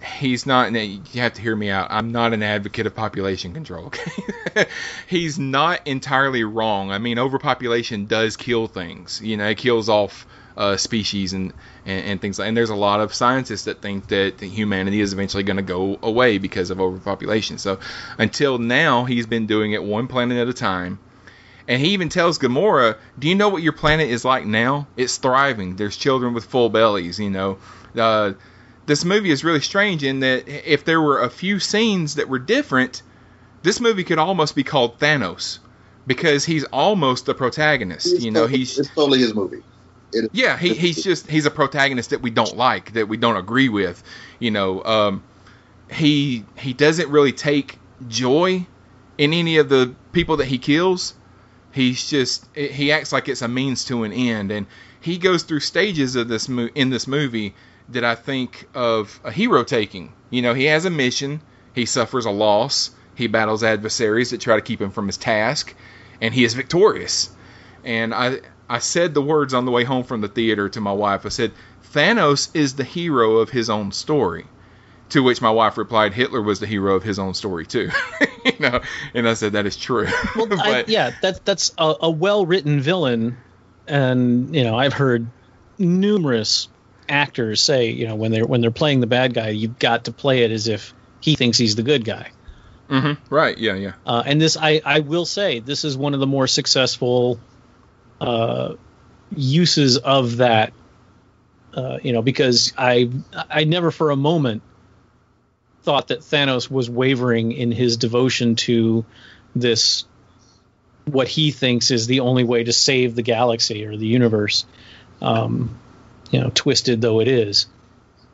[0.03, 0.71] he's not.
[0.73, 1.87] You have to hear me out.
[1.89, 3.87] I'm not an advocate of population control.
[3.87, 4.65] Okay,
[5.07, 6.91] he's not entirely wrong.
[6.91, 9.21] I mean, overpopulation does kill things.
[9.21, 10.25] You know, it kills off
[10.57, 11.53] uh, species and,
[11.85, 12.47] and and things like.
[12.47, 15.99] And there's a lot of scientists that think that humanity is eventually going to go
[16.01, 17.57] away because of overpopulation.
[17.57, 17.79] So
[18.17, 20.99] until now, he's been doing it one planet at a time.
[21.67, 24.87] And he even tells Gamora, "Do you know what your planet is like now?
[24.97, 25.75] It's thriving.
[25.75, 27.19] There's children with full bellies.
[27.19, 27.57] You know,
[27.97, 28.33] uh,
[28.85, 32.37] this movie is really strange in that if there were a few scenes that were
[32.37, 33.01] different,
[33.63, 35.57] this movie could almost be called Thanos
[36.05, 38.21] because he's almost the protagonist.
[38.21, 39.63] you know, he's it's totally his movie.
[40.13, 43.37] It, yeah, he, he's just he's a protagonist that we don't like, that we don't
[43.37, 44.03] agree with.
[44.39, 45.23] You know, um,
[45.91, 48.65] he he doesn't really take joy
[49.17, 51.13] in any of the people that he kills.
[51.71, 54.67] He's just he acts like it's a means to an end, and
[55.01, 57.53] he goes through stages of this mo- in this movie
[57.89, 60.13] that I think of a hero taking.
[60.29, 61.41] You know, he has a mission,
[61.73, 65.75] he suffers a loss, he battles adversaries that try to keep him from his task,
[66.21, 67.29] and he is victorious.
[67.83, 68.39] And I
[68.69, 71.25] I said the words on the way home from the theater to my wife.
[71.25, 71.51] I said,
[71.93, 74.45] Thanos is the hero of his own story.
[75.09, 77.91] To which my wife replied, Hitler was the hero of his own story too.
[78.45, 78.81] you know,
[79.13, 80.07] and I said that is true.
[80.35, 83.37] Well, I, yeah, that's that's a, a well-written villain,
[83.87, 85.27] and you know I've heard
[85.77, 86.67] numerous
[87.07, 90.11] actors say, you know, when they're when they're playing the bad guy, you've got to
[90.11, 92.31] play it as if he thinks he's the good guy.
[92.89, 93.33] Mm-hmm.
[93.33, 93.57] Right?
[93.57, 93.93] Yeah, yeah.
[94.05, 97.39] Uh, and this, I, I will say, this is one of the more successful
[98.25, 98.75] uh,
[99.35, 100.73] uses of that.
[101.73, 104.61] Uh, you know, because I I never for a moment
[105.83, 109.05] thought that Thanos was wavering in his devotion to
[109.55, 110.05] this
[111.05, 114.65] what he thinks is the only way to save the galaxy or the universe.
[115.21, 115.79] Um,
[116.31, 117.67] you know, twisted though it is.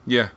[0.08, 0.30] Yeah.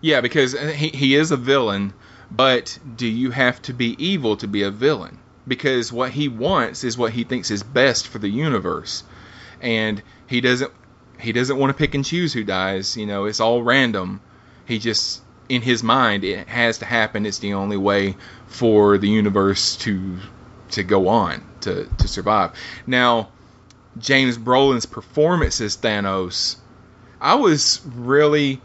[0.00, 1.94] Yeah, because he, he is a villain,
[2.30, 5.18] but do you have to be evil to be a villain?
[5.46, 9.04] Because what he wants is what he thinks is best for the universe.
[9.60, 10.72] And he doesn't
[11.18, 14.20] he doesn't want to pick and choose who dies, you know, it's all random.
[14.66, 17.24] He just in his mind it has to happen.
[17.24, 18.16] It's the only way
[18.48, 20.18] for the universe to
[20.72, 22.52] to go on, to to survive.
[22.86, 23.28] Now,
[23.98, 26.56] James Brolin's performance as Thanos
[27.20, 28.60] I was really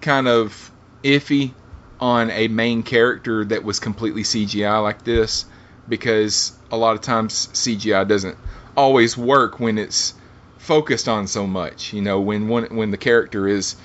[0.00, 0.72] kind of
[1.04, 1.52] iffy
[2.00, 5.44] on a main character that was completely CGI like this
[5.88, 8.36] because a lot of times CGI doesn't
[8.76, 10.14] always work when it's
[10.58, 11.92] focused on so much.
[11.92, 13.76] You know, when one when the character is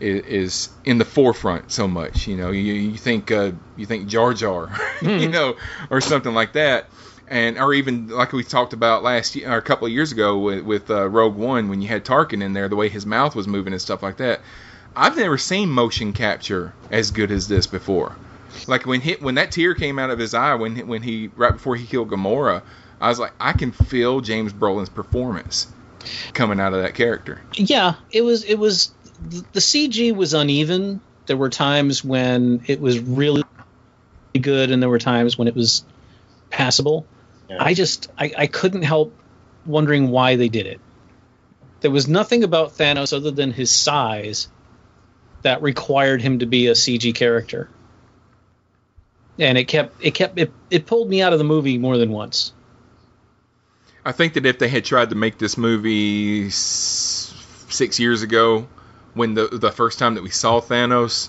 [0.00, 2.26] is, is in the forefront so much.
[2.26, 4.70] You know, you, you think uh, you think Jar Jar,
[5.02, 5.56] you know,
[5.90, 6.86] or something like that.
[7.28, 10.38] And or even like we talked about last year, or a couple of years ago
[10.38, 13.34] with, with uh, Rogue One, when you had Tarkin in there, the way his mouth
[13.34, 14.40] was moving and stuff like that.
[14.94, 18.14] I've never seen motion capture as good as this before.
[18.66, 21.52] Like when hit when that tear came out of his eye when when he right
[21.52, 22.62] before he killed Gamora,
[23.00, 25.68] I was like, I can feel James Brolin's performance
[26.32, 27.40] coming out of that character.
[27.54, 28.92] Yeah, it was it was
[29.28, 31.00] the CG was uneven.
[31.26, 33.42] There were times when it was really
[34.40, 35.84] good, and there were times when it was
[36.50, 37.06] passable.
[37.58, 39.14] I just I, I couldn't help
[39.64, 40.80] wondering why they did it.
[41.80, 44.48] There was nothing about Thanos other than his size
[45.42, 47.68] that required him to be a CG character.
[49.38, 52.10] And it kept it kept it, it pulled me out of the movie more than
[52.10, 52.52] once.
[54.04, 57.34] I think that if they had tried to make this movie s-
[57.68, 58.66] six years ago,
[59.14, 61.28] when the the first time that we saw Thanos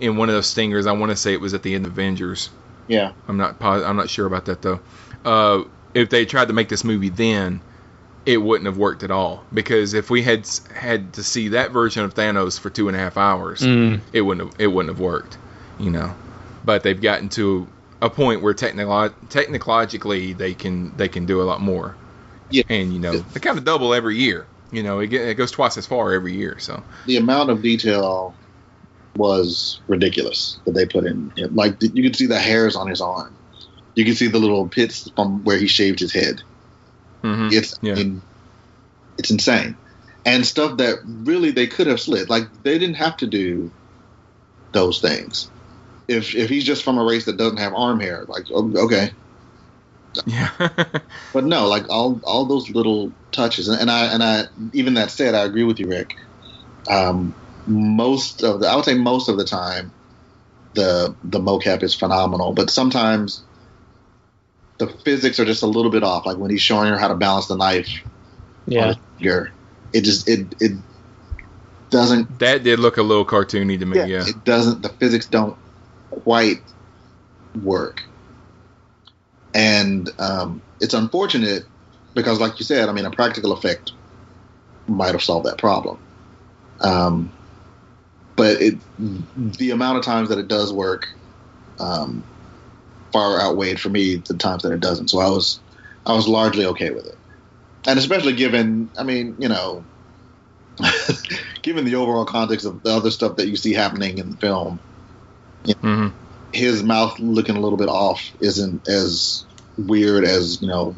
[0.00, 1.92] in one of those stingers, I want to say it was at the end of
[1.92, 2.50] Avengers.
[2.88, 3.12] Yeah.
[3.28, 4.80] I'm not pos- I'm not sure about that though.
[5.24, 5.64] Uh,
[5.94, 7.60] if they tried to make this movie then,
[8.24, 12.04] it wouldn't have worked at all because if we had had to see that version
[12.04, 14.00] of Thanos for two and a half hours, Mm.
[14.12, 15.36] it wouldn't have, it wouldn't have worked,
[15.78, 16.14] you know.
[16.64, 17.68] But they've gotten to
[18.00, 21.96] a point where technolo- technologically they can they can do a lot more.
[22.50, 22.64] Yeah.
[22.68, 24.46] And you know they kind of double every year.
[24.70, 26.58] You know it, get, it goes twice as far every year.
[26.58, 28.34] So The amount of detail
[29.16, 31.32] was ridiculous that they put in.
[31.36, 33.34] Like you could see the hairs on his arm.
[33.94, 36.42] You could see the little pits from where he shaved his head.
[37.22, 37.48] Mm-hmm.
[37.52, 38.22] It's I mean,
[39.18, 39.76] it's insane,
[40.24, 42.28] and stuff that really they could have slid.
[42.28, 43.70] Like they didn't have to do
[44.72, 45.50] those things.
[46.12, 49.12] If if he's just from a race that doesn't have arm hair, like okay,
[50.26, 50.50] yeah.
[51.34, 55.10] but no, like all all those little touches, and, and I and I even that
[55.10, 56.16] said, I agree with you, Rick.
[56.90, 57.34] Um,
[57.66, 59.92] most of the, I would say most of the time,
[60.74, 63.42] the the mocap is phenomenal, but sometimes
[64.78, 66.26] the physics are just a little bit off.
[66.26, 67.90] Like when he's showing her how to balance the knife
[68.66, 68.94] Yeah.
[69.18, 69.52] finger,
[69.92, 70.72] it just it it
[71.90, 73.98] doesn't that did look a little cartoony to me.
[73.98, 74.26] yeah, Yeah.
[74.26, 75.56] it doesn't the physics don't
[76.20, 76.60] quite
[77.62, 78.02] work.
[79.54, 81.64] And um, it's unfortunate
[82.14, 83.92] because like you said i mean a practical effect
[84.86, 85.98] might have solved that problem.
[86.80, 87.32] Um,
[88.36, 88.78] but it
[89.36, 91.06] the amount of times that it does work
[91.78, 92.24] um,
[93.12, 95.08] far outweighed for me the times that it doesn't.
[95.08, 95.60] So i was
[96.06, 97.18] i was largely okay with it.
[97.86, 99.84] And especially given i mean you know
[101.62, 104.80] given the overall context of the other stuff that you see happening in the film,
[105.64, 106.12] you know, Mhm.
[106.52, 109.44] his mouth looking a little bit off isn't as
[109.76, 110.96] weird as you know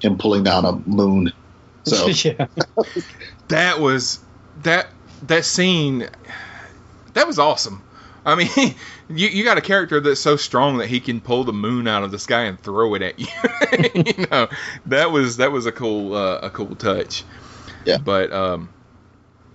[0.00, 1.32] him pulling down a moon.
[1.86, 2.46] So yeah.
[3.48, 4.20] that was
[4.62, 4.86] that
[5.22, 6.08] that scene
[7.14, 7.82] that was awesome
[8.24, 8.48] i mean
[9.08, 12.02] you, you got a character that's so strong that he can pull the moon out
[12.02, 13.26] of the sky and throw it at you
[13.94, 14.48] you know
[14.86, 17.24] that was that was a cool uh, a cool touch
[17.84, 18.68] yeah but um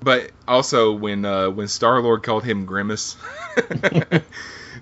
[0.02, 3.18] but also when uh when star lord called him grimace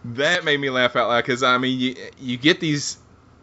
[0.05, 2.97] that made me laugh out loud because i mean you, you get these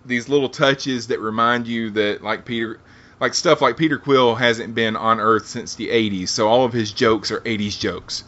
[0.05, 2.81] these little touches that remind you that like peter
[3.23, 6.73] like stuff like Peter Quill hasn't been on Earth since the 80s, so all of
[6.73, 8.25] his jokes are 80s jokes.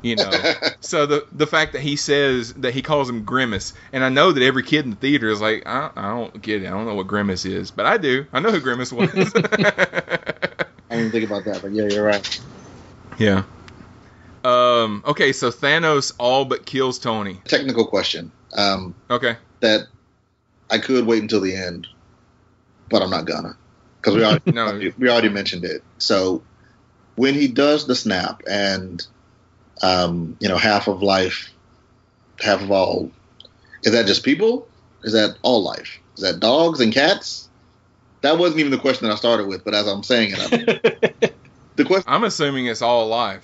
[0.00, 0.30] You know,
[0.80, 4.30] so the the fact that he says that he calls him Grimace, and I know
[4.30, 6.86] that every kid in the theater is like, I, I don't get it, I don't
[6.86, 9.10] know what Grimace is, but I do, I know who Grimace was.
[10.90, 12.40] I didn't think about that, but yeah, you're right.
[13.18, 13.44] Yeah.
[14.44, 15.02] Um.
[15.06, 17.40] Okay, so Thanos all but kills Tony.
[17.46, 18.32] Technical question.
[18.56, 19.36] Um, Okay.
[19.60, 19.82] that
[20.70, 21.86] I could wait until the end,
[22.88, 23.56] but I'm not gonna
[24.00, 24.90] because we already No.
[24.98, 25.82] we already mentioned it.
[25.98, 26.42] So
[27.16, 29.04] when he does the snap and
[29.82, 31.50] um, you know half of life,
[32.40, 33.10] half of all,
[33.82, 34.68] is that just people?
[35.02, 35.98] Is that all life?
[36.16, 37.48] Is that dogs and cats?
[38.22, 40.40] That wasn't even the question that I started with, but as I'm saying it,
[41.22, 41.27] I'm,
[41.78, 42.12] the question.
[42.12, 43.42] I'm assuming it's all alive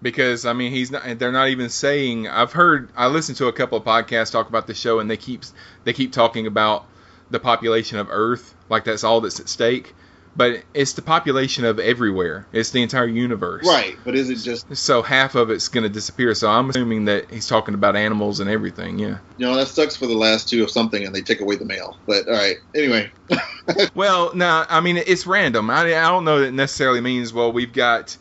[0.00, 1.18] because I mean he's not.
[1.18, 2.28] They're not even saying.
[2.28, 2.90] I've heard.
[2.96, 5.42] I listened to a couple of podcasts talk about the show, and they keep
[5.84, 6.86] they keep talking about
[7.30, 9.94] the population of Earth, like that's all that's at stake.
[10.36, 12.46] But it's the population of everywhere.
[12.52, 13.66] It's the entire universe.
[13.66, 16.34] Right, but is it just So half of it's going to disappear.
[16.34, 18.98] So I'm assuming that he's talking about animals and everything.
[18.98, 19.18] Yeah.
[19.36, 21.64] you know that sucks for the last two of something and they take away the
[21.64, 21.96] male.
[22.06, 23.10] But all right, anyway,
[23.94, 25.70] Well, no, I mean it's random.
[25.70, 28.16] I, I don't know that it necessarily means well we've got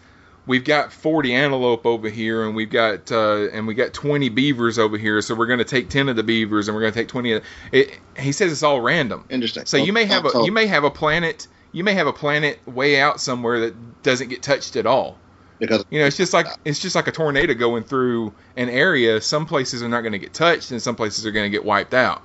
[0.48, 4.80] we've got 40 antelope over here and we've got uh, and we got 20 beavers
[4.80, 7.00] over here, so we're going to take 10 of the beavers and we're going to
[7.00, 7.34] take 20.
[7.34, 9.26] Of, it, he says it's all random.
[9.30, 9.66] Interesting.
[9.66, 11.48] So you may have a So- you may have a planet
[11.78, 15.20] you may have a planet way out somewhere that doesn't get touched at all.
[15.60, 19.22] because You know, it's just like it's just like a tornado going through an area.
[19.22, 21.64] Some places are not going to get touched, and some places are going to get
[21.64, 22.24] wiped out.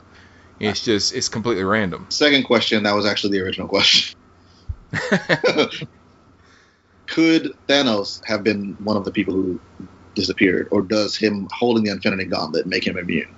[0.58, 2.06] It's just it's completely random.
[2.08, 4.18] Second question, that was actually the original question.
[7.06, 9.60] Could Thanos have been one of the people who
[10.14, 13.34] disappeared, or does him holding the Infinity Gauntlet make him immune?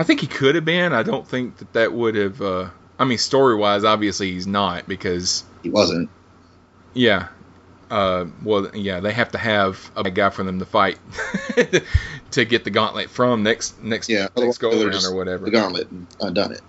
[0.00, 0.92] I think he could have been.
[0.92, 2.42] I don't think that that would have.
[2.42, 2.70] Uh,
[3.02, 6.08] I mean, story wise, obviously he's not because He wasn't.
[6.94, 7.28] yeah.
[7.90, 10.98] Uh, well, yeah, they have to have a bad guy for them to fight
[12.30, 15.46] to get the gauntlet from next next Yeah, next go around or whatever.
[15.46, 16.60] The Gauntlet and uh, done it.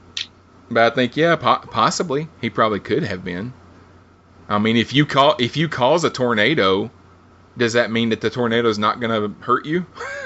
[0.72, 3.53] But I think yeah, po- possibly he probably could have been.
[4.49, 6.89] I mean, if you call if you cause a tornado,
[7.57, 9.85] does that mean that the tornado is not going to hurt you?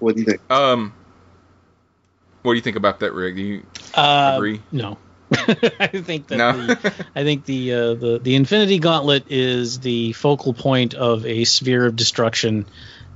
[0.00, 0.50] What do you think?
[0.50, 0.92] um,
[2.46, 3.34] what do you think about that, Rick?
[3.36, 3.62] Do you
[3.94, 4.62] Uh, agree?
[4.72, 4.96] No.
[5.32, 6.52] I think that No?
[6.66, 11.44] the, I think the uh, the the Infinity Gauntlet is the focal point of a
[11.44, 12.64] sphere of destruction,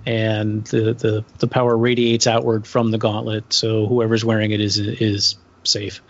[0.05, 3.53] and the, the, the power radiates outward from the gauntlet.
[3.53, 6.03] So whoever's wearing it is is safe.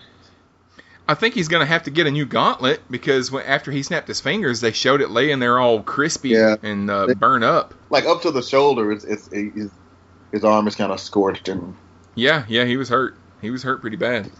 [1.07, 3.83] I think he's going to have to get a new gauntlet because when, after he
[3.83, 6.55] snapped his fingers, they showed it laying there all crispy Yeah.
[6.63, 7.75] and uh, burn up.
[7.91, 9.71] Like up to the shoulder, it's, it's, his,
[10.33, 11.75] his arm is kind of scorched and
[12.15, 13.17] Yeah, yeah, he was hurt.
[13.41, 14.31] He was hurt pretty bad.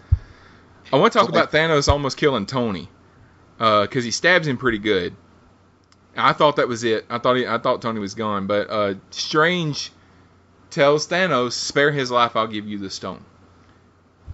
[0.91, 2.89] I want to talk about Thanos almost killing Tony
[3.57, 5.15] because he stabs him pretty good.
[6.15, 7.05] I thought that was it.
[7.09, 9.91] I thought he, I thought Tony was gone, but uh, Strange
[10.69, 13.23] tells Thanos, "Spare his life, I'll give you the stone."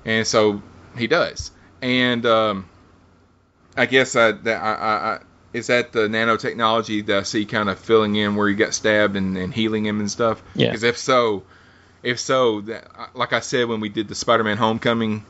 [0.03, 0.61] And so
[0.97, 1.51] he does.
[1.81, 2.69] And um,
[3.75, 5.19] I guess I, I, I
[5.53, 9.15] is that the nanotechnology that I see kind of filling in where he got stabbed
[9.15, 10.41] and, and healing him and stuff.
[10.55, 10.67] Yeah.
[10.67, 11.43] Because if so,
[12.03, 15.25] if so, that like I said when we did the Spider-Man Homecoming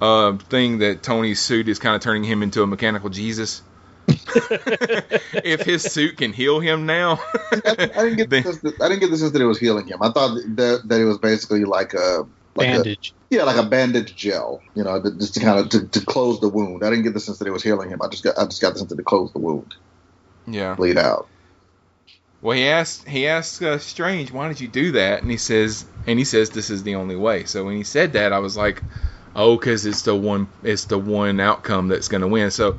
[0.00, 3.62] uh, thing, that Tony's suit is kind of turning him into a mechanical Jesus.
[4.08, 7.20] if his suit can heal him now,
[7.52, 9.86] I didn't get the sense that, I didn't get the sense that it was healing
[9.86, 10.00] him.
[10.00, 13.14] I thought that that it was basically like a like Bandage.
[13.30, 14.62] A, yeah, like a bandage gel.
[14.74, 16.84] You know, just to kind of to, to close the wound.
[16.84, 18.00] I didn't get the sense that it was healing him.
[18.00, 19.74] I just got I just got the sense that it closed the wound,
[20.46, 20.74] yeah.
[20.74, 21.28] bleed out.
[22.46, 25.84] Well, he asked he asked uh, Strange, "Why did you do that?" And he says,
[26.06, 28.56] and he says, "This is the only way." So when he said that, I was
[28.56, 28.84] like,
[29.34, 32.78] "Oh, because it's the one it's the one outcome that's going to win." So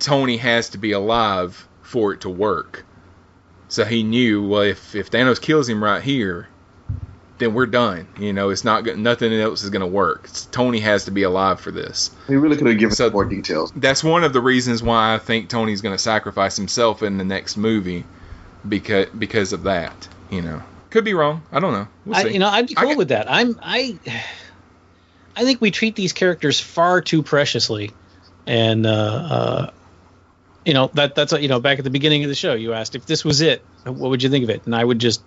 [0.00, 2.84] Tony has to be alive for it to work.
[3.68, 6.48] So he knew, well, if if Thanos kills him right here,
[7.38, 8.08] then we're done.
[8.18, 10.22] You know, it's not nothing else is going to work.
[10.24, 12.10] It's, Tony has to be alive for this.
[12.26, 13.70] He really could have given some more details.
[13.76, 17.24] That's one of the reasons why I think Tony's going to sacrifice himself in the
[17.24, 18.04] next movie
[18.68, 20.08] because because of that.
[20.30, 21.42] You know, could be wrong.
[21.52, 21.88] I don't know.
[22.06, 22.32] We'll I, see.
[22.32, 23.30] you know, I'd be cool with that.
[23.30, 23.98] I'm I
[25.36, 27.90] I think we treat these characters far too preciously,
[28.46, 29.70] and uh, uh,
[30.64, 32.94] you know that that's you know back at the beginning of the show you asked
[32.94, 34.66] if this was it, what would you think of it?
[34.66, 35.22] And I would just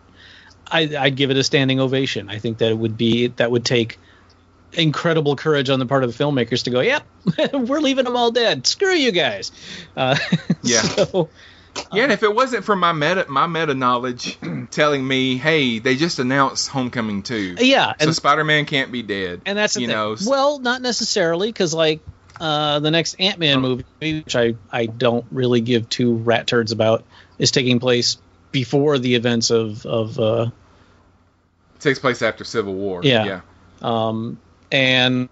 [0.69, 2.29] I, I'd give it a standing ovation.
[2.29, 3.99] I think that it would be that would take
[4.73, 7.03] incredible courage on the part of the filmmakers to go, yep,
[7.53, 8.67] we're leaving them all dead.
[8.67, 9.51] Screw you guys.
[9.95, 10.17] Uh,
[10.63, 10.81] Yeah.
[10.81, 11.29] so,
[11.91, 14.37] Yeah, and if it wasn't for my meta my meta knowledge
[14.71, 17.55] telling me, hey, they just announced Homecoming two.
[17.59, 19.41] Yeah, so Spider Man can't be dead.
[19.45, 19.95] and that's you thing.
[19.95, 20.15] know.
[20.25, 22.01] well, not necessarily because like
[22.39, 23.39] uh, the next Ant.
[23.39, 27.03] Man movie, which I I don't really give two rat turds about,
[27.37, 28.17] is taking place
[28.51, 30.49] before the events of of uh,
[31.75, 33.01] it takes place after Civil War.
[33.03, 33.25] Yeah.
[33.25, 33.41] yeah.
[33.81, 34.39] um
[34.71, 35.29] and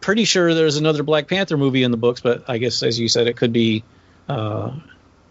[0.00, 3.08] pretty sure there's another Black Panther movie in the books, but I guess as you
[3.08, 3.84] said, it could be
[4.28, 4.72] uh,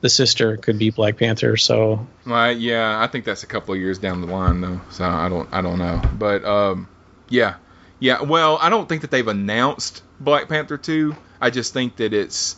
[0.03, 1.55] the sister could be Black Panther.
[1.55, 4.81] So Well, yeah, I think that's a couple of years down the line though.
[4.91, 6.01] So I don't I don't know.
[6.19, 6.89] But um
[7.29, 7.55] yeah.
[8.01, 11.15] Yeah, well, I don't think that they've announced Black Panther 2.
[11.39, 12.57] I just think that it's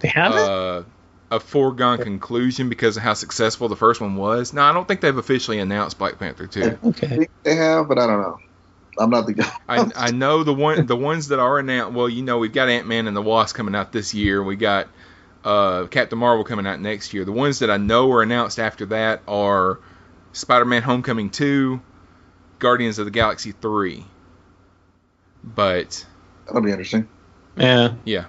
[0.00, 0.38] they haven't.
[0.38, 0.82] uh,
[1.30, 4.52] a foregone conclusion because of how successful the first one was.
[4.52, 6.78] No, I don't think they've officially announced Black Panther 2.
[6.84, 7.26] okay.
[7.42, 8.38] They have, but I don't know.
[8.98, 9.50] I'm not the guy.
[9.68, 11.94] I, I know the one the ones that are announced.
[11.96, 14.42] Well, you know, we've got Ant Man and the Wasp coming out this year.
[14.42, 14.88] We got
[15.46, 17.24] uh, Captain Marvel coming out next year.
[17.24, 19.78] The ones that I know are announced after that are
[20.32, 21.80] Spider Man Homecoming two,
[22.58, 24.04] Guardians of the Galaxy three.
[25.44, 26.04] But
[26.46, 27.08] That'll be interesting.
[27.56, 27.94] Yeah.
[28.04, 28.24] yeah,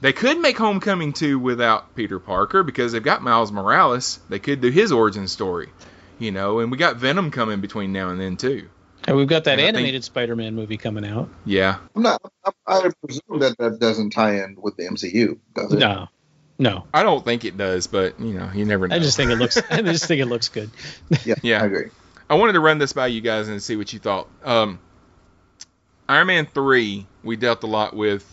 [0.00, 4.20] they could make Homecoming two without Peter Parker because they've got Miles Morales.
[4.30, 5.68] They could do his origin story,
[6.18, 8.70] you know, and we got Venom coming between now and then too.
[9.06, 11.28] And we've got that And I think- animated Spider-Man movie coming out.
[11.44, 12.20] Yeah, I'm not.
[12.44, 15.78] I, I presume that that doesn't tie in with the MCU, does it?
[15.78, 16.08] No,
[16.58, 16.84] no.
[16.94, 18.96] I don't think it does, but you know, you never know.
[18.96, 19.58] I just think it looks.
[19.70, 20.70] I just think it looks good.
[21.24, 21.62] Yeah, Yeah.
[21.62, 21.90] I agree.
[22.30, 24.28] I wanted to run this by you guys and see what you thought.
[24.42, 24.78] Um,
[26.08, 28.26] Iron Man 3, we dealt a lot with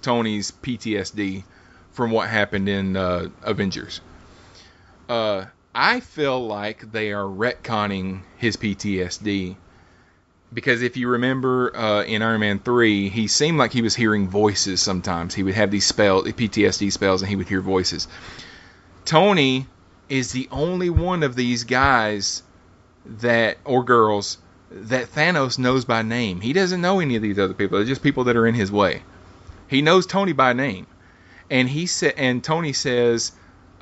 [0.00, 1.42] Tony's PTSD
[1.90, 4.00] from what happened in uh, Avengers.
[5.08, 9.56] Uh, I feel like they are retconning his PTSD.
[10.52, 14.28] Because if you remember uh, in Iron Man 3, he seemed like he was hearing
[14.28, 15.34] voices sometimes.
[15.34, 18.06] He would have these spells, PTSD spells, and he would hear voices.
[19.04, 19.66] Tony
[20.08, 22.42] is the only one of these guys
[23.06, 24.38] that or girls
[24.70, 26.40] that Thanos knows by name.
[26.40, 27.78] He doesn't know any of these other people.
[27.78, 29.02] They're just people that are in his way.
[29.68, 30.86] He knows Tony by name,
[31.50, 33.32] and he said, and Tony says,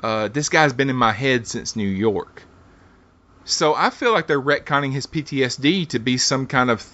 [0.01, 2.43] uh, "This guy's been in my head since New York."
[3.45, 6.85] So I feel like they're retconning his PTSD to be some kind of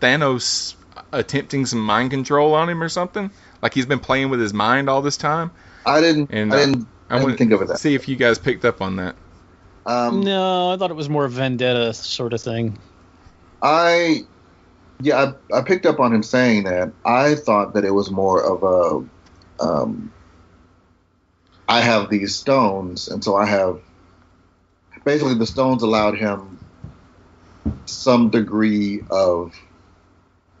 [0.00, 0.74] Thanos
[1.12, 3.30] attempting some mind control on him or something.
[3.62, 5.50] Like he's been playing with his mind all this time.
[5.86, 6.30] I didn't.
[6.32, 6.86] And I uh, didn't.
[7.08, 7.78] I, wanna didn't think of it that.
[7.78, 9.16] See if you guys picked up on that.
[9.86, 12.78] Um, no, I thought it was more vendetta sort of thing.
[13.62, 14.22] I,
[15.00, 16.92] yeah, I, I picked up on him saying that.
[17.04, 18.62] I thought that it was more of
[19.60, 20.12] a, um,
[21.68, 23.80] I have these stones, and so I have.
[25.04, 26.60] Basically, the stones allowed him
[27.86, 29.54] some degree of,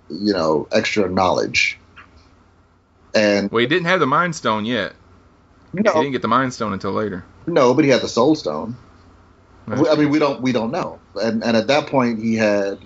[0.08, 1.78] you know, extra knowledge.
[3.14, 4.94] And Well, he didn't have the Mind Stone yet.
[5.72, 7.26] no, He didn't get the Mind Stone until later.
[7.46, 8.76] no, but he had the Soul Stone.
[9.66, 11.00] That's We- I mean, we don't we don't know.
[11.14, 12.80] And and at that point, he had.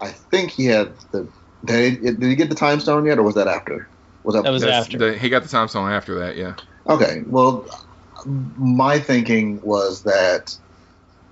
[0.00, 1.28] I think he had the.
[1.64, 3.88] Did he, did he get the time stone yet, or was that after?
[4.24, 4.98] Was that, That was after.
[4.98, 6.54] the- he got the Time Stone after that, yeah.
[6.88, 7.22] okay?
[7.26, 7.68] Well,
[8.26, 10.56] my thinking was that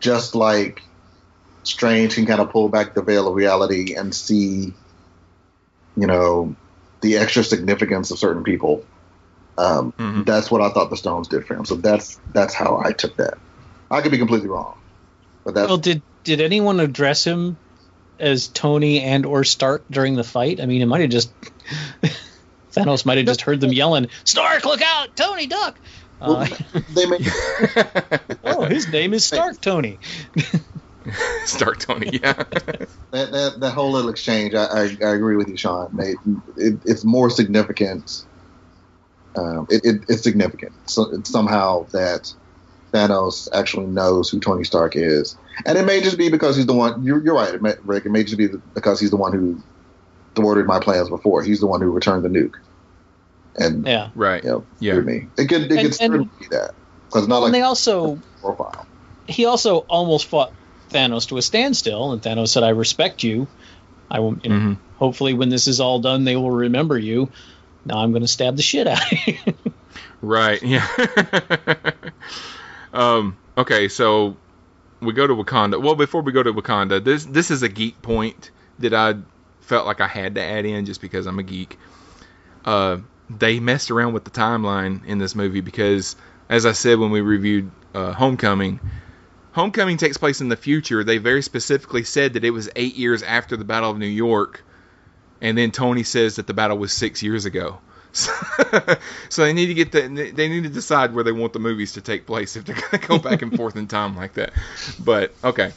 [0.01, 0.83] just like
[1.63, 4.73] Strange can kind of pull back the veil of reality and see,
[5.97, 6.55] you know,
[7.03, 8.85] the extra significance of certain people.
[9.59, 10.25] Um, Mhm.
[10.25, 11.65] That's what I thought the stones did for him.
[11.65, 13.39] So that's that's how I took that.
[13.91, 14.75] I could be completely wrong,
[15.45, 17.57] but that's Well, did did anyone address him
[18.19, 20.61] as Tony and or Stark during the fight?
[20.61, 21.33] I mean, it might have just
[22.73, 25.17] Thanos might have just heard them yelling, "Stark, look out!
[25.17, 25.79] Tony, duck!"
[26.21, 26.47] Uh,
[26.91, 27.23] they make
[28.45, 29.99] oh, his name is Stark Tony.
[31.47, 32.33] Stark Tony, yeah.
[33.11, 35.99] that, that that whole little exchange, I, I, I agree with you, Sean.
[35.99, 36.19] It,
[36.57, 38.27] it, it's more significant.
[39.37, 40.73] Um, it, it, it's significant.
[40.87, 42.33] So it's somehow that
[42.93, 46.75] Thanos actually knows who Tony Stark is, and it may just be because he's the
[46.75, 47.03] one.
[47.03, 48.05] You're, you're right, it may, Rick.
[48.05, 49.63] It may just be because he's the one who
[50.35, 51.43] thwarted my plans before.
[51.43, 52.57] He's the one who returned the nuke,
[53.57, 54.09] and Yeah.
[54.15, 54.43] right.
[54.45, 55.01] you know, Yeah.
[55.01, 55.27] me.
[55.37, 56.75] It could it And- could certainly be that
[57.07, 58.87] because not and they also profile.
[59.27, 60.53] he also almost fought
[60.91, 63.47] Thanos to a standstill, and Thanos said, "I respect you.
[64.11, 64.33] I will.
[64.43, 64.73] You Mm-hmm.
[64.99, 67.29] Hopefully, when this is all done, they will remember you."
[67.85, 69.37] Now I'm going to stab the shit out of you.
[70.21, 70.63] Right.
[70.63, 70.87] Yeah.
[72.93, 73.37] um.
[73.57, 73.89] Okay.
[73.89, 74.37] So
[75.01, 75.81] we go to Wakanda.
[75.81, 78.51] Well, before we go to Wakanda, this this is a geek point
[78.81, 79.15] that I
[79.61, 81.79] felt like I had to add in just because I'm a geek.
[82.65, 82.99] Uh,
[83.39, 86.17] they messed around with the timeline in this movie because,
[86.49, 88.81] as I said when we reviewed uh, Homecoming,
[89.53, 91.03] Homecoming takes place in the future.
[91.03, 94.63] They very specifically said that it was eight years after the Battle of New York,
[95.41, 97.79] and then Tony says that the battle was six years ago.
[98.13, 101.93] so they need to get the they need to decide where they want the movies
[101.93, 104.53] to take place if they're going to go back and forth in time like that.
[104.99, 105.73] But okay,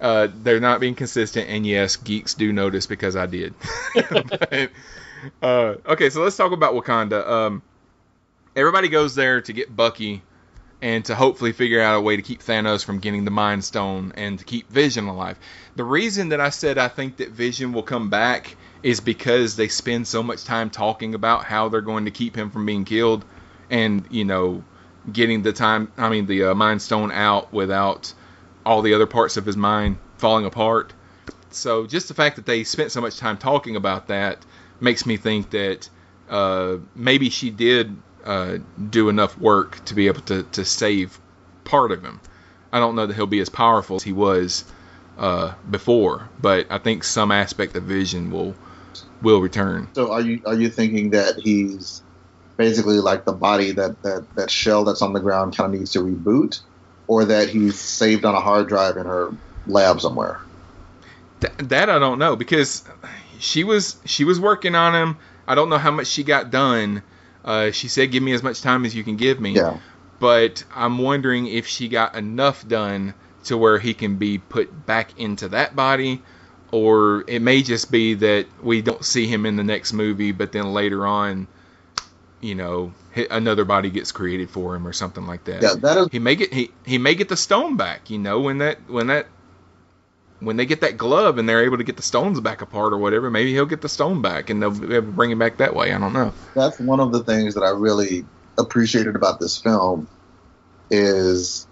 [0.00, 3.54] uh, they're not being consistent, and yes, geeks do notice because I did.
[4.10, 4.70] but,
[5.42, 7.26] uh, okay, so let's talk about Wakanda.
[7.26, 7.62] Um,
[8.54, 10.22] everybody goes there to get Bucky
[10.82, 14.12] and to hopefully figure out a way to keep Thanos from getting the Mind Stone
[14.16, 15.38] and to keep Vision alive.
[15.74, 19.68] The reason that I said I think that Vision will come back is because they
[19.68, 23.24] spend so much time talking about how they're going to keep him from being killed
[23.70, 24.62] and, you know,
[25.10, 28.12] getting the time, I mean, the uh, Mind Stone out without
[28.64, 30.92] all the other parts of his mind falling apart.
[31.50, 34.44] So just the fact that they spent so much time talking about that
[34.80, 35.88] makes me think that
[36.28, 38.58] uh, maybe she did uh,
[38.90, 41.18] do enough work to be able to, to save
[41.64, 42.20] part of him.
[42.72, 44.64] I don't know that he'll be as powerful as he was
[45.18, 48.54] uh, before, but I think some aspect of Vision will
[49.22, 49.88] will return.
[49.94, 52.02] So are you are you thinking that he's
[52.58, 55.92] basically like the body that that that shell that's on the ground kind of needs
[55.92, 56.60] to reboot,
[57.06, 59.30] or that he's saved on a hard drive in her
[59.66, 60.40] lab somewhere?
[61.40, 62.84] Th- that I don't know because
[63.40, 65.16] she was she was working on him.
[65.46, 67.02] I don't know how much she got done.
[67.44, 69.78] Uh, she said, "Give me as much time as you can give me." Yeah.
[70.18, 73.14] But I'm wondering if she got enough done
[73.44, 76.22] to where he can be put back into that body,
[76.72, 80.50] or it may just be that we don't see him in the next movie, but
[80.52, 81.46] then later on,
[82.40, 82.92] you know,
[83.30, 85.62] another body gets created for him or something like that.
[85.62, 88.10] Yeah, that is- he may get he he may get the stone back.
[88.10, 89.26] You know, when that when that
[90.40, 92.98] when they get that glove and they're able to get the stones back apart or
[92.98, 95.58] whatever, maybe he'll get the stone back and they'll be able to bring him back
[95.58, 95.92] that way.
[95.92, 96.32] I don't know.
[96.54, 98.24] That's one of the things that I really
[98.58, 100.08] appreciated about this film
[100.90, 101.66] is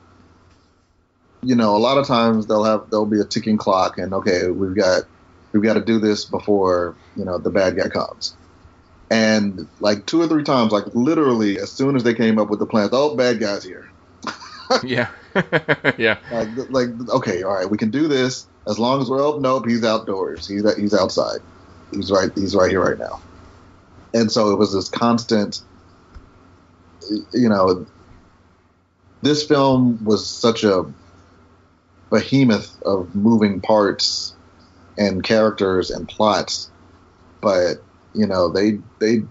[1.42, 4.48] you know a lot of times they'll have there'll be a ticking clock and okay
[4.48, 5.04] we've got
[5.52, 8.34] we've got to do this before you know the bad guy comes.
[9.10, 12.58] And like two or three times like literally as soon as they came up with
[12.58, 13.90] the plan oh bad guys here.
[14.82, 15.10] Yeah.
[15.98, 16.18] Yeah.
[16.32, 19.66] Like, like okay all right we can do this as long as we're oh nope
[19.66, 20.46] he's outdoors.
[20.46, 21.40] He's he's outside.
[21.90, 23.20] He's right he's right here right now.
[24.12, 25.62] And so it was this constant
[27.32, 27.86] you know
[29.22, 30.84] this film was such a
[32.10, 34.34] behemoth of moving parts
[34.96, 36.70] and characters and plots
[37.40, 37.82] but
[38.14, 39.22] you know they they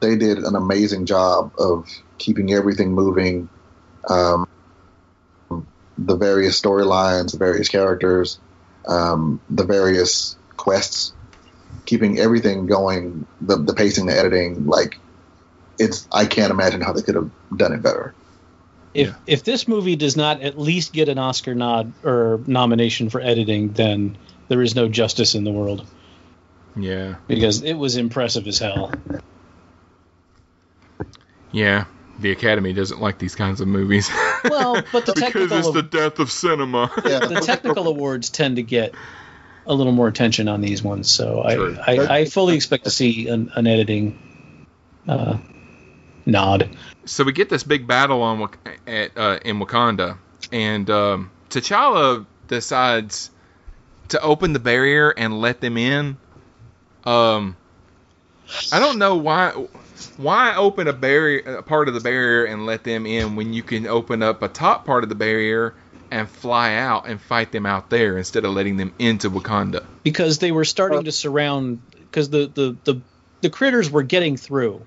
[0.00, 1.88] they did an amazing job of
[2.18, 3.48] keeping everything moving.
[4.08, 4.46] Um,
[5.98, 8.38] the various storylines the various characters
[8.86, 11.12] um, the various quests
[11.84, 14.98] keeping everything going the, the pacing the editing like
[15.78, 18.14] it's i can't imagine how they could have done it better
[18.94, 23.20] If if this movie does not at least get an Oscar nod or nomination for
[23.20, 24.16] editing, then
[24.48, 25.86] there is no justice in the world
[26.74, 27.16] Yeah.
[27.28, 28.90] because it was impressive as hell.
[31.52, 31.84] Yeah.
[32.18, 34.10] The Academy doesn't like these kinds of movies.
[34.44, 36.90] Well, but the because technical it's the death of cinema.
[36.94, 38.94] the technical awards tend to get
[39.66, 43.26] a little more attention on these ones, so I, I, I fully expect to see
[43.26, 44.16] an, an editing
[45.08, 45.38] uh,
[46.24, 46.70] nod.
[47.04, 48.48] so we get this big battle on
[48.86, 50.18] at uh, in Wakanda,
[50.52, 53.30] and um, T'Challa decides
[54.08, 56.16] to open the barrier and let them in.
[57.04, 57.56] Um,
[58.72, 59.66] I don't know why.
[60.16, 63.62] Why open a barrier, a part of the barrier, and let them in when you
[63.62, 65.74] can open up a top part of the barrier
[66.10, 69.84] and fly out and fight them out there instead of letting them into Wakanda?
[70.02, 73.00] because they were starting to surround because the, the the
[73.42, 74.84] the critters were getting through.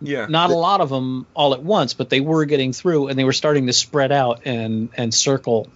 [0.00, 0.26] Yeah.
[0.26, 3.24] Not a lot of them all at once, but they were getting through, and they
[3.24, 5.68] were starting to spread out and and circle.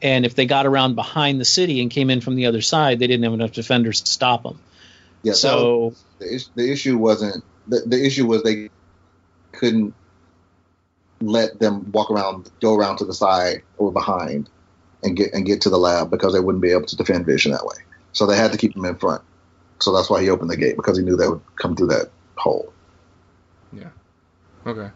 [0.00, 2.98] And if they got around behind the city and came in from the other side,
[2.98, 4.58] they didn't have enough defenders to stop them.
[5.22, 5.32] Yeah.
[5.32, 8.68] So- was- the, is- the issue wasn't the, the issue was they
[9.52, 9.94] couldn't
[11.20, 14.48] let them walk around, go around to the side or behind,
[15.02, 17.52] and get and get to the lab because they wouldn't be able to defend Vision
[17.52, 17.76] that way.
[18.12, 19.22] So they had to keep them in front.
[19.80, 22.10] So that's why he opened the gate because he knew they would come through that
[22.36, 22.72] hole.
[23.72, 23.90] Yeah.
[24.66, 24.90] Okay.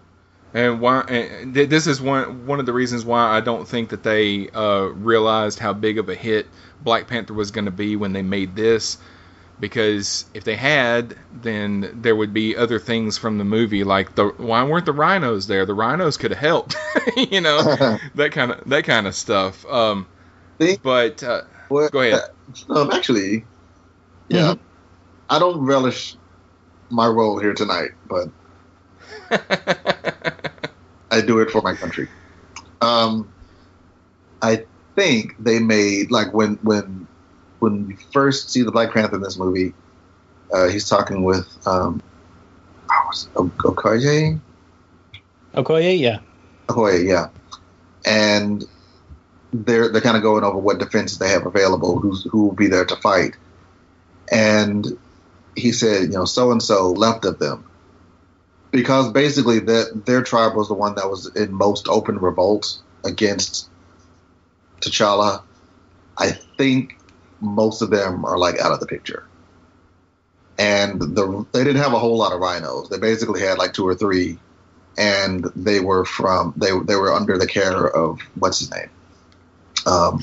[0.53, 1.03] And why?
[1.03, 4.49] And th- this is one one of the reasons why I don't think that they
[4.51, 6.47] uh, realized how big of a hit
[6.83, 8.99] Black Panther was going to be when they made this.
[9.61, 14.28] Because if they had, then there would be other things from the movie, like the
[14.39, 15.66] why weren't the rhinos there?
[15.66, 16.77] The rhinos could have helped,
[17.16, 17.62] you know,
[18.15, 19.65] that kind of that kind of stuff.
[19.66, 20.07] Um,
[20.82, 21.43] but uh,
[21.91, 22.20] go ahead.
[22.70, 23.45] Um, actually,
[24.28, 24.62] yeah, Mm-hmm.
[25.28, 26.16] I don't relish
[26.91, 28.28] my role here tonight, but
[31.11, 32.09] I do it for my country.
[32.81, 33.35] Um,
[34.43, 34.66] I
[34.97, 37.09] think they made like when when
[37.61, 39.73] when we first see the Black Panther in this movie,
[40.53, 42.03] uh, he's talking with um,
[43.37, 44.41] oh, Okoye.
[45.55, 46.19] Okoye, yeah.
[46.69, 47.28] Okoye, yeah,
[48.05, 48.65] and
[49.53, 52.69] they're they're kind of going over what defenses they have available, who's who will be
[52.69, 53.37] there to fight,
[54.31, 54.99] and
[55.57, 57.65] he said, you know, so and so left of them,
[58.70, 63.69] because basically that their tribe was the one that was in most open revolt against
[64.81, 65.43] T'Challa.
[66.16, 66.97] I think
[67.41, 69.25] most of them are like out of the picture,
[70.59, 72.89] and the they didn't have a whole lot of rhinos.
[72.89, 74.39] They basically had like two or three,
[74.99, 78.91] and they were from they they were under the care of what's his name.
[79.87, 80.21] Um,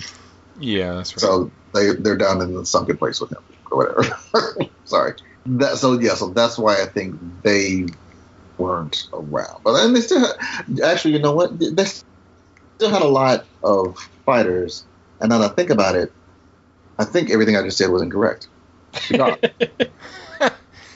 [0.60, 1.22] Yeah, that's right.
[1.22, 4.70] so they they're down in the sunken place with him or whatever.
[4.86, 5.14] Sorry.
[5.46, 7.88] That so yeah, so that's why I think they
[8.58, 9.62] weren't around.
[9.64, 11.58] But then they still had, actually, you know what?
[11.60, 14.86] They still had a lot of fighters.
[15.20, 16.12] And now that I think about it,
[17.00, 18.48] I think everything I just said was incorrect.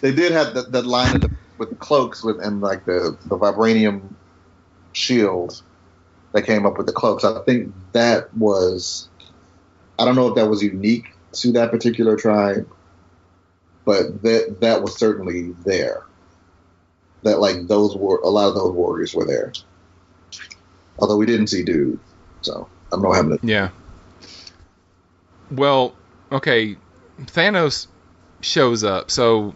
[0.02, 3.18] They did have that, that line with the, with the cloaks with and like the
[3.26, 4.14] the vibranium
[4.94, 5.62] shield
[6.34, 7.24] that came up with the cloaks.
[7.24, 9.08] I think that was
[9.98, 12.68] I don't know if that was unique to that particular tribe,
[13.86, 16.04] but that that was certainly there.
[17.24, 19.54] That like those were a lot of those warriors were there.
[20.98, 22.00] Although we didn't see dude,
[22.42, 23.38] so I'm not having.
[23.38, 23.70] To, Yeah.
[25.52, 25.94] Well,
[26.32, 26.78] okay,
[27.20, 27.88] Thanos
[28.40, 29.12] shows up.
[29.12, 29.54] So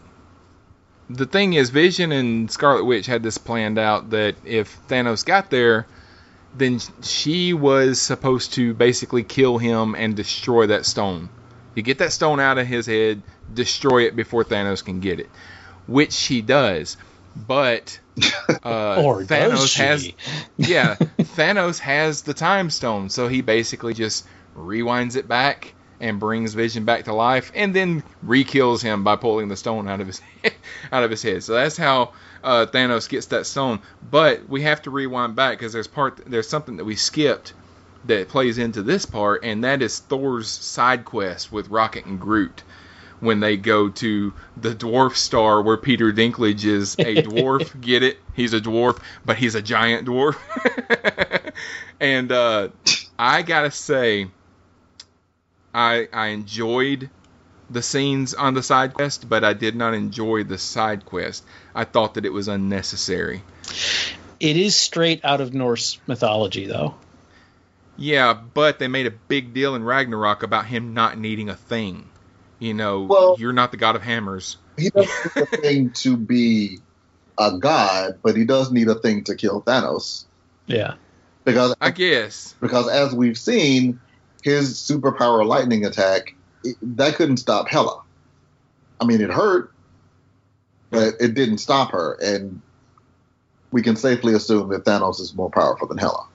[1.09, 5.49] the thing is, Vision and Scarlet Witch had this planned out that if Thanos got
[5.49, 5.87] there,
[6.57, 11.29] then she was supposed to basically kill him and destroy that stone.
[11.75, 13.21] You get that stone out of his head,
[13.53, 15.29] destroy it before Thanos can get it,
[15.87, 16.97] which she does.
[17.35, 17.99] But
[18.63, 19.81] uh, Or does Thanos she?
[19.81, 20.11] has,
[20.57, 25.73] yeah, Thanos has the time stone, so he basically just rewinds it back
[26.05, 30.01] and brings Vision back to life, and then re-kills him by pulling the stone out
[30.01, 30.21] of his
[30.91, 31.43] out of his head.
[31.43, 32.13] So that's how
[32.43, 33.79] uh, Thanos gets that stone.
[34.11, 37.53] But we have to rewind back because there's part there's something that we skipped
[38.05, 42.61] that plays into this part, and that is Thor's side quest with Rocket and Groot
[43.19, 47.81] when they go to the dwarf star where Peter Dinklage is a dwarf.
[47.81, 48.19] Get it?
[48.35, 50.37] He's a dwarf, but he's a giant dwarf.
[51.99, 52.69] and uh,
[53.17, 54.27] I gotta say,
[55.75, 57.09] I I enjoyed
[57.69, 61.43] the scenes on the side quest, but I did not enjoy the side quest.
[61.73, 63.43] I thought that it was unnecessary.
[64.39, 66.95] It is straight out of Norse mythology, though.
[67.97, 72.09] Yeah, but they made a big deal in Ragnarok about him not needing a thing.
[72.59, 74.57] You know, Well- you're not the god of hammers.
[74.77, 76.79] he doesn't need a thing to be
[77.37, 80.25] a god, but he does need a thing to kill Thanos.
[80.67, 80.95] Yeah.
[81.45, 83.99] Because I guess because as we've seen,
[84.45, 88.03] his superpower lightning attack it, that couldn't stop Hela.
[89.01, 89.73] I mean, it hurt,
[90.91, 92.61] but it didn't stop her, and
[93.71, 96.27] we can safely assume that Thanos is more powerful than Hela.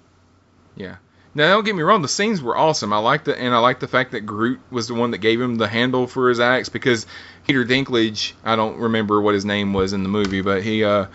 [0.75, 0.97] Yeah.
[1.37, 2.93] Now don't get me wrong, the scenes were awesome.
[2.93, 5.41] I like the and I like the fact that Groot was the one that gave
[5.41, 7.07] him the handle for his axe because
[7.47, 11.07] Peter Dinklage, I don't remember what his name was in the movie, but he uh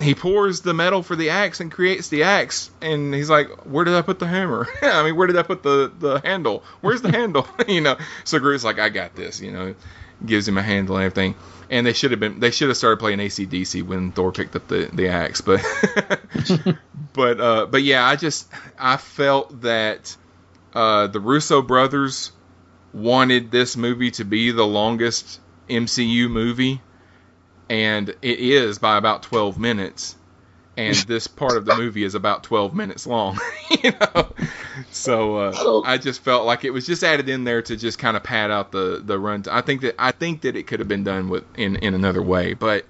[0.00, 3.84] he pours the metal for the axe and creates the axe and he's like, Where
[3.84, 4.66] did I put the hammer?
[4.82, 6.62] I mean, where did I put the, the handle?
[6.80, 7.46] Where's the handle?
[7.68, 7.96] you know.
[8.24, 9.74] So Groot's like, I got this, you know,
[10.24, 11.34] gives him a handle and everything.
[11.70, 14.68] And they should have been they should have started playing ACDC when Thor picked up
[14.68, 15.62] the, the axe, but
[17.12, 18.48] but uh, but yeah, I just
[18.78, 20.16] I felt that
[20.72, 22.32] uh, the Russo brothers
[22.94, 26.80] wanted this movie to be the longest MCU movie,
[27.68, 30.16] and it is by about 12 minutes.
[30.76, 33.38] And this part of the movie is about 12 minutes long,
[33.82, 34.32] you know.
[34.90, 38.16] So uh, I just felt like it was just added in there to just kind
[38.16, 39.44] of pad out the the run.
[39.50, 42.22] I think that I think that it could have been done with in in another
[42.22, 42.86] way, but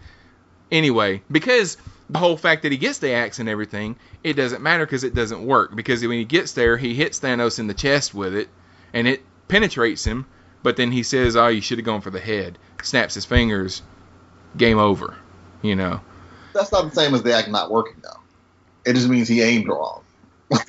[0.71, 1.79] anyway, because
[2.11, 5.15] the whole fact that he gets the axe and everything, it doesn't matter because it
[5.15, 5.75] doesn't work.
[5.75, 8.49] Because when he gets there, he hits Thanos in the chest with it,
[8.93, 10.27] and it penetrates him.
[10.63, 13.83] But then he says, "Oh, you should have gone for the head." Snaps his fingers.
[14.59, 15.17] Game over.
[15.63, 16.01] You know.
[16.53, 18.21] That's not the same as the act not working, though.
[18.85, 20.03] It just means he aimed wrong.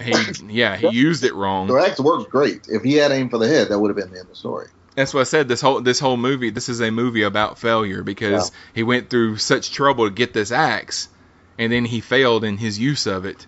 [0.04, 0.14] He,
[0.50, 1.68] yeah, he used it wrong.
[1.68, 2.68] The axe worked great.
[2.68, 4.36] If he had aimed for the head, that would have been the end of the
[4.36, 4.68] story.
[4.96, 5.48] That's what I said.
[5.48, 9.38] This whole this whole movie, this is a movie about failure because he went through
[9.38, 11.08] such trouble to get this axe,
[11.58, 13.48] and then he failed in his use of it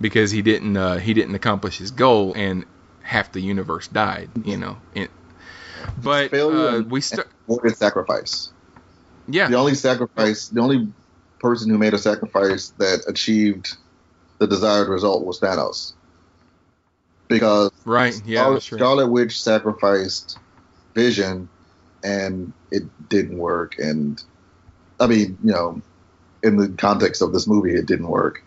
[0.00, 2.64] because he didn't uh, he didn't accomplish his goal, and
[3.02, 4.30] half the universe died.
[4.44, 5.10] You know, it,
[6.00, 8.52] but uh, we st- avoided sacrifice.
[9.28, 9.48] Yeah.
[9.48, 10.88] The only sacrifice, the only
[11.40, 13.76] person who made a sacrifice that achieved
[14.38, 15.92] the desired result was Thanos.
[17.28, 18.62] Because right, yeah, Scarlet.
[18.62, 20.38] Scarlet Witch sacrificed
[20.94, 21.48] Vision,
[22.02, 23.78] and it didn't work.
[23.78, 24.22] And
[25.00, 25.80] I mean, you know,
[26.42, 28.42] in the context of this movie, it didn't work.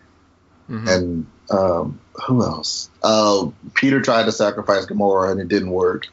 [0.70, 0.88] Mhm.
[0.88, 2.88] And um, who else?
[3.02, 6.06] Uh, Peter tried to sacrifice Gamora, and it didn't work.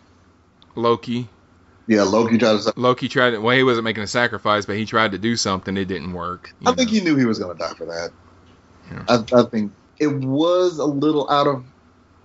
[0.75, 1.29] Loki.
[1.87, 2.73] Yeah, Loki tried to.
[2.75, 5.77] Loki tried to, well, he wasn't making a sacrifice, but he tried to do something.
[5.77, 6.51] It didn't work.
[6.65, 8.11] I think he knew he was going to die for that.
[9.07, 11.63] I, I think it was a little out of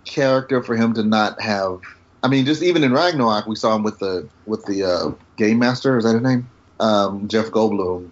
[0.04, 1.80] character for him to not have.
[2.22, 5.58] I mean, just even in Ragnarok, we saw him with the with the uh, game
[5.58, 5.96] master.
[5.96, 6.48] Is that his name?
[6.78, 8.10] Um, Jeff Goldblum.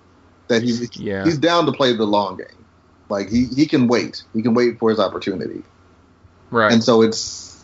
[0.48, 1.24] That he's Yeah.
[1.24, 2.64] he's down to play the long game.
[3.10, 4.22] Like he he can wait.
[4.34, 5.62] He can wait for his opportunity.
[6.50, 6.72] Right.
[6.72, 7.62] And so it's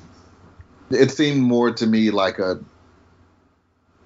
[0.91, 2.61] it seemed more to me like a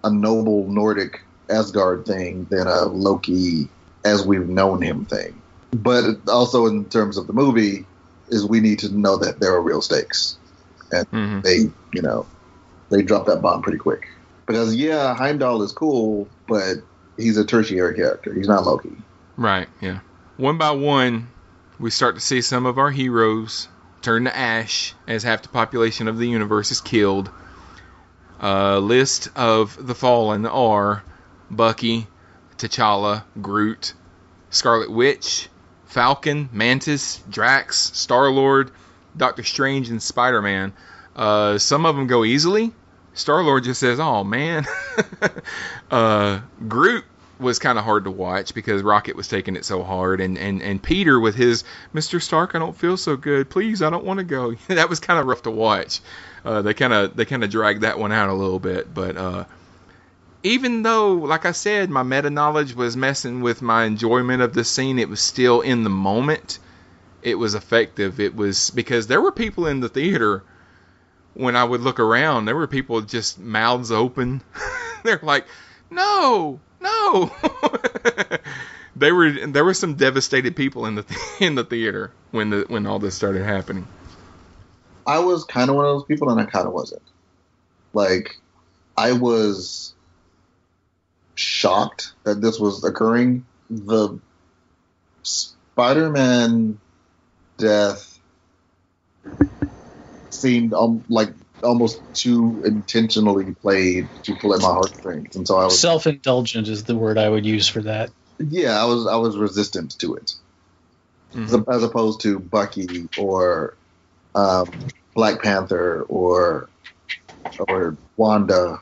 [0.05, 3.69] a noble Nordic Asgard thing than a Loki
[4.05, 5.41] as we've known him thing.
[5.73, 7.87] But also in terms of the movie,
[8.29, 10.37] is we need to know that there are real stakes,
[10.93, 11.43] and Mhm.
[11.43, 12.27] they you know
[12.91, 14.09] they drop that bomb pretty quick.
[14.47, 16.77] Because yeah, Heimdall is cool, but
[17.16, 18.33] he's a tertiary character.
[18.33, 18.93] He's not Loki.
[19.37, 20.01] Right, yeah.
[20.37, 21.29] One by one,
[21.79, 23.69] we start to see some of our heroes
[24.03, 27.31] turn to ash as half the population of the universe is killed.
[28.40, 31.02] A list of the fallen are
[31.51, 32.06] Bucky,
[32.56, 33.94] T'Challa, Groot,
[34.51, 35.48] Scarlet Witch,
[35.86, 38.70] Falcon, Mantis, Drax, Star Lord,
[39.16, 40.73] Doctor Strange, and Spider Man.
[41.16, 42.73] Uh, some of them go easily.
[43.15, 44.66] Star Lord just says, "Oh man."
[45.90, 47.05] uh, Groot
[47.40, 50.62] was kind of hard to watch because Rocket was taking it so hard, and, and,
[50.62, 52.20] and Peter with his Mr.
[52.20, 53.48] Stark, I don't feel so good.
[53.48, 54.55] Please, I don't want to go.
[54.69, 56.01] that was kind of rough to watch.
[56.49, 59.19] Uh, they kind of they kind of dragged that one out a little bit, but
[59.19, 59.45] uh,
[60.43, 64.65] even though, like I said, my meta knowledge was messing with my enjoyment of the
[64.65, 66.59] scene, it was still in the moment.
[67.20, 68.19] It was effective.
[68.19, 70.43] It was because there were people in the theater
[71.35, 72.47] when I would look around.
[72.47, 74.41] There were people just mouths open.
[75.03, 75.47] They're like,
[75.91, 77.31] "No, no."
[78.97, 81.05] they were there were some devastated people in the
[81.41, 83.87] in the theater when the when all this started happening.
[85.09, 87.02] I was kind of one of those people, and I kind of wasn't.
[87.94, 88.36] Like,
[88.94, 89.94] I was
[91.35, 93.47] shocked that this was occurring.
[93.70, 94.20] The
[95.22, 96.78] Spider-Man
[97.56, 98.20] death
[100.30, 101.30] seemed um, like
[101.62, 106.85] almost too intentionally played to pull at my heartstrings, and so I was Self-indulgent is
[106.85, 108.10] the word I would use for that.
[108.39, 110.32] yeah, I was I was resistant to it,
[111.35, 113.74] as, as opposed to Bucky or
[114.34, 114.70] um,
[115.14, 116.68] Black Panther or
[117.68, 118.80] or Wanda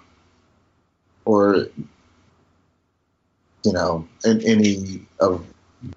[1.25, 1.67] or
[3.65, 5.45] you know and any of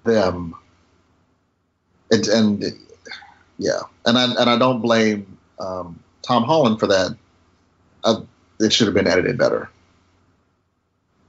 [0.04, 0.54] them,
[2.10, 2.64] and, and
[3.58, 7.16] yeah, and I and I don't blame um, Tom Holland for that.
[8.04, 8.16] I,
[8.60, 9.70] it should have been edited better.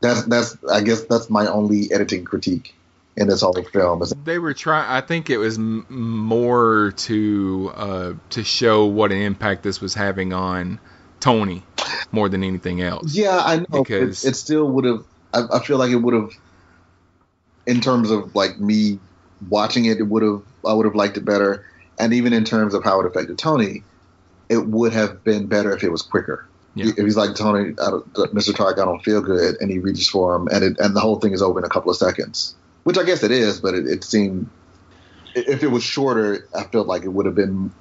[0.02, 2.73] That's that's I guess that's my only editing critique
[3.18, 4.04] in this whole film.
[4.24, 4.90] They were trying.
[4.90, 9.94] I think it was m- more to uh, to show what an impact this was
[9.94, 10.80] having on
[11.20, 11.64] Tony
[12.12, 13.14] more than anything else.
[13.16, 15.04] yeah, I know Because- it, it still would have.
[15.34, 16.32] I, I feel like it would have,
[17.66, 19.00] in terms of like me
[19.50, 20.42] watching it, it would have.
[20.66, 21.66] I would have liked it better,
[22.00, 23.84] and even in terms of how it affected Tony,
[24.50, 26.48] it would have been better if it was quicker.
[26.76, 26.86] Yeah.
[26.96, 28.56] If he's like Tony, I don't, Mr.
[28.56, 31.20] Tark, I don't feel good, and he reaches for him, and it, and the whole
[31.20, 33.86] thing is over in a couple of seconds, which I guess it is, but it,
[33.88, 34.49] it seemed
[35.36, 37.72] if it was shorter, I felt like it would have been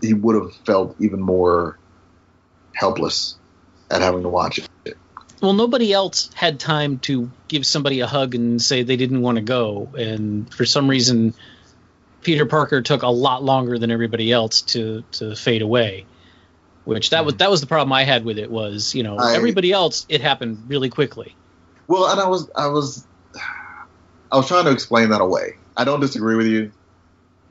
[0.00, 1.78] he would have felt even more
[2.74, 3.36] helpless
[3.90, 4.96] at having to watch it.
[5.40, 9.36] Well, nobody else had time to give somebody a hug and say they didn't want
[9.36, 11.34] to go, and for some reason,
[12.22, 16.06] Peter Parker took a lot longer than everybody else to to fade away.
[16.84, 19.34] Which that was that was the problem I had with it was you know I-
[19.34, 21.34] everybody else it happened really quickly.
[21.88, 23.06] Well, and I was I was
[24.34, 25.54] I was trying to explain that away.
[25.76, 26.72] I don't disagree with you,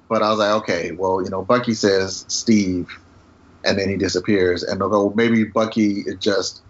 [0.09, 2.89] but I was like, okay, well, you know, Bucky says Steve,
[3.63, 6.61] and then he disappears, and go, maybe Bucky is just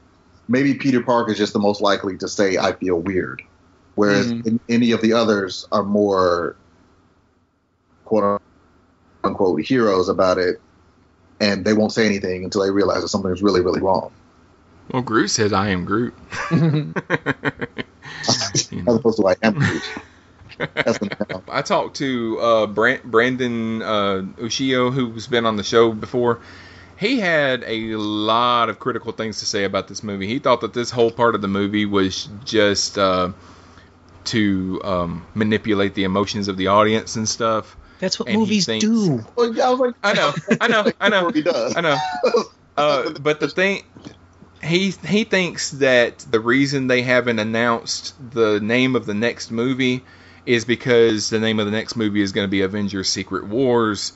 [0.47, 3.41] maybe Peter Parker is just the most likely to say I feel weird,
[3.95, 4.45] whereas Mhm.
[4.45, 6.55] in, any of the others are more
[8.05, 8.39] quote
[9.23, 10.61] unquote heroes about it,
[11.39, 14.11] and they won't say anything until they realize that something is really really wrong.
[14.93, 16.13] Well, Groot says, "I am Groot."
[16.51, 16.61] As
[18.95, 19.83] opposed to I am Groot.
[21.49, 26.39] I talked to uh, Brand- Brandon uh, Ushio, who's been on the show before.
[26.95, 30.27] He had a lot of critical things to say about this movie.
[30.27, 33.31] He thought that this whole part of the movie was just uh,
[34.25, 37.75] to um, manipulate the emotions of the audience and stuff.
[37.99, 39.25] That's what And movies thinks- do.
[39.35, 41.75] Well, yeah, I was like, I know, I know, I know, he does.
[41.75, 41.97] I know.
[42.77, 43.83] Uh, but the thing,
[44.63, 50.03] he he thinks that the reason they haven't announced the name of the next movie
[50.45, 54.13] is because the name of the next movie is going to be Avengers: Secret Wars,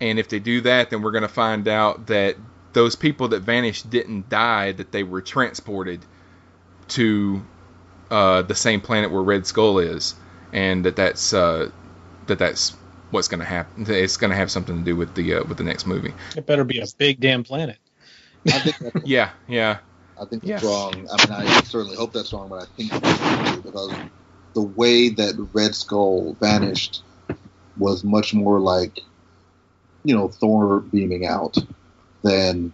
[0.00, 2.36] and if they do that, then we're going to find out that
[2.72, 6.04] those people that vanished didn't die; that they were transported
[6.88, 7.42] to
[8.10, 10.14] uh, the same planet where Red Skull is,
[10.52, 11.70] and that that's uh,
[12.26, 12.76] that that's
[13.10, 13.86] what's going to happen.
[13.88, 16.14] It's going to have something to do with the uh, with the next movie.
[16.36, 17.78] It better be a big damn planet.
[18.46, 19.78] I think that's, Yeah, yeah.
[20.20, 20.56] I think Yeah.
[20.56, 21.08] that's wrong.
[21.12, 23.92] I mean, I certainly hope that's wrong, but I think it's wrong because
[24.54, 27.02] the way that Red Skull vanished
[27.76, 29.00] was much more like,
[30.04, 31.56] you know, Thor beaming out
[32.22, 32.72] than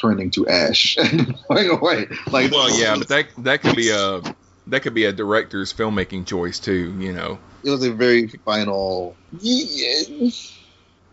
[0.00, 2.06] turning to ash and going away.
[2.30, 4.20] Like, Well, yeah, but that that could be a
[4.66, 6.94] that could be a director's filmmaking choice too.
[6.98, 7.38] You know.
[7.64, 9.16] it was a very final.
[9.40, 10.28] Yeah,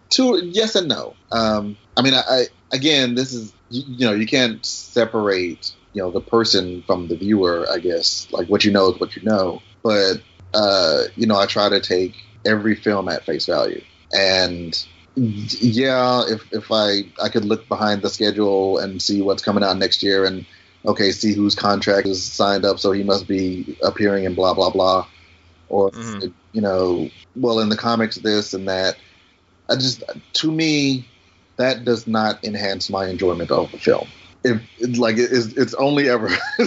[0.10, 1.16] to yes and no.
[1.32, 6.04] Um, I mean, I, I again, this is you, you know, you can't separate you
[6.04, 7.68] know the person from the viewer.
[7.72, 9.62] I guess like what you know is what you know.
[9.84, 10.22] But
[10.54, 12.16] uh, you know, I try to take
[12.46, 13.82] every film at face value,
[14.14, 14.78] and
[15.16, 19.78] yeah, if if I I could look behind the schedule and see what's coming out
[19.78, 20.46] next year and
[20.86, 24.70] okay, see whose contract is signed up, so he must be appearing in blah blah
[24.70, 25.08] blah,
[25.70, 25.92] or
[26.52, 28.98] you know, well in the comics this and that.
[29.70, 30.04] I just
[30.34, 31.08] to me
[31.58, 34.08] that does not enhance my enjoyment of the film.
[34.44, 36.30] If it's like it is, it's only ever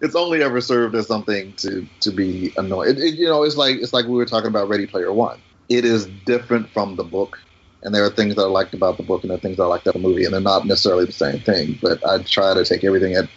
[0.00, 3.92] it's only ever served as something to to be it- you know, it's like it's
[3.92, 5.38] like we were talking about Ready Player One.
[5.68, 7.38] It is different from the book,
[7.82, 9.66] and there are things that I liked about the book, and there are things I
[9.66, 11.78] liked about the movie, and they're not necessarily the same thing.
[11.82, 13.28] But I try to take everything at,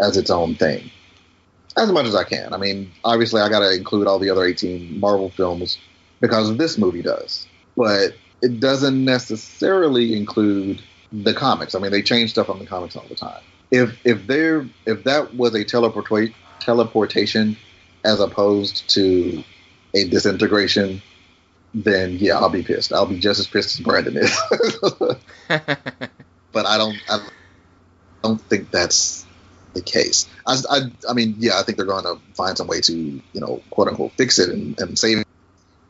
[0.00, 0.90] as its own thing,
[1.76, 2.52] as much as I can.
[2.52, 5.78] I mean, obviously, I got to include all the other 18 Marvel films
[6.20, 7.46] because this movie does,
[7.76, 8.12] but
[8.46, 10.80] it doesn't necessarily include
[11.12, 11.74] the comics.
[11.74, 13.42] I mean, they change stuff on the comics all the time.
[13.72, 17.56] If if there if that was a teleport teleportation
[18.04, 19.42] as opposed to
[19.94, 21.02] a disintegration,
[21.74, 22.92] then yeah, I'll be pissed.
[22.92, 24.40] I'll be just as pissed as Brandon is.
[25.48, 27.26] but I don't I
[28.22, 29.26] don't think that's
[29.74, 30.28] the case.
[30.46, 33.40] I, I, I mean, yeah, I think they're going to find some way to, you
[33.40, 35.24] know, quote unquote, fix it and, and save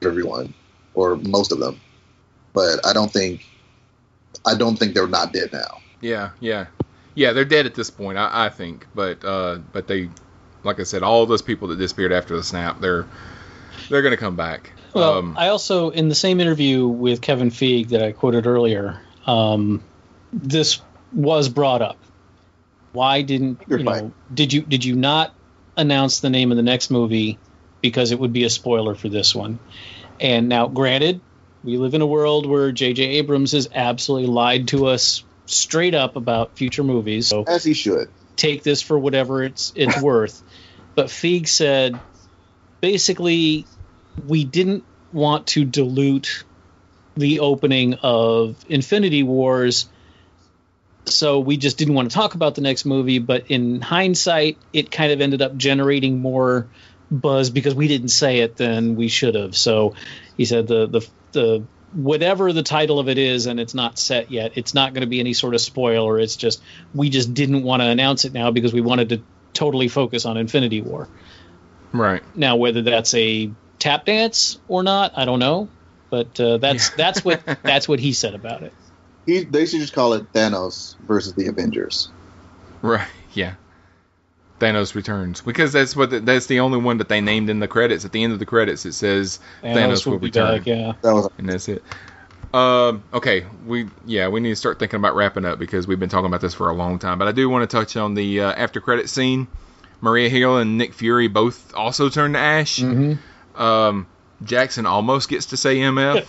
[0.03, 0.55] everyone
[0.95, 1.79] or most of them.
[2.57, 3.45] But I don't think,
[4.47, 5.83] I don't think they're not dead now.
[6.01, 6.69] Yeah, yeah,
[7.15, 7.35] yeah.
[7.35, 8.87] They're dead at this point, I, I think.
[8.95, 10.09] But uh, but they,
[10.65, 13.07] like I said, all those people that disappeared after the snap, they're
[13.91, 14.73] they're gonna come back.
[14.95, 19.03] Well, um, I also, in the same interview with Kevin Feige that I quoted earlier,
[19.27, 19.85] um,
[20.33, 20.81] this
[21.13, 21.99] was brought up.
[22.93, 24.13] Why didn't you know?
[24.33, 25.35] Did you did you not
[25.77, 27.39] announce the name of the next movie
[27.83, 29.59] because it would be a spoiler for this one?
[30.19, 31.21] And now, granted,
[31.67, 33.03] we live in a world where J.J.
[33.03, 37.27] Abrams has absolutely lied to us straight up about future movies.
[37.27, 38.09] So as he should.
[38.37, 40.43] Take this for whatever it's it's worth.
[40.95, 41.99] But Feige said
[42.81, 43.67] basically
[44.27, 46.45] we didn't want to dilute
[47.17, 49.89] the opening of Infinity Wars.
[51.07, 54.91] So we just didn't want to talk about the next movie, but in hindsight, it
[54.93, 56.69] kind of ended up generating more
[57.11, 59.57] buzz because we didn't say it than we should have.
[59.57, 59.95] So
[60.37, 64.31] he said the the the whatever the title of it is and it's not set
[64.31, 66.19] yet, it's not going to be any sort of spoiler.
[66.19, 66.63] It's just
[66.95, 69.23] we just didn't want to announce it now because we wanted to
[69.53, 71.09] totally focus on Infinity War.
[71.93, 72.23] right.
[72.35, 75.69] Now, whether that's a tap dance or not, I don't know.
[76.11, 78.73] But uh, that's that's what that's what he said about it.
[79.27, 82.11] He, they should just call it Thanos versus the Avengers.
[82.81, 83.09] Right.
[83.33, 83.55] Yeah.
[84.59, 87.69] Thanos returns because that's what the, that's the only one that they named in the
[87.69, 88.05] credits.
[88.05, 90.59] At the end of the credits, it says Thanos Thanos, will will be return.
[90.59, 90.93] back, yeah.
[91.03, 91.83] That was and that's it.
[92.55, 96.09] Um, okay, we yeah we need to start thinking about wrapping up because we've been
[96.09, 97.19] talking about this for a long time.
[97.19, 99.47] But I do want to touch on the uh, after credit scene.
[100.01, 102.79] Maria Hill and Nick Fury both also turn to ash.
[102.79, 103.61] Mm-hmm.
[103.61, 104.07] Um,
[104.43, 106.27] Jackson almost gets to say MF,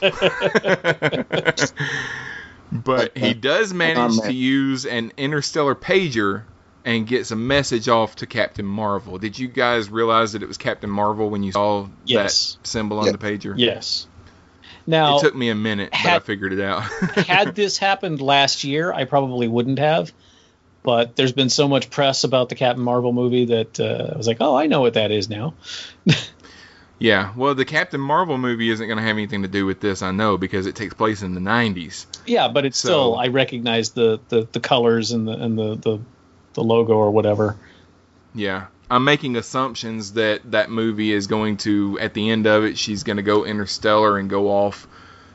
[2.71, 6.43] but he does manage to use an interstellar pager
[6.87, 9.17] and gets a message off to Captain Marvel.
[9.17, 12.53] Did you guys realize that it was Captain Marvel when you saw Yes.
[12.61, 13.11] that symbol on Yeah.
[13.11, 13.53] the pager?
[13.57, 14.07] Yes.
[14.87, 16.81] Now it took me a minute, but I figured it out.
[17.27, 20.13] had this happened last year, I probably wouldn't have.
[20.81, 24.25] But there's been so much press about the Captain Marvel movie that uh, I was
[24.25, 25.55] like, oh, I know what that is now.
[26.99, 30.01] yeah, well, the Captain Marvel movie isn't going to have anything to do with this,
[30.01, 32.05] I know, because it takes place in the '90s.
[32.25, 35.75] Yeah, but it's So- still I recognize the, the, the colors and the and the,
[35.75, 35.99] the
[36.57, 37.55] the logo or whatever.
[38.33, 38.65] Yeah.
[38.89, 43.03] I'm making assumptions that that movie is going to, at the end of it, she's
[43.03, 44.87] going to go interstellar and go off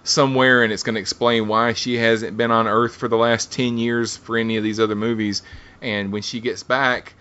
[0.04, 3.52] somewhere, and it's going to explain why she hasn't been on Earth for the last
[3.52, 5.42] 10 years for any of these other movies.
[5.80, 7.14] And when she gets back,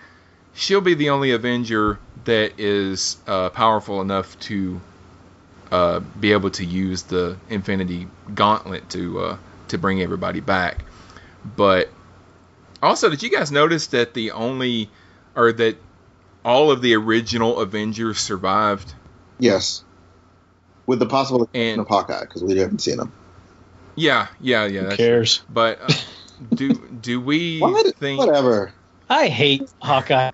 [0.56, 4.82] she'll be the only Avenger that is uh, powerful enough to
[5.72, 9.38] uh, be able to use the Infinity Gauntlet to uh,
[9.68, 10.86] to bring everybody back.
[11.56, 11.90] But
[12.82, 14.90] also, did you guys notice that the only
[15.36, 15.78] or that
[16.44, 18.94] all of the original Avengers survived?
[19.40, 19.84] Yes.
[20.86, 23.12] With the possible exception of Hawkeye, because we haven't seen him.
[23.96, 24.90] Yeah, yeah, yeah.
[24.90, 25.42] Who cares?
[25.50, 25.94] But uh,
[26.56, 27.96] do do we What?
[27.96, 28.20] think?
[28.20, 28.74] Whatever.
[29.10, 30.32] I hate Hawkeye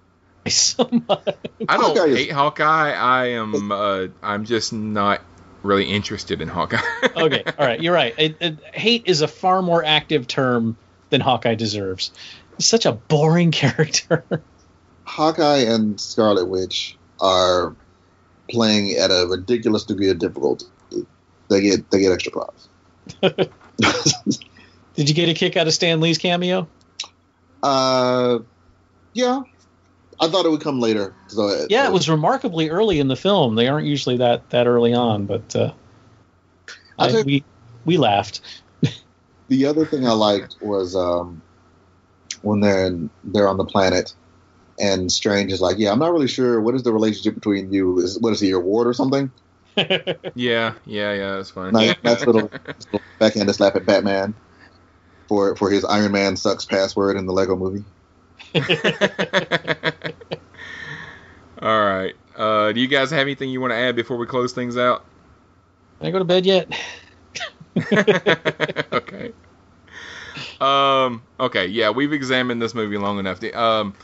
[0.48, 1.28] so much.
[1.68, 2.92] I don't Hawkeye is- hate Hawkeye.
[2.92, 3.72] I am.
[3.72, 5.22] Uh, I'm just not
[5.62, 6.78] really interested in Hawkeye.
[7.16, 8.14] okay, all right, you're right.
[8.18, 10.76] It, it, hate is a far more active term
[11.10, 12.10] than Hawkeye deserves.
[12.58, 14.24] Such a boring character.
[15.04, 17.74] Hawkeye and Scarlet Witch are
[18.50, 20.66] playing at a ridiculous degree of difficulty.
[21.48, 22.68] They get they get extra props.
[24.94, 26.66] Did you get a kick out of Stan Lee's cameo?
[27.62, 28.40] Uh,
[29.12, 29.42] yeah,
[30.20, 31.14] I thought it would come later.
[31.28, 33.54] So uh, Yeah, it was remarkably early in the film.
[33.54, 35.72] They aren't usually that that early on, but uh,
[36.98, 37.44] I we
[37.84, 38.40] we laughed.
[39.48, 41.42] The other thing I liked was um,
[42.42, 44.12] when they're in, they're on the planet,
[44.78, 47.98] and Strange is like, "Yeah, I'm not really sure what is the relationship between you.
[47.98, 49.30] Is what is he your ward or something?"
[49.76, 51.36] yeah, yeah, yeah.
[51.36, 51.72] That's fine.
[51.72, 52.50] Nice, nice little,
[52.92, 54.34] little backhand slap at Batman
[55.28, 57.84] for for his Iron Man sucks password in the Lego Movie.
[61.62, 62.14] All right.
[62.36, 65.04] Uh, do you guys have anything you want to add before we close things out?
[65.98, 66.68] Can I go to bed yet?
[68.92, 69.32] okay.
[70.60, 71.22] Um.
[71.38, 71.66] Okay.
[71.66, 73.40] Yeah, we've examined this movie long enough.
[73.40, 73.94] The- Um.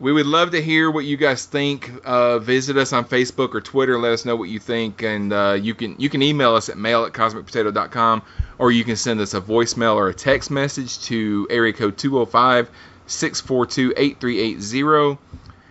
[0.00, 1.88] We would love to hear what you guys think.
[2.04, 3.96] Uh, visit us on Facebook or Twitter.
[3.96, 6.76] Let us know what you think, and uh, you can you can email us at
[6.76, 8.22] mail at cosmicpotato.com,
[8.58, 12.68] or you can send us a voicemail or a text message to area code 205
[13.06, 15.18] 642 8380.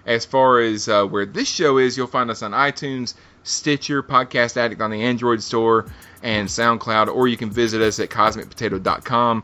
[0.05, 4.55] As far as uh, where this show is, you'll find us on iTunes, Stitcher, Podcast
[4.55, 5.85] Addict on the Android store,
[6.23, 9.43] and SoundCloud, or you can visit us at cosmicpotato.com.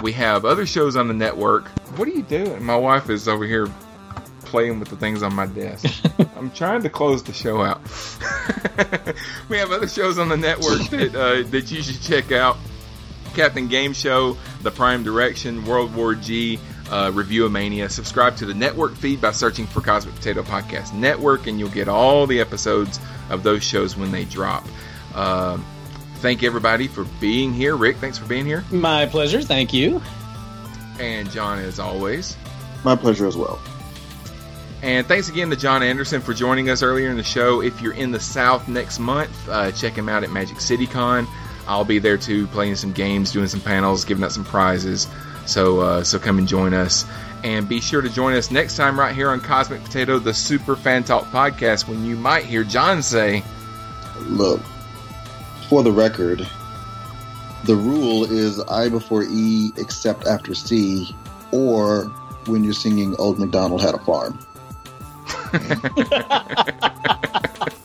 [0.00, 1.68] We have other shows on the network.
[1.98, 2.64] What are you doing?
[2.64, 3.68] My wife is over here
[4.40, 5.86] playing with the things on my desk.
[6.36, 7.82] I'm trying to close the show out.
[9.48, 12.56] we have other shows on the network that uh, that you should check out.
[13.34, 16.58] Captain Game Show, The Prime Direction, World War G,
[16.90, 17.88] uh, Review of Mania.
[17.88, 21.88] Subscribe to the network feed by searching for Cosmic Potato Podcast Network, and you'll get
[21.88, 23.00] all the episodes
[23.30, 24.64] of those shows when they drop.
[25.14, 25.64] Um
[26.22, 27.76] thank everybody for being here.
[27.76, 28.64] Rick, thanks for being here.
[28.70, 29.42] My pleasure.
[29.42, 30.00] Thank you.
[30.98, 32.36] And John, as always.
[32.84, 33.60] My pleasure as well.
[34.82, 37.60] And thanks again to John Anderson for joining us earlier in the show.
[37.60, 41.26] If you're in the South next month, uh, check him out at Magic City Con.
[41.68, 45.06] I'll be there too, playing some games, doing some panels, giving out some prizes.
[45.46, 47.04] So, uh, so come and join us.
[47.44, 50.76] And be sure to join us next time right here on Cosmic Potato, the Super
[50.76, 53.42] Fan Talk podcast, when you might hear John say,
[54.20, 54.60] Look,
[55.72, 56.46] for the record,
[57.64, 61.16] the rule is I before E except after C,
[61.50, 62.04] or
[62.44, 64.38] when you're singing Old MacDonald Had a Farm.